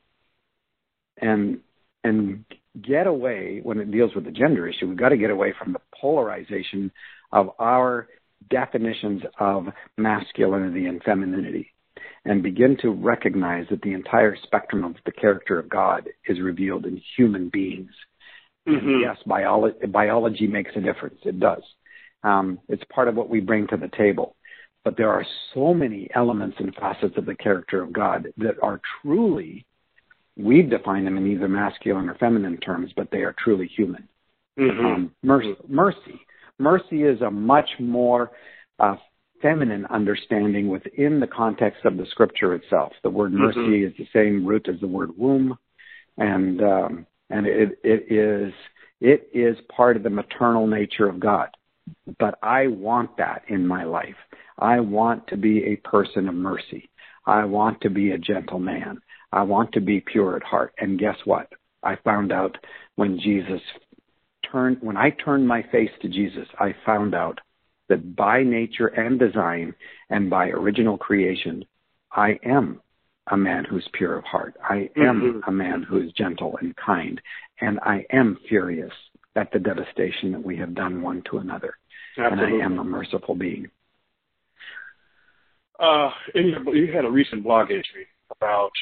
and 1.20 1.60
and 2.04 2.44
get 2.80 3.06
away 3.06 3.60
when 3.62 3.78
it 3.78 3.90
deals 3.90 4.14
with 4.14 4.24
the 4.24 4.30
gender 4.30 4.68
issue. 4.68 4.88
We've 4.88 4.96
got 4.96 5.08
to 5.10 5.16
get 5.16 5.30
away 5.30 5.54
from 5.58 5.72
the 5.72 5.80
polarization 6.00 6.92
of 7.32 7.50
our 7.58 8.08
definitions 8.50 9.22
of 9.40 9.66
masculinity 9.96 10.86
and 10.86 11.02
femininity, 11.02 11.72
and 12.24 12.42
begin 12.42 12.76
to 12.82 12.90
recognize 12.90 13.66
that 13.70 13.82
the 13.82 13.92
entire 13.92 14.36
spectrum 14.42 14.84
of 14.84 14.96
the 15.04 15.12
character 15.12 15.58
of 15.58 15.68
God 15.68 16.08
is 16.26 16.40
revealed 16.40 16.86
in 16.86 17.00
human 17.16 17.48
beings. 17.48 17.90
Mm-hmm. 18.68 19.00
Yes, 19.02 19.16
biology, 19.26 19.86
biology 19.86 20.46
makes 20.46 20.72
a 20.76 20.80
difference. 20.80 21.18
It 21.24 21.40
does. 21.40 21.62
Um, 22.22 22.58
it's 22.68 22.82
part 22.92 23.08
of 23.08 23.14
what 23.14 23.28
we 23.30 23.40
bring 23.40 23.66
to 23.68 23.76
the 23.76 23.90
table. 23.96 24.36
But 24.84 24.96
there 24.96 25.10
are 25.10 25.26
so 25.54 25.74
many 25.74 26.08
elements 26.14 26.56
and 26.60 26.74
facets 26.74 27.16
of 27.16 27.26
the 27.26 27.34
character 27.34 27.82
of 27.82 27.92
God 27.92 28.28
that 28.38 28.54
are 28.62 28.80
truly, 29.02 29.66
we've 30.36 30.70
defined 30.70 31.06
them 31.06 31.18
in 31.18 31.26
either 31.26 31.48
masculine 31.48 32.08
or 32.08 32.14
feminine 32.14 32.58
terms, 32.58 32.92
but 32.96 33.10
they 33.10 33.18
are 33.18 33.34
truly 33.42 33.66
human. 33.66 34.08
Mm-hmm. 34.58 34.86
Um, 34.86 35.14
mercy, 35.22 35.54
mercy. 35.68 36.20
Mercy 36.58 37.02
is 37.02 37.20
a 37.22 37.30
much 37.30 37.68
more 37.78 38.30
uh, 38.78 38.96
feminine 39.40 39.86
understanding 39.86 40.68
within 40.68 41.20
the 41.20 41.26
context 41.26 41.84
of 41.84 41.96
the 41.96 42.06
scripture 42.10 42.54
itself. 42.54 42.92
The 43.02 43.10
word 43.10 43.32
mm-hmm. 43.32 43.42
mercy 43.42 43.58
mm-hmm. 43.58 43.86
is 43.88 43.94
the 43.98 44.08
same 44.12 44.46
root 44.46 44.68
as 44.68 44.80
the 44.80 44.86
word 44.86 45.16
womb, 45.16 45.56
and 46.16 46.62
um, 46.62 47.06
and 47.30 47.46
it, 47.46 47.78
it 47.82 48.12
is 48.12 48.52
it 49.00 49.28
is 49.32 49.56
part 49.74 49.96
of 49.96 50.02
the 50.02 50.10
maternal 50.10 50.66
nature 50.66 51.08
of 51.08 51.20
God. 51.20 51.48
But 52.18 52.38
I 52.42 52.66
want 52.66 53.16
that 53.16 53.42
in 53.48 53.66
my 53.66 53.84
life. 53.84 54.16
I 54.58 54.80
want 54.80 55.26
to 55.28 55.36
be 55.36 55.64
a 55.64 55.88
person 55.88 56.28
of 56.28 56.34
mercy. 56.34 56.90
I 57.26 57.44
want 57.44 57.80
to 57.82 57.90
be 57.90 58.10
a 58.10 58.18
gentle 58.18 58.58
man. 58.58 59.00
I 59.32 59.42
want 59.42 59.72
to 59.72 59.80
be 59.80 60.00
pure 60.00 60.36
at 60.36 60.42
heart. 60.42 60.74
And 60.78 60.98
guess 60.98 61.16
what? 61.24 61.52
I 61.82 61.96
found 61.96 62.32
out 62.32 62.56
when 62.96 63.18
Jesus 63.20 63.60
turned, 64.50 64.78
when 64.80 64.96
I 64.96 65.10
turned 65.10 65.46
my 65.46 65.62
face 65.70 65.90
to 66.02 66.08
Jesus, 66.08 66.48
I 66.58 66.74
found 66.84 67.14
out 67.14 67.38
that 67.88 68.16
by 68.16 68.42
nature 68.42 68.88
and 68.88 69.18
design 69.18 69.74
and 70.10 70.30
by 70.30 70.48
original 70.48 70.98
creation, 70.98 71.64
I 72.12 72.38
am 72.44 72.80
a 73.30 73.36
man 73.36 73.64
who's 73.64 73.88
pure 73.92 74.16
of 74.16 74.24
heart. 74.24 74.54
I 74.62 74.90
am 74.96 75.20
mm-hmm. 75.20 75.48
a 75.48 75.52
man 75.52 75.82
who 75.82 76.00
is 76.00 76.12
gentle 76.12 76.58
and 76.60 76.74
kind. 76.76 77.20
And 77.60 77.78
I 77.82 78.04
am 78.12 78.38
furious 78.48 78.92
at 79.36 79.52
the 79.52 79.58
devastation 79.58 80.32
that 80.32 80.42
we 80.42 80.56
have 80.56 80.74
done 80.74 81.02
one 81.02 81.22
to 81.30 81.38
another. 81.38 81.74
Absolutely. 82.16 82.54
And 82.54 82.62
I 82.62 82.64
am 82.64 82.78
a 82.78 82.84
merciful 82.84 83.34
being. 83.34 83.68
Uh, 85.78 86.10
in 86.34 86.48
your, 86.48 86.74
you 86.74 86.92
had 86.92 87.04
a 87.04 87.10
recent 87.10 87.44
blog 87.44 87.70
entry 87.70 88.08
about 88.34 88.72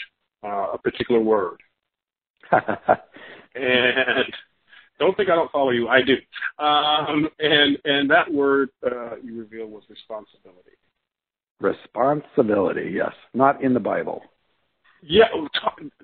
uh, 0.43 0.73
a 0.75 0.79
particular 0.79 1.21
word, 1.21 1.61
and 2.53 4.33
Don't 4.99 5.17
think 5.17 5.29
I 5.29 5.35
don't 5.35 5.51
follow 5.53 5.71
you. 5.71 5.89
I 5.89 6.01
do. 6.03 6.15
Um, 6.59 7.29
and 7.39 7.79
and 7.85 8.11
that 8.11 8.33
word 8.33 8.71
uh, 8.85 9.17
you 9.23 9.39
revealed 9.39 9.71
was 9.71 9.83
responsibility. 9.89 10.77
Responsibility, 11.61 12.93
yes, 12.95 13.13
not 13.35 13.63
in 13.63 13.75
the 13.75 13.81
Bible. 13.81 14.23
Yeah, 15.03 15.29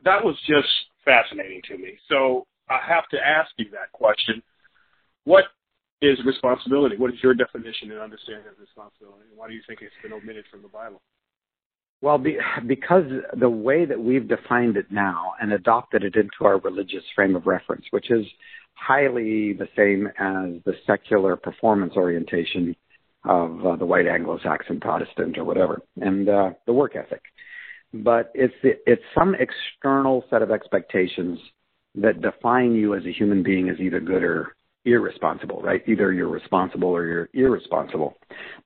that 0.05 0.25
was 0.25 0.37
just 0.47 0.69
fascinating 1.05 1.63
to 1.69 1.79
me. 1.79 1.99
So 2.09 2.47
I 2.69 2.79
have 2.87 3.09
to 3.11 3.19
ask 3.19 3.51
you 3.57 3.67
that 3.73 3.93
question. 3.93 4.43
What 5.25 5.45
is 6.01 6.19
responsibility? 6.25 6.97
What 6.97 7.13
is 7.13 7.23
your 7.23 7.35
definition 7.35 7.93
and 7.93 8.01
understanding 8.01 8.47
of 8.51 8.59
responsibility? 8.59 9.29
Why 9.35 9.49
do 9.49 9.55
you 9.55 9.63
think 9.67 9.81
it's 9.83 9.95
been 10.03 10.13
omitted 10.13 10.45
from 10.51 10.63
the 10.63 10.69
Bible? 10.69 11.01
Well, 12.03 12.19
be, 12.19 12.37
because 12.67 13.05
the 13.39 13.49
way 13.49 13.85
that 13.85 14.01
we've 14.01 14.27
defined 14.27 14.77
it 14.77 14.87
now 14.91 15.35
and 15.41 15.53
adopted 15.53 16.03
it 16.03 16.17
into 16.17 16.45
our 16.45 16.59
religious 16.59 17.05
frame 17.15 17.37
of 17.37 17.47
reference, 17.47 17.85
which 17.91 18.11
is 18.11 18.27
highly 18.75 19.53
the 19.53 19.69
same 19.77 20.09
as 20.19 20.61
the 20.65 20.75
secular 20.85 21.37
performance 21.37 21.93
orientation 21.97 22.75
of 23.25 23.65
uh, 23.65 23.77
the 23.77 23.87
white 23.87 24.09
Anglo-Saxon 24.09 24.81
Protestant 24.81 25.39
or 25.39 25.45
whatever, 25.45 25.81
and 26.01 26.29
uh, 26.29 26.51
the 26.67 26.73
work 26.73 26.97
ethic. 26.97 27.23
But 27.95 28.33
it's 28.35 28.55
it's 28.63 29.03
some 29.17 29.37
external 29.37 30.25
set 30.29 30.43
of 30.43 30.51
expectations 30.51 31.39
that 31.95 32.21
define 32.21 32.75
you 32.75 32.97
as 32.97 33.05
a 33.05 33.13
human 33.13 33.45
being 33.45 33.69
as 33.69 33.79
either 33.79 34.01
good 34.01 34.25
or 34.25 34.57
irresponsible, 34.85 35.61
right? 35.63 35.83
Either 35.87 36.13
you're 36.13 36.29
responsible 36.29 36.89
or 36.89 37.07
you're 37.07 37.29
irresponsible. 37.35 38.17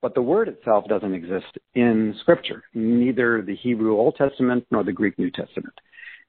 But 0.00 0.14
the 0.14 0.22
word 0.22 0.48
itself 0.48 0.86
doesn't 0.88 1.14
exist 1.14 1.58
in 1.74 2.14
Scripture, 2.20 2.62
neither 2.74 3.42
the 3.42 3.56
Hebrew 3.56 3.96
Old 3.96 4.16
Testament 4.16 4.66
nor 4.70 4.82
the 4.82 4.92
Greek 4.92 5.18
New 5.18 5.30
Testament. 5.30 5.74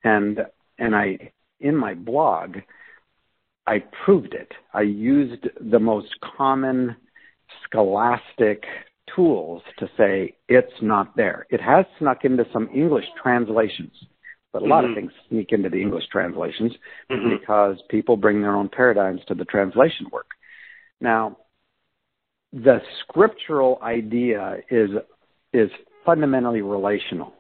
And 0.04 0.42
and 0.78 0.96
I 0.96 1.32
in 1.60 1.76
my 1.76 1.94
blog, 1.94 2.58
I 3.66 3.84
proved 4.06 4.34
it. 4.34 4.52
I 4.74 4.82
used 4.82 5.48
the 5.60 5.80
most 5.80 6.10
common 6.38 6.96
scholastic 7.64 8.64
tools 9.16 9.62
to 9.80 9.90
say 9.98 10.36
it's 10.48 10.82
not 10.82 11.16
there. 11.16 11.48
It 11.50 11.62
has 11.62 11.86
snuck 11.98 12.26
into 12.26 12.46
some 12.52 12.70
English 12.74 13.06
translations 13.22 13.94
but 14.58 14.66
a 14.66 14.70
lot 14.70 14.84
mm-hmm. 14.84 14.94
of 14.94 14.96
things 14.96 15.12
sneak 15.30 15.52
into 15.52 15.70
the 15.70 15.80
English 15.80 16.06
translations 16.12 16.72
mm-hmm. 17.12 17.38
because 17.38 17.78
people 17.90 18.18
bring 18.18 18.42
their 18.42 18.56
own 18.56 18.70
paradigms 18.70 19.22
to 19.28 19.36
the 19.36 19.46
translation 19.46 20.08
work. 20.12 20.32
Now, 21.00 21.38
the 22.52 22.80
scriptural 23.02 23.78
idea 23.84 24.58
is 24.72 24.90
is 25.54 25.70
fundamentally 26.04 26.62
relational. 26.62 27.36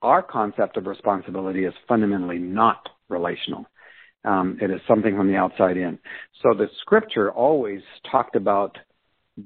Our 0.00 0.22
concept 0.22 0.78
of 0.78 0.86
responsibility 0.86 1.66
is 1.66 1.74
fundamentally 1.86 2.38
not 2.38 2.88
relational. 3.10 3.66
Um, 4.24 4.56
it 4.62 4.70
is 4.70 4.80
something 4.88 5.14
from 5.14 5.28
the 5.28 5.36
outside 5.36 5.76
in. 5.76 5.98
So 6.42 6.54
the 6.54 6.68
scripture 6.80 7.30
always 7.30 7.82
talked 8.10 8.34
about 8.34 8.78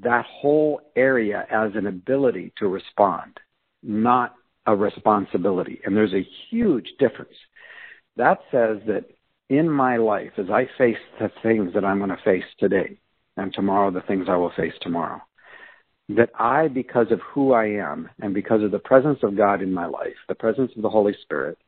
that 0.03 0.27
whole 0.27 0.81
area 0.95 1.45
as 1.51 1.73
an 1.75 1.89
ability 1.89 2.53
to 2.59 2.69
respond, 2.69 3.39
not 3.83 4.37
a 4.67 4.75
responsibility. 4.75 5.81
And 5.85 5.97
there's 5.97 6.15
a 6.15 6.27
huge 6.51 6.89
difference. 6.99 7.35
That 8.17 8.39
says 8.51 8.79
that 8.87 9.05
in 9.49 9.69
my 9.71 9.97
life, 9.97 10.33
as 10.39 10.51
I 10.51 10.69
face 10.77 10.97
the 11.21 11.31
things 11.43 11.73
that 11.75 11.85
I'm 11.85 11.99
going 11.99 12.11
to 12.11 12.19
face 12.25 12.45
today, 12.59 12.99
and 13.37 13.53
tomorrow 13.53 13.91
the 13.91 14.01
things 14.03 14.27
I 14.29 14.37
will 14.37 14.53
face 14.57 14.73
tomorrow, 14.81 15.21
that 16.09 16.31
I, 16.39 16.69
because 16.69 17.11
of 17.11 17.21
who 17.21 17.53
I 17.53 17.67
am, 17.67 18.09
and 18.21 18.33
because 18.33 18.63
of 18.63 18.71
the 18.71 18.79
presence 18.79 19.19
of 19.23 19.37
God 19.37 19.63
in 19.63 19.73
my 19.73 19.87
life, 19.87 20.17
the 20.29 20.35
presence 20.35 20.73
of 20.77 20.83
the 20.83 20.91
Holy 20.91 21.15
Spirit 21.23 21.59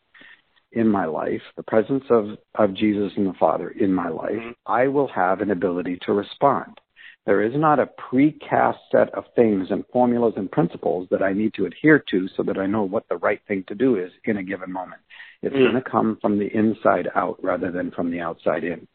in 0.72 0.88
my 0.88 1.06
life, 1.06 1.42
the 1.56 1.62
presence 1.62 2.04
of, 2.10 2.36
of 2.54 2.74
Jesus 2.74 3.12
and 3.16 3.26
the 3.26 3.38
Father 3.38 3.70
in 3.70 3.92
my 3.92 4.08
life, 4.08 4.32
mm-hmm. 4.32 4.50
I 4.66 4.88
will 4.88 5.08
have 5.08 5.40
an 5.40 5.50
ability 5.50 5.98
to 6.02 6.12
respond. 6.12 6.80
There 7.28 7.42
is 7.42 7.52
not 7.54 7.78
a 7.78 7.90
precast 8.10 8.78
set 8.90 9.12
of 9.12 9.24
things 9.36 9.66
and 9.70 9.84
formulas 9.92 10.32
and 10.38 10.50
principles 10.50 11.06
that 11.10 11.22
I 11.22 11.34
need 11.34 11.52
to 11.58 11.66
adhere 11.66 12.02
to 12.10 12.26
so 12.34 12.42
that 12.44 12.56
I 12.56 12.64
know 12.64 12.84
what 12.84 13.06
the 13.10 13.18
right 13.18 13.38
thing 13.46 13.64
to 13.68 13.74
do 13.74 13.96
is 13.96 14.10
in 14.24 14.38
a 14.38 14.42
given 14.42 14.72
moment. 14.72 15.02
It's 15.42 15.54
Mm. 15.54 15.58
going 15.58 15.74
to 15.74 15.90
come 15.90 16.16
from 16.22 16.38
the 16.38 16.46
inside 16.56 17.10
out 17.14 17.38
rather 17.44 17.70
than 17.70 17.90
from 17.90 18.10
the 18.10 18.22
outside 18.22 18.64
in. 18.64 18.88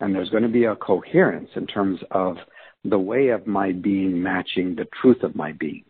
And 0.00 0.12
there's 0.12 0.30
going 0.30 0.42
to 0.42 0.48
be 0.48 0.64
a 0.64 0.74
coherence 0.74 1.50
in 1.54 1.68
terms 1.68 2.02
of 2.10 2.36
the 2.82 2.98
way 2.98 3.28
of 3.28 3.46
my 3.46 3.70
being 3.70 4.20
matching 4.20 4.74
the 4.74 4.86
truth 4.86 5.22
of 5.22 5.36
my 5.36 5.52
being. 5.52 5.84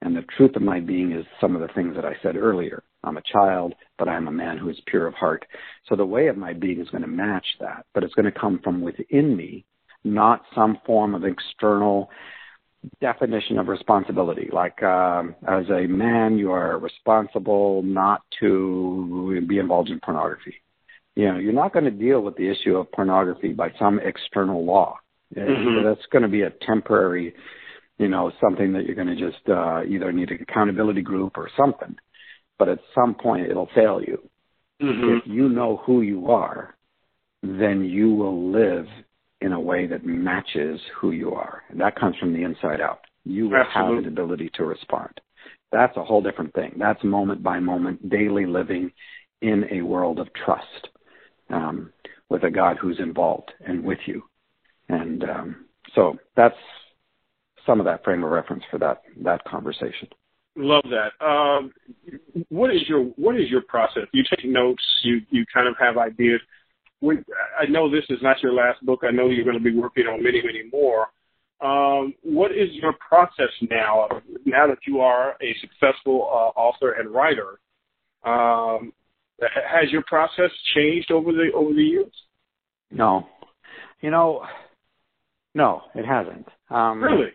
And 0.00 0.16
the 0.16 0.22
truth 0.22 0.56
of 0.56 0.62
my 0.62 0.80
being 0.80 1.12
is 1.12 1.26
some 1.38 1.54
of 1.54 1.60
the 1.60 1.74
things 1.74 1.96
that 1.96 2.06
I 2.06 2.16
said 2.22 2.34
earlier. 2.38 2.82
I'm 3.02 3.18
a 3.18 3.30
child, 3.30 3.74
but 3.98 4.08
I'm 4.08 4.26
a 4.26 4.32
man 4.32 4.56
who 4.56 4.70
is 4.70 4.80
pure 4.86 5.06
of 5.06 5.12
heart. 5.12 5.44
So 5.84 5.96
the 5.96 6.06
way 6.06 6.28
of 6.28 6.38
my 6.38 6.54
being 6.54 6.80
is 6.80 6.88
going 6.88 7.02
to 7.02 7.08
match 7.08 7.58
that, 7.60 7.84
but 7.92 8.04
it's 8.04 8.14
going 8.14 8.32
to 8.32 8.40
come 8.40 8.58
from 8.60 8.80
within 8.80 9.36
me 9.36 9.66
not 10.04 10.42
some 10.54 10.78
form 10.86 11.14
of 11.14 11.24
external 11.24 12.10
definition 13.00 13.58
of 13.58 13.68
responsibility. 13.68 14.48
Like 14.52 14.82
um, 14.82 15.34
as 15.48 15.64
a 15.70 15.86
man, 15.86 16.38
you 16.38 16.52
are 16.52 16.78
responsible 16.78 17.82
not 17.82 18.22
to 18.40 19.42
be 19.48 19.58
involved 19.58 19.90
in 19.90 20.00
pornography. 20.00 20.54
You 21.16 21.32
know, 21.32 21.38
you're 21.38 21.52
not 21.52 21.72
going 21.72 21.84
to 21.84 21.90
deal 21.90 22.20
with 22.20 22.36
the 22.36 22.48
issue 22.48 22.76
of 22.76 22.90
pornography 22.92 23.52
by 23.52 23.72
some 23.78 24.00
external 24.00 24.64
law. 24.64 24.98
Mhm. 25.34 25.82
That's 25.84 26.06
going 26.06 26.22
to 26.22 26.28
be 26.28 26.42
a 26.42 26.50
temporary, 26.50 27.34
you 27.98 28.08
know, 28.08 28.32
something 28.40 28.72
that 28.74 28.84
you're 28.84 28.94
going 28.94 29.08
to 29.08 29.16
just 29.16 29.48
uh, 29.48 29.82
either 29.84 30.12
need 30.12 30.30
an 30.30 30.38
accountability 30.42 31.02
group 31.02 31.36
or 31.36 31.48
something. 31.56 31.96
But 32.58 32.68
at 32.68 32.78
some 32.94 33.14
point, 33.14 33.48
it'll 33.48 33.70
fail 33.74 34.00
you. 34.02 34.28
Mhm. 34.80 35.18
If 35.18 35.26
you 35.26 35.48
know 35.48 35.78
who 35.78 36.02
you 36.02 36.30
are, 36.30 36.74
then 37.42 37.84
you 37.84 38.14
will 38.14 38.50
live 38.50 38.88
in 39.40 39.52
a 39.52 39.60
way 39.60 39.86
that 39.86 40.04
matches 40.04 40.80
who 40.98 41.10
you 41.10 41.32
are. 41.32 41.62
And 41.68 41.80
that 41.80 41.96
comes 41.96 42.16
from 42.16 42.32
the 42.32 42.42
inside 42.42 42.80
out. 42.80 43.00
You 43.24 43.48
will 43.48 43.58
have 43.58 43.66
Absolutely. 43.74 44.04
an 44.04 44.12
ability 44.12 44.50
to 44.54 44.64
respond. 44.64 45.20
That's 45.72 45.96
a 45.96 46.04
whole 46.04 46.22
different 46.22 46.54
thing. 46.54 46.76
That's 46.78 47.02
moment 47.02 47.42
by 47.42 47.58
moment, 47.58 48.08
daily 48.08 48.46
living 48.46 48.92
in 49.42 49.64
a 49.70 49.82
world 49.82 50.18
of 50.18 50.28
trust 50.44 50.88
um, 51.50 51.92
with 52.28 52.44
a 52.44 52.50
God 52.50 52.76
who's 52.80 52.98
involved 53.00 53.52
and 53.66 53.84
with 53.84 53.98
you. 54.06 54.22
And 54.88 55.24
um, 55.24 55.64
so 55.94 56.16
that's 56.36 56.56
some 57.66 57.80
of 57.80 57.86
that 57.86 58.04
frame 58.04 58.22
of 58.24 58.30
reference 58.30 58.62
for 58.70 58.78
that 58.78 59.02
that 59.22 59.44
conversation. 59.44 60.08
Love 60.56 60.84
that. 60.84 61.24
Um, 61.24 61.72
what 62.48 62.70
is 62.74 62.82
your 62.88 63.04
what 63.16 63.36
is 63.36 63.50
your 63.50 63.62
process? 63.62 64.04
You 64.12 64.22
take 64.30 64.44
notes. 64.44 64.82
You 65.02 65.20
you 65.30 65.44
kind 65.52 65.66
of 65.66 65.74
have 65.80 65.96
ideas. 65.98 66.40
When, 67.04 67.24
I 67.60 67.66
know 67.66 67.90
this 67.90 68.04
is 68.08 68.18
not 68.22 68.42
your 68.42 68.52
last 68.52 68.84
book. 68.84 69.00
I 69.02 69.10
know 69.10 69.28
you're 69.28 69.44
going 69.44 69.58
to 69.58 69.62
be 69.62 69.76
working 69.76 70.06
on 70.06 70.22
many 70.22 70.40
many 70.42 70.62
more. 70.72 71.08
Um, 71.60 72.14
what 72.22 72.50
is 72.52 72.68
your 72.72 72.94
process 73.06 73.52
now? 73.70 74.08
Now 74.44 74.66
that 74.66 74.78
you 74.86 75.00
are 75.00 75.32
a 75.42 75.56
successful 75.60 76.28
uh, 76.30 76.58
author 76.58 76.92
and 76.92 77.10
writer, 77.10 77.58
um, 78.24 78.92
has 79.40 79.90
your 79.90 80.02
process 80.06 80.50
changed 80.74 81.10
over 81.12 81.32
the 81.32 81.50
over 81.54 81.72
the 81.74 81.82
years? 81.82 82.12
No, 82.90 83.26
you 84.00 84.10
know, 84.10 84.44
no, 85.54 85.82
it 85.94 86.06
hasn't. 86.06 86.48
Um, 86.70 87.02
Really? 87.02 87.30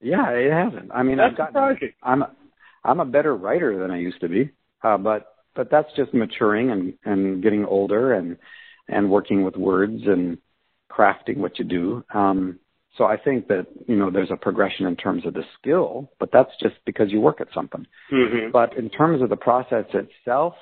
Yeah, 0.00 0.30
it 0.30 0.50
hasn't. 0.52 0.90
I 0.94 1.02
mean, 1.02 1.18
That's 1.18 1.32
I've 1.32 1.36
gotten, 1.36 1.52
surprising. 1.54 1.92
I'm 2.02 2.22
a, 2.22 2.30
I'm 2.84 3.00
a 3.00 3.04
better 3.04 3.36
writer 3.36 3.78
than 3.78 3.90
I 3.90 3.98
used 3.98 4.20
to 4.22 4.28
be, 4.28 4.50
uh, 4.82 4.96
but 4.96 5.26
but 5.54 5.70
that's 5.70 5.92
just 5.96 6.14
maturing 6.14 6.70
and 6.70 6.94
and 7.04 7.42
getting 7.42 7.64
older 7.64 8.14
and 8.14 8.36
and 8.90 9.10
working 9.10 9.44
with 9.44 9.56
words 9.56 10.02
and 10.06 10.38
crafting 10.90 11.38
what 11.38 11.58
you 11.58 11.64
do. 11.64 12.04
Um, 12.12 12.58
so 12.98 13.04
I 13.04 13.16
think 13.16 13.48
that 13.48 13.66
you 13.86 13.96
know 13.96 14.10
there's 14.10 14.30
a 14.30 14.36
progression 14.36 14.86
in 14.86 14.96
terms 14.96 15.24
of 15.24 15.34
the 15.34 15.44
skill, 15.58 16.10
but 16.18 16.30
that's 16.32 16.50
just 16.60 16.74
because 16.84 17.10
you 17.10 17.20
work 17.20 17.40
at 17.40 17.48
something. 17.54 17.86
Mm-hmm. 18.12 18.50
But 18.50 18.76
in 18.76 18.90
terms 18.90 19.22
of 19.22 19.28
the 19.28 19.36
process 19.36 19.86
itself, 19.94 20.54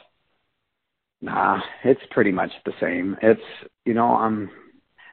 nah, 1.20 1.60
it's 1.84 2.00
pretty 2.10 2.32
much 2.32 2.50
the 2.64 2.72
same. 2.80 3.16
It's 3.22 3.40
you 3.84 3.94
know 3.94 4.14
I'm 4.14 4.50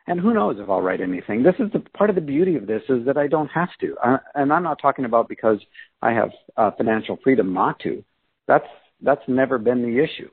and 0.08 0.20
who 0.20 0.34
knows 0.34 0.58
if 0.60 0.70
I'll 0.70 0.82
write 0.82 1.02
anything. 1.02 1.42
This 1.42 1.56
is 1.58 1.72
the 1.72 1.80
part 1.80 2.10
of 2.10 2.16
the 2.16 2.22
beauty 2.22 2.56
of 2.56 2.68
this 2.68 2.84
is 2.90 3.06
that 3.06 3.18
I 3.18 3.28
don't 3.28 3.50
have 3.50 3.70
to, 3.82 3.96
uh, 4.06 4.18
and 4.36 4.54
I'm 4.54 4.64
not 4.64 4.80
talking 4.82 5.06
about 5.06 5.28
because 5.28 5.60
I 6.02 6.12
have 6.12 6.30
uh, 6.58 6.72
financial 6.78 7.18
freedom 7.24 7.54
not 7.54 7.80
to. 7.80 8.04
That's 8.48 8.68
that's 9.02 9.24
never 9.28 9.58
been 9.58 9.82
the 9.82 10.04
issue. 10.04 10.30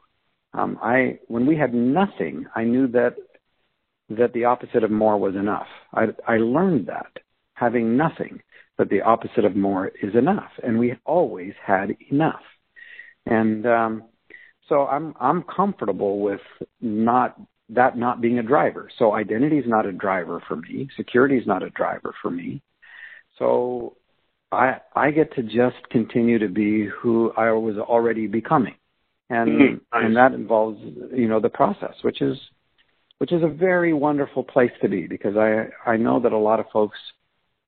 Um, 0.55 0.79
I 0.83 1.19
when 1.29 1.47
we 1.47 1.57
had 1.57 1.73
nothing, 1.75 2.47
I 2.55 2.65
knew 2.65 2.87
that 2.89 3.17
that 4.11 4.33
the 4.33 4.45
opposite 4.45 4.85
of 4.85 4.91
more 4.91 5.19
was 5.19 5.35
enough. 5.35 5.67
I, 5.95 6.09
I 6.27 6.37
learned 6.37 6.87
that 6.89 7.19
having 7.55 7.97
nothing, 7.97 8.41
that 8.79 8.91
the 8.91 9.01
opposite 9.03 9.45
of 9.45 9.57
more 9.57 9.93
is 10.03 10.15
enough, 10.15 10.51
and 10.63 10.79
we 10.79 10.97
always 11.05 11.55
had 11.65 11.97
enough. 12.11 12.43
And 13.27 13.67
um, 13.67 14.05
so 14.69 14.87
I'm 14.87 15.15
I'm 15.21 15.43
comfortable 15.45 16.21
with 16.21 16.41
not 16.81 17.41
that 17.69 17.97
not 17.97 18.21
being 18.21 18.39
a 18.39 18.43
driver. 18.43 18.91
So 18.99 19.15
identity 19.15 19.59
is 19.59 19.67
not 19.67 19.87
a 19.87 19.93
driver 19.93 20.43
for 20.47 20.57
me. 20.57 20.89
Security 20.97 21.37
is 21.39 21.47
not 21.47 21.63
a 21.63 21.71
driver 21.71 22.15
for 22.21 22.31
me. 22.31 22.63
So 23.39 23.97
I 24.51 24.79
I 24.95 25.11
get 25.11 25.35
to 25.37 25.43
just 25.43 25.89
continue 25.91 26.39
to 26.39 26.49
be 26.49 26.87
who 26.87 27.33
I 27.37 27.53
was 27.53 27.77
already 27.79 28.27
becoming, 28.27 28.75
and 29.31 29.49
Mhm. 29.49 29.81
And 29.93 30.17
that 30.17 30.33
involves 30.33 30.81
you 31.13 31.29
know 31.29 31.41
the 31.41 31.49
process, 31.49 32.03
which 32.03 32.21
is 32.21 32.39
which 33.19 33.33
is 33.33 33.43
a 33.43 33.49
very 33.49 33.93
wonderful 33.93 34.43
place 34.43 34.73
to 34.81 34.89
be 34.89 35.07
because 35.07 35.37
I 35.37 35.69
I 35.87 35.97
know 35.97 36.21
that 36.21 36.33
a 36.33 36.39
lot 36.39 36.61
of 36.61 36.67
folks 36.71 36.99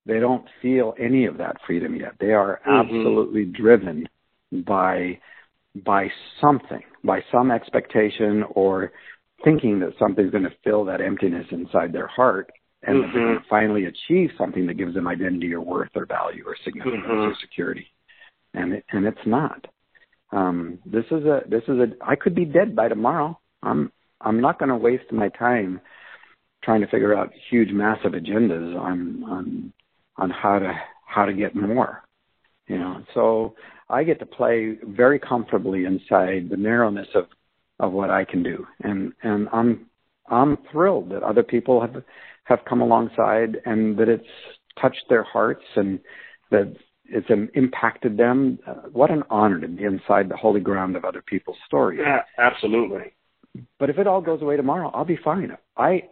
they 0.07 0.21
don't 0.21 0.47
feel 0.61 0.95
any 0.99 1.25
of 1.27 1.39
that 1.39 1.57
freedom 1.67 1.97
yet. 1.97 2.15
They 2.19 2.33
are 2.33 2.61
mm-hmm. 2.67 2.81
absolutely 2.81 3.45
driven 3.47 4.09
by 4.53 5.19
by 5.75 6.11
something, 6.41 6.83
by 7.03 7.25
some 7.33 7.51
expectation 7.51 8.45
or 8.51 8.93
thinking 9.43 9.81
that 9.81 9.93
something's 9.99 10.31
going 10.31 10.45
to 10.45 10.55
fill 10.63 10.85
that 10.85 11.01
emptiness 11.01 11.47
inside 11.51 11.93
their 11.93 12.07
heart 12.07 12.51
and 12.83 12.97
mm-hmm. 12.97 13.03
that 13.07 13.13
they're 13.13 13.27
going 13.27 13.39
to 13.39 13.49
finally 13.49 13.85
achieve 13.87 14.31
something 14.39 14.67
that 14.67 14.75
gives 14.75 14.95
them 14.95 15.09
identity 15.09 15.53
or 15.53 15.61
worth 15.61 15.91
or 15.95 16.07
value 16.07 16.45
or 16.47 16.57
significance 16.65 17.05
mm-hmm. 17.07 17.31
or 17.31 17.35
security. 17.41 17.87
And 18.55 18.75
it, 18.75 18.85
and 18.91 19.05
it's 19.05 19.27
not. 19.27 19.67
Um, 20.35 20.81
this 20.85 21.05
is 21.13 21.25
a 21.25 21.43
this 21.49 21.63
is 21.69 21.79
a 21.79 21.87
I 22.05 22.17
could 22.17 22.35
be 22.35 22.45
dead 22.45 22.75
by 22.75 22.89
tomorrow. 22.89 23.39
I'm 23.63 23.93
I'm 24.21 24.41
not 24.41 24.59
going 24.59 24.71
to 24.71 24.77
waste 24.77 25.13
my 25.13 25.29
time 25.29 25.81
trying 26.65 26.81
to 26.81 26.89
figure 26.89 27.17
out 27.17 27.33
huge 27.51 27.71
massive 27.71 28.13
agendas 28.13 28.77
on 28.79 29.23
on 29.25 29.73
on 30.17 30.31
how 30.31 30.59
to 30.59 30.73
how 31.07 31.25
to 31.25 31.33
get 31.33 31.55
more. 31.55 32.03
You 32.67 32.79
know, 32.79 33.05
so 33.15 33.55
I 33.89 34.03
get 34.03 34.19
to 34.21 34.27
play 34.27 34.77
very 34.83 35.19
comfortably 35.19 35.85
inside 35.85 36.49
the 36.51 36.57
narrowness 36.57 37.09
of 37.15 37.27
of 37.79 37.93
what 37.93 38.11
I 38.11 38.25
can 38.25 38.43
do, 38.43 38.67
and 38.83 39.13
and 39.23 39.49
I'm 39.53 39.87
I'm 40.29 40.59
thrilled 40.73 41.11
that 41.11 41.23
other 41.23 41.45
people 41.45 41.81
have 41.81 42.03
have 42.45 42.61
come 42.69 42.81
alongside 42.81 43.59
and 43.67 43.97
that 43.99 44.09
it's 44.09 44.25
touched 44.81 45.05
their 45.09 45.23
hearts 45.23 45.65
and 45.77 46.01
that 46.51 46.75
it's 47.07 47.29
impacted 47.55 48.17
them. 48.17 48.59
Uh, 48.67 48.75
what 48.93 49.11
an 49.11 49.23
honor 49.31 49.61
to 49.61 49.69
be 49.69 49.85
inside 49.85 50.29
the 50.29 50.37
holy 50.37 50.61
ground 50.61 50.97
of 50.97 51.05
other 51.05 51.23
people's 51.23 51.59
stories. 51.67 52.01
Yeah, 52.03 52.23
absolutely. 52.39 53.13
But 53.79 53.91
if 53.91 53.99
it 53.99 54.07
all 54.07 54.21
goes 54.21 54.43
away 54.43 54.57
tomorrow, 54.57 54.91
I'll 54.95 55.05
be 55.05 55.19
fine. 55.23 55.57
I 55.77 56.05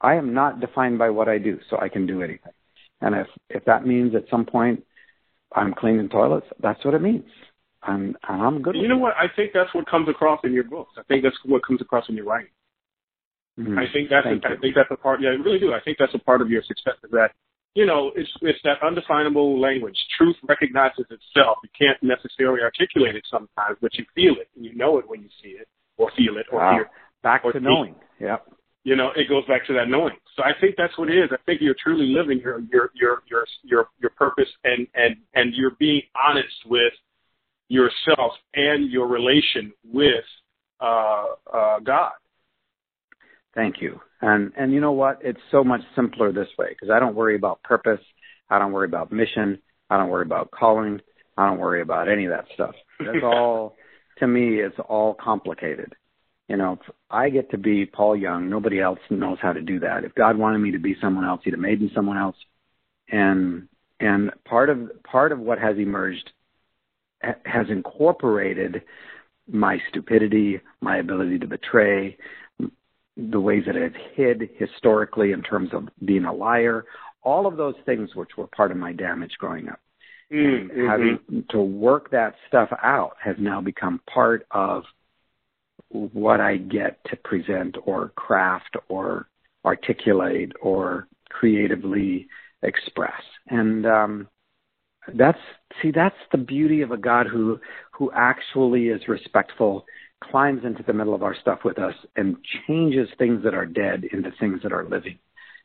I 0.00 0.14
am 0.14 0.34
not 0.34 0.60
defined 0.60 0.98
by 0.98 1.10
what 1.10 1.28
I 1.28 1.38
do, 1.38 1.58
so 1.70 1.78
I 1.78 1.88
can 1.88 2.06
do 2.06 2.22
anything. 2.22 2.52
And 3.00 3.14
if 3.14 3.26
if 3.48 3.64
that 3.64 3.86
means 3.86 4.14
at 4.14 4.24
some 4.30 4.44
point 4.44 4.84
I'm 5.54 5.74
cleaning 5.74 6.08
toilets, 6.08 6.46
that's 6.60 6.84
what 6.84 6.94
it 6.94 7.02
means. 7.02 7.24
And, 7.84 8.16
and 8.28 8.42
I'm 8.42 8.62
good. 8.62 8.76
You 8.76 8.88
know 8.88 8.98
what? 8.98 9.14
I 9.16 9.26
think 9.34 9.52
that's 9.52 9.74
what 9.74 9.88
comes 9.88 10.08
across 10.08 10.40
in 10.44 10.52
your 10.52 10.64
books. 10.64 10.92
I 10.96 11.02
think 11.04 11.24
that's 11.24 11.36
what 11.44 11.66
comes 11.66 11.80
across 11.80 12.08
in 12.08 12.14
your 12.14 12.26
writing. 12.26 12.52
Mm-hmm. 13.58 13.78
I 13.78 13.84
think 13.92 14.08
that's 14.08 14.26
a, 14.26 14.48
I 14.48 14.56
think 14.60 14.74
that's 14.74 14.90
a 14.90 14.96
part. 14.96 15.20
Yeah, 15.20 15.30
I 15.30 15.32
really 15.32 15.58
do. 15.58 15.72
I 15.72 15.80
think 15.80 15.98
that's 15.98 16.14
a 16.14 16.18
part 16.18 16.40
of 16.40 16.48
your 16.48 16.62
success. 16.62 16.94
Is 17.04 17.10
that 17.10 17.32
you 17.74 17.86
know 17.86 18.12
it's 18.14 18.30
it's 18.42 18.58
that 18.64 18.82
undefinable 18.84 19.60
language. 19.60 19.96
Truth 20.18 20.36
recognizes 20.48 21.06
itself. 21.10 21.58
You 21.62 21.70
can't 21.78 21.98
necessarily 22.02 22.60
articulate 22.60 23.16
it 23.16 23.24
sometimes, 23.30 23.78
but 23.80 23.94
you 23.94 24.04
feel 24.14 24.34
it 24.40 24.48
and 24.56 24.64
you 24.64 24.74
know 24.74 24.98
it 24.98 25.08
when 25.08 25.22
you 25.22 25.28
see 25.42 25.50
it 25.50 25.68
or 25.96 26.10
feel 26.16 26.36
it 26.36 26.46
or 26.52 26.58
wow. 26.58 26.72
hear. 26.72 26.90
Back 27.22 27.42
or 27.44 27.52
to 27.52 27.60
knowing. 27.60 27.94
Yeah. 28.18 28.38
You 28.84 28.96
know, 28.96 29.10
it 29.14 29.28
goes 29.28 29.46
back 29.46 29.64
to 29.68 29.72
that 29.74 29.88
knowing. 29.88 30.16
So 30.36 30.42
I 30.42 30.58
think 30.60 30.74
that's 30.76 30.96
what 30.98 31.08
it 31.08 31.16
is. 31.16 31.30
I 31.32 31.36
think 31.46 31.60
you're 31.60 31.76
truly 31.82 32.06
living 32.06 32.40
your 32.40 32.60
your 32.72 32.90
your 32.94 33.22
your 33.30 33.46
your 33.62 33.88
your 34.00 34.10
purpose 34.10 34.48
and 34.64 34.86
and 34.94 35.16
and 35.34 35.54
you're 35.54 35.76
being 35.78 36.02
honest 36.16 36.54
with 36.66 36.92
yourself 37.68 38.32
and 38.54 38.90
your 38.90 39.06
relation 39.06 39.72
with 39.84 40.24
uh, 40.80 41.24
uh, 41.52 41.78
God. 41.80 42.12
Thank 43.54 43.80
you. 43.80 44.00
And 44.20 44.52
and 44.56 44.72
you 44.72 44.80
know 44.80 44.92
what? 44.92 45.18
It's 45.22 45.40
so 45.50 45.62
much 45.64 45.82
simpler 45.94 46.32
this 46.32 46.48
way 46.58 46.68
because 46.70 46.90
I 46.90 46.98
don't 46.98 47.14
worry 47.14 47.36
about 47.36 47.62
purpose. 47.62 48.00
I 48.48 48.58
don't 48.58 48.72
worry 48.72 48.86
about 48.86 49.12
mission. 49.12 49.58
I 49.90 49.98
don't 49.98 50.08
worry 50.08 50.24
about 50.24 50.50
calling. 50.50 51.00
I 51.36 51.48
don't 51.48 51.58
worry 51.58 51.82
about 51.82 52.08
any 52.08 52.26
of 52.26 52.30
that 52.30 52.46
stuff. 52.54 52.74
That's 52.98 53.22
all 53.22 53.76
to 54.18 54.26
me 54.26 54.60
it's 54.60 54.78
all 54.88 55.14
complicated. 55.14 55.94
You 56.48 56.56
know, 56.56 56.78
I 57.10 57.30
get 57.30 57.50
to 57.52 57.58
be 57.58 57.86
Paul 57.86 58.16
Young. 58.16 58.50
Nobody 58.50 58.80
else 58.80 58.98
knows 59.10 59.38
how 59.40 59.52
to 59.52 59.62
do 59.62 59.80
that. 59.80 60.04
If 60.04 60.14
God 60.14 60.36
wanted 60.36 60.58
me 60.58 60.72
to 60.72 60.78
be 60.78 60.96
someone 61.00 61.24
else, 61.24 61.40
He'd 61.44 61.52
have 61.52 61.60
made 61.60 61.80
me 61.80 61.90
someone 61.94 62.18
else. 62.18 62.36
And 63.10 63.68
and 64.00 64.32
part 64.44 64.70
of 64.70 64.90
part 65.04 65.32
of 65.32 65.40
what 65.40 65.58
has 65.58 65.76
emerged 65.78 66.30
ha- 67.22 67.36
has 67.44 67.66
incorporated 67.68 68.82
my 69.50 69.78
stupidity, 69.88 70.60
my 70.80 70.98
ability 70.98 71.38
to 71.40 71.46
betray, 71.46 72.16
the 73.16 73.40
ways 73.40 73.64
that 73.66 73.76
I've 73.76 73.96
hid 74.14 74.50
historically 74.56 75.32
in 75.32 75.42
terms 75.42 75.70
of 75.72 75.88
being 76.04 76.24
a 76.24 76.32
liar, 76.32 76.84
all 77.22 77.46
of 77.46 77.56
those 77.56 77.74
things 77.84 78.14
which 78.14 78.30
were 78.36 78.46
part 78.46 78.70
of 78.70 78.76
my 78.76 78.92
damage 78.92 79.32
growing 79.38 79.68
up. 79.68 79.80
Mm-hmm. 80.32 80.88
Having 80.88 81.44
to 81.50 81.60
work 81.60 82.10
that 82.10 82.34
stuff 82.48 82.70
out 82.82 83.16
has 83.22 83.36
now 83.38 83.60
become 83.60 84.00
part 84.12 84.46
of 84.50 84.84
what 85.90 86.40
I 86.40 86.56
get 86.56 86.98
to 87.10 87.16
present 87.16 87.76
or 87.84 88.12
craft 88.16 88.76
or 88.88 89.28
articulate 89.64 90.52
or 90.62 91.06
creatively 91.28 92.28
express. 92.62 93.20
And 93.48 93.84
um, 93.86 94.28
that's 95.14 95.38
see 95.82 95.90
that's 95.90 96.16
the 96.30 96.38
beauty 96.38 96.82
of 96.82 96.92
a 96.92 96.96
God 96.96 97.26
who 97.26 97.60
who 97.92 98.10
actually 98.14 98.88
is 98.88 99.08
respectful 99.08 99.84
climbs 100.30 100.64
into 100.64 100.82
the 100.82 100.92
middle 100.92 101.14
of 101.14 101.22
our 101.22 101.36
stuff 101.40 101.60
with 101.64 101.78
us 101.78 101.94
and 102.16 102.36
changes 102.66 103.08
things 103.18 103.42
that 103.44 103.54
are 103.54 103.66
dead 103.66 104.04
into 104.12 104.30
things 104.38 104.60
that 104.62 104.72
are 104.72 104.84
living 104.84 105.18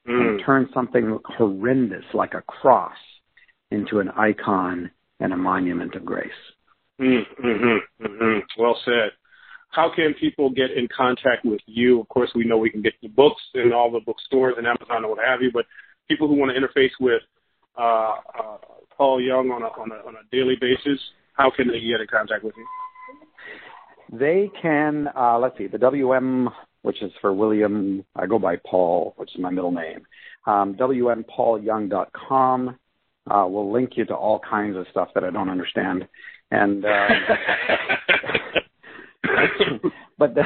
mm. 0.08 0.30
and 0.30 0.42
turns 0.46 0.68
something 0.74 1.20
horrendous 1.26 2.06
like 2.14 2.34
a 2.34 2.42
cross 2.42 2.98
into 3.72 4.00
an 4.00 4.10
icon 4.10 4.90
and 5.20 5.34
a 5.34 5.38
monument 5.38 5.96
of 5.96 6.06
grace. 6.06 6.30
Mm, 7.00 7.24
mm-hmm, 7.44 8.06
mm-hmm. 8.06 8.62
Well 8.62 8.80
said. 8.86 9.12
How 9.70 9.92
can 9.94 10.16
people 10.20 10.50
get 10.50 10.72
in 10.72 10.88
contact 10.96 11.46
with 11.46 11.60
you? 11.66 12.00
Of 12.00 12.08
course, 12.08 12.32
we 12.34 12.46
know 12.46 12.58
we 12.58 12.70
can 12.70 12.82
get 12.82 12.94
the 13.02 13.10
books 13.10 13.42
in 13.54 13.74
all 13.74 13.92
the 13.92 14.00
bookstores 14.00 14.56
and 14.58 14.66
Amazon 14.66 15.04
and 15.04 15.10
what 15.10 15.20
have 15.24 15.42
you, 15.42 15.52
but 15.52 15.66
people 16.08 16.28
who 16.28 16.36
want 16.36 16.52
to 16.52 16.60
interface 16.60 16.92
with 17.00 17.22
uh, 17.78 18.16
uh, 18.40 18.58
Paul 18.98 19.22
Young 19.22 19.52
on 19.52 19.62
a, 19.62 19.68
on 19.68 19.92
a 19.92 20.08
on 20.08 20.16
a 20.16 20.36
daily 20.36 20.56
basis, 20.60 21.00
how 21.34 21.52
can 21.52 21.68
they 21.68 21.80
get 21.80 22.02
in 22.02 22.08
contact 22.10 22.44
with 22.44 22.56
you? 22.58 22.66
They 24.12 24.52
can, 24.62 25.10
uh, 25.16 25.40
let's 25.40 25.58
see, 25.58 25.68
the 25.68 25.78
WM, 25.78 26.50
which 26.82 27.02
is 27.02 27.12
for 27.22 27.34
William, 27.34 28.04
I 28.16 28.26
go 28.26 28.40
by 28.40 28.58
Paul, 28.66 29.14
which 29.18 29.36
is 29.36 29.42
my 29.42 29.50
middle 29.50 29.72
name, 29.72 30.06
um, 30.46 30.76
WMPaulYoung.com. 30.76 32.78
Uh, 33.30 33.46
will 33.46 33.74
link 33.74 33.98
you 33.98 34.06
to 34.06 34.16
all 34.16 34.40
kinds 34.40 34.78
of 34.78 34.86
stuff 34.90 35.10
that 35.14 35.26
I 35.26 35.30
don't 35.30 35.50
understand. 35.50 36.08
And, 36.50 36.86
uh, 36.86 37.10
but 40.18 40.34
the, 40.34 40.44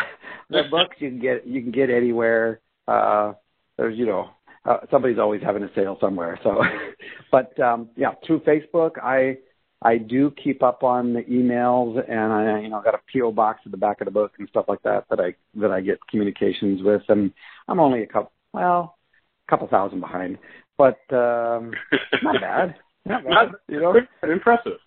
the 0.49 0.63
books 0.71 0.95
you 0.97 1.09
can 1.09 1.19
get, 1.19 1.45
you 1.45 1.61
can 1.61 1.71
get 1.71 1.91
anywhere. 1.91 2.59
Uh, 2.87 3.33
there's, 3.77 3.95
you 3.95 4.07
know, 4.07 4.31
uh, 4.65 4.77
somebody's 4.89 5.19
always 5.19 5.43
having 5.43 5.61
a 5.61 5.69
sale 5.75 5.99
somewhere. 6.01 6.39
So, 6.43 6.63
but, 7.31 7.59
um, 7.59 7.89
yeah, 7.95 8.13
through 8.25 8.39
Facebook, 8.39 8.97
I, 8.99 9.37
I 9.83 9.97
do 9.97 10.31
keep 10.31 10.61
up 10.61 10.83
on 10.83 11.13
the 11.13 11.23
emails, 11.23 11.97
and 12.07 12.31
I, 12.31 12.61
you 12.61 12.69
know, 12.69 12.81
got 12.83 12.93
a 12.93 12.99
PO 13.11 13.31
box 13.31 13.61
at 13.65 13.71
the 13.71 13.77
back 13.77 13.99
of 13.99 14.05
the 14.05 14.11
book 14.11 14.33
and 14.37 14.47
stuff 14.49 14.65
like 14.67 14.83
that 14.83 15.05
that 15.09 15.19
I 15.19 15.33
that 15.55 15.71
I 15.71 15.81
get 15.81 16.05
communications 16.07 16.83
with, 16.83 17.01
and 17.09 17.33
I'm 17.67 17.79
only 17.79 18.03
a 18.03 18.07
couple, 18.07 18.31
well, 18.53 18.97
a 19.47 19.49
couple 19.49 19.67
thousand 19.67 19.99
behind, 19.99 20.37
but 20.77 20.99
um, 21.11 21.71
not 22.21 22.39
bad, 22.39 22.75
not 23.05 23.23
bad, 23.23 23.29
not, 23.29 23.47
you 23.67 23.81
know, 23.81 23.95
impressive, 24.23 24.77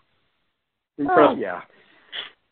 impressive, 0.98 1.34
oh, 1.34 1.36
yeah. 1.36 1.62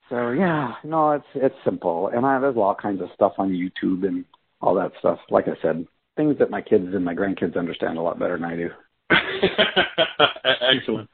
So 0.09 0.31
yeah, 0.31 0.73
no, 0.83 1.13
it's 1.13 1.25
it's 1.37 1.55
simple, 1.65 2.09
and 2.09 2.27
I, 2.27 2.41
there's 2.41 2.57
all 2.57 2.75
kinds 2.75 3.01
of 3.03 3.09
stuff 3.15 3.35
on 3.39 3.51
YouTube 3.51 4.05
and 4.05 4.25
all 4.61 4.75
that 4.75 4.91
stuff. 4.99 5.21
Like 5.31 5.47
I 5.47 5.55
said, 5.63 5.87
things 6.17 6.39
that 6.41 6.51
my 6.51 6.61
kids 6.61 6.89
and 6.93 7.05
my 7.05 7.15
grandkids 7.15 7.57
understand 7.57 7.99
a 7.99 8.03
lot 8.03 8.19
better 8.19 8.37
than 8.37 8.45
I 8.45 8.57
do. 8.57 8.71
Excellent 10.77 11.09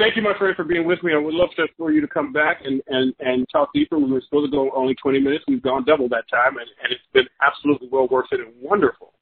thank 0.00 0.16
you, 0.16 0.22
my 0.22 0.36
friend, 0.36 0.56
for 0.56 0.64
being 0.64 0.86
with 0.86 1.02
me. 1.02 1.12
I 1.12 1.18
would 1.18 1.34
love 1.34 1.50
to, 1.56 1.66
for 1.76 1.92
you 1.92 2.00
to 2.00 2.08
come 2.08 2.32
back 2.32 2.62
and, 2.64 2.82
and, 2.88 3.14
and 3.20 3.46
talk 3.52 3.72
deeper. 3.74 3.98
We 3.98 4.10
were 4.10 4.22
supposed 4.22 4.50
to 4.50 4.56
go 4.56 4.70
only 4.74 4.94
20 4.94 5.20
minutes. 5.20 5.44
We've 5.46 5.62
gone 5.62 5.84
double 5.84 6.08
that 6.08 6.28
time, 6.28 6.56
and, 6.56 6.68
and 6.82 6.92
it's 6.92 7.02
been 7.12 7.26
absolutely 7.46 7.88
well 7.92 8.08
worth 8.08 8.26
it 8.32 8.40
and 8.40 8.52
wonderful. 8.60 9.12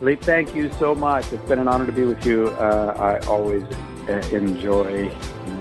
Lee, 0.00 0.14
thank 0.14 0.54
you 0.54 0.72
so 0.78 0.94
much. 0.94 1.30
It's 1.32 1.46
been 1.46 1.58
an 1.58 1.68
honor 1.68 1.84
to 1.84 1.92
be 1.92 2.04
with 2.04 2.24
you. 2.24 2.48
Uh, 2.48 3.18
I 3.22 3.26
always 3.26 3.64
uh, 4.08 4.12
enjoy 4.32 5.10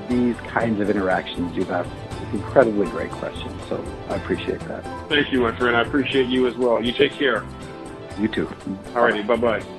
these 0.08 0.36
kinds 0.48 0.80
of 0.80 0.90
interactions. 0.90 1.58
You've 1.58 1.72
asked 1.72 1.90
incredibly 2.32 2.88
great 2.88 3.12
questions, 3.12 3.62
so 3.68 3.84
I 4.10 4.16
appreciate 4.16 4.60
that. 4.62 4.84
Thank 5.10 5.34
you, 5.34 5.42
my 5.42 5.58
friend. 5.58 5.76
I 5.76 5.82
appreciate 5.82 6.28
you 6.28 6.48
as 6.48 6.56
well. 6.56 6.82
You 6.82 6.94
take 6.94 7.14
care. 7.14 7.44
You 8.18 8.28
too. 8.28 8.48
All 8.96 9.04
righty. 9.04 9.24
Bye-bye. 9.24 9.79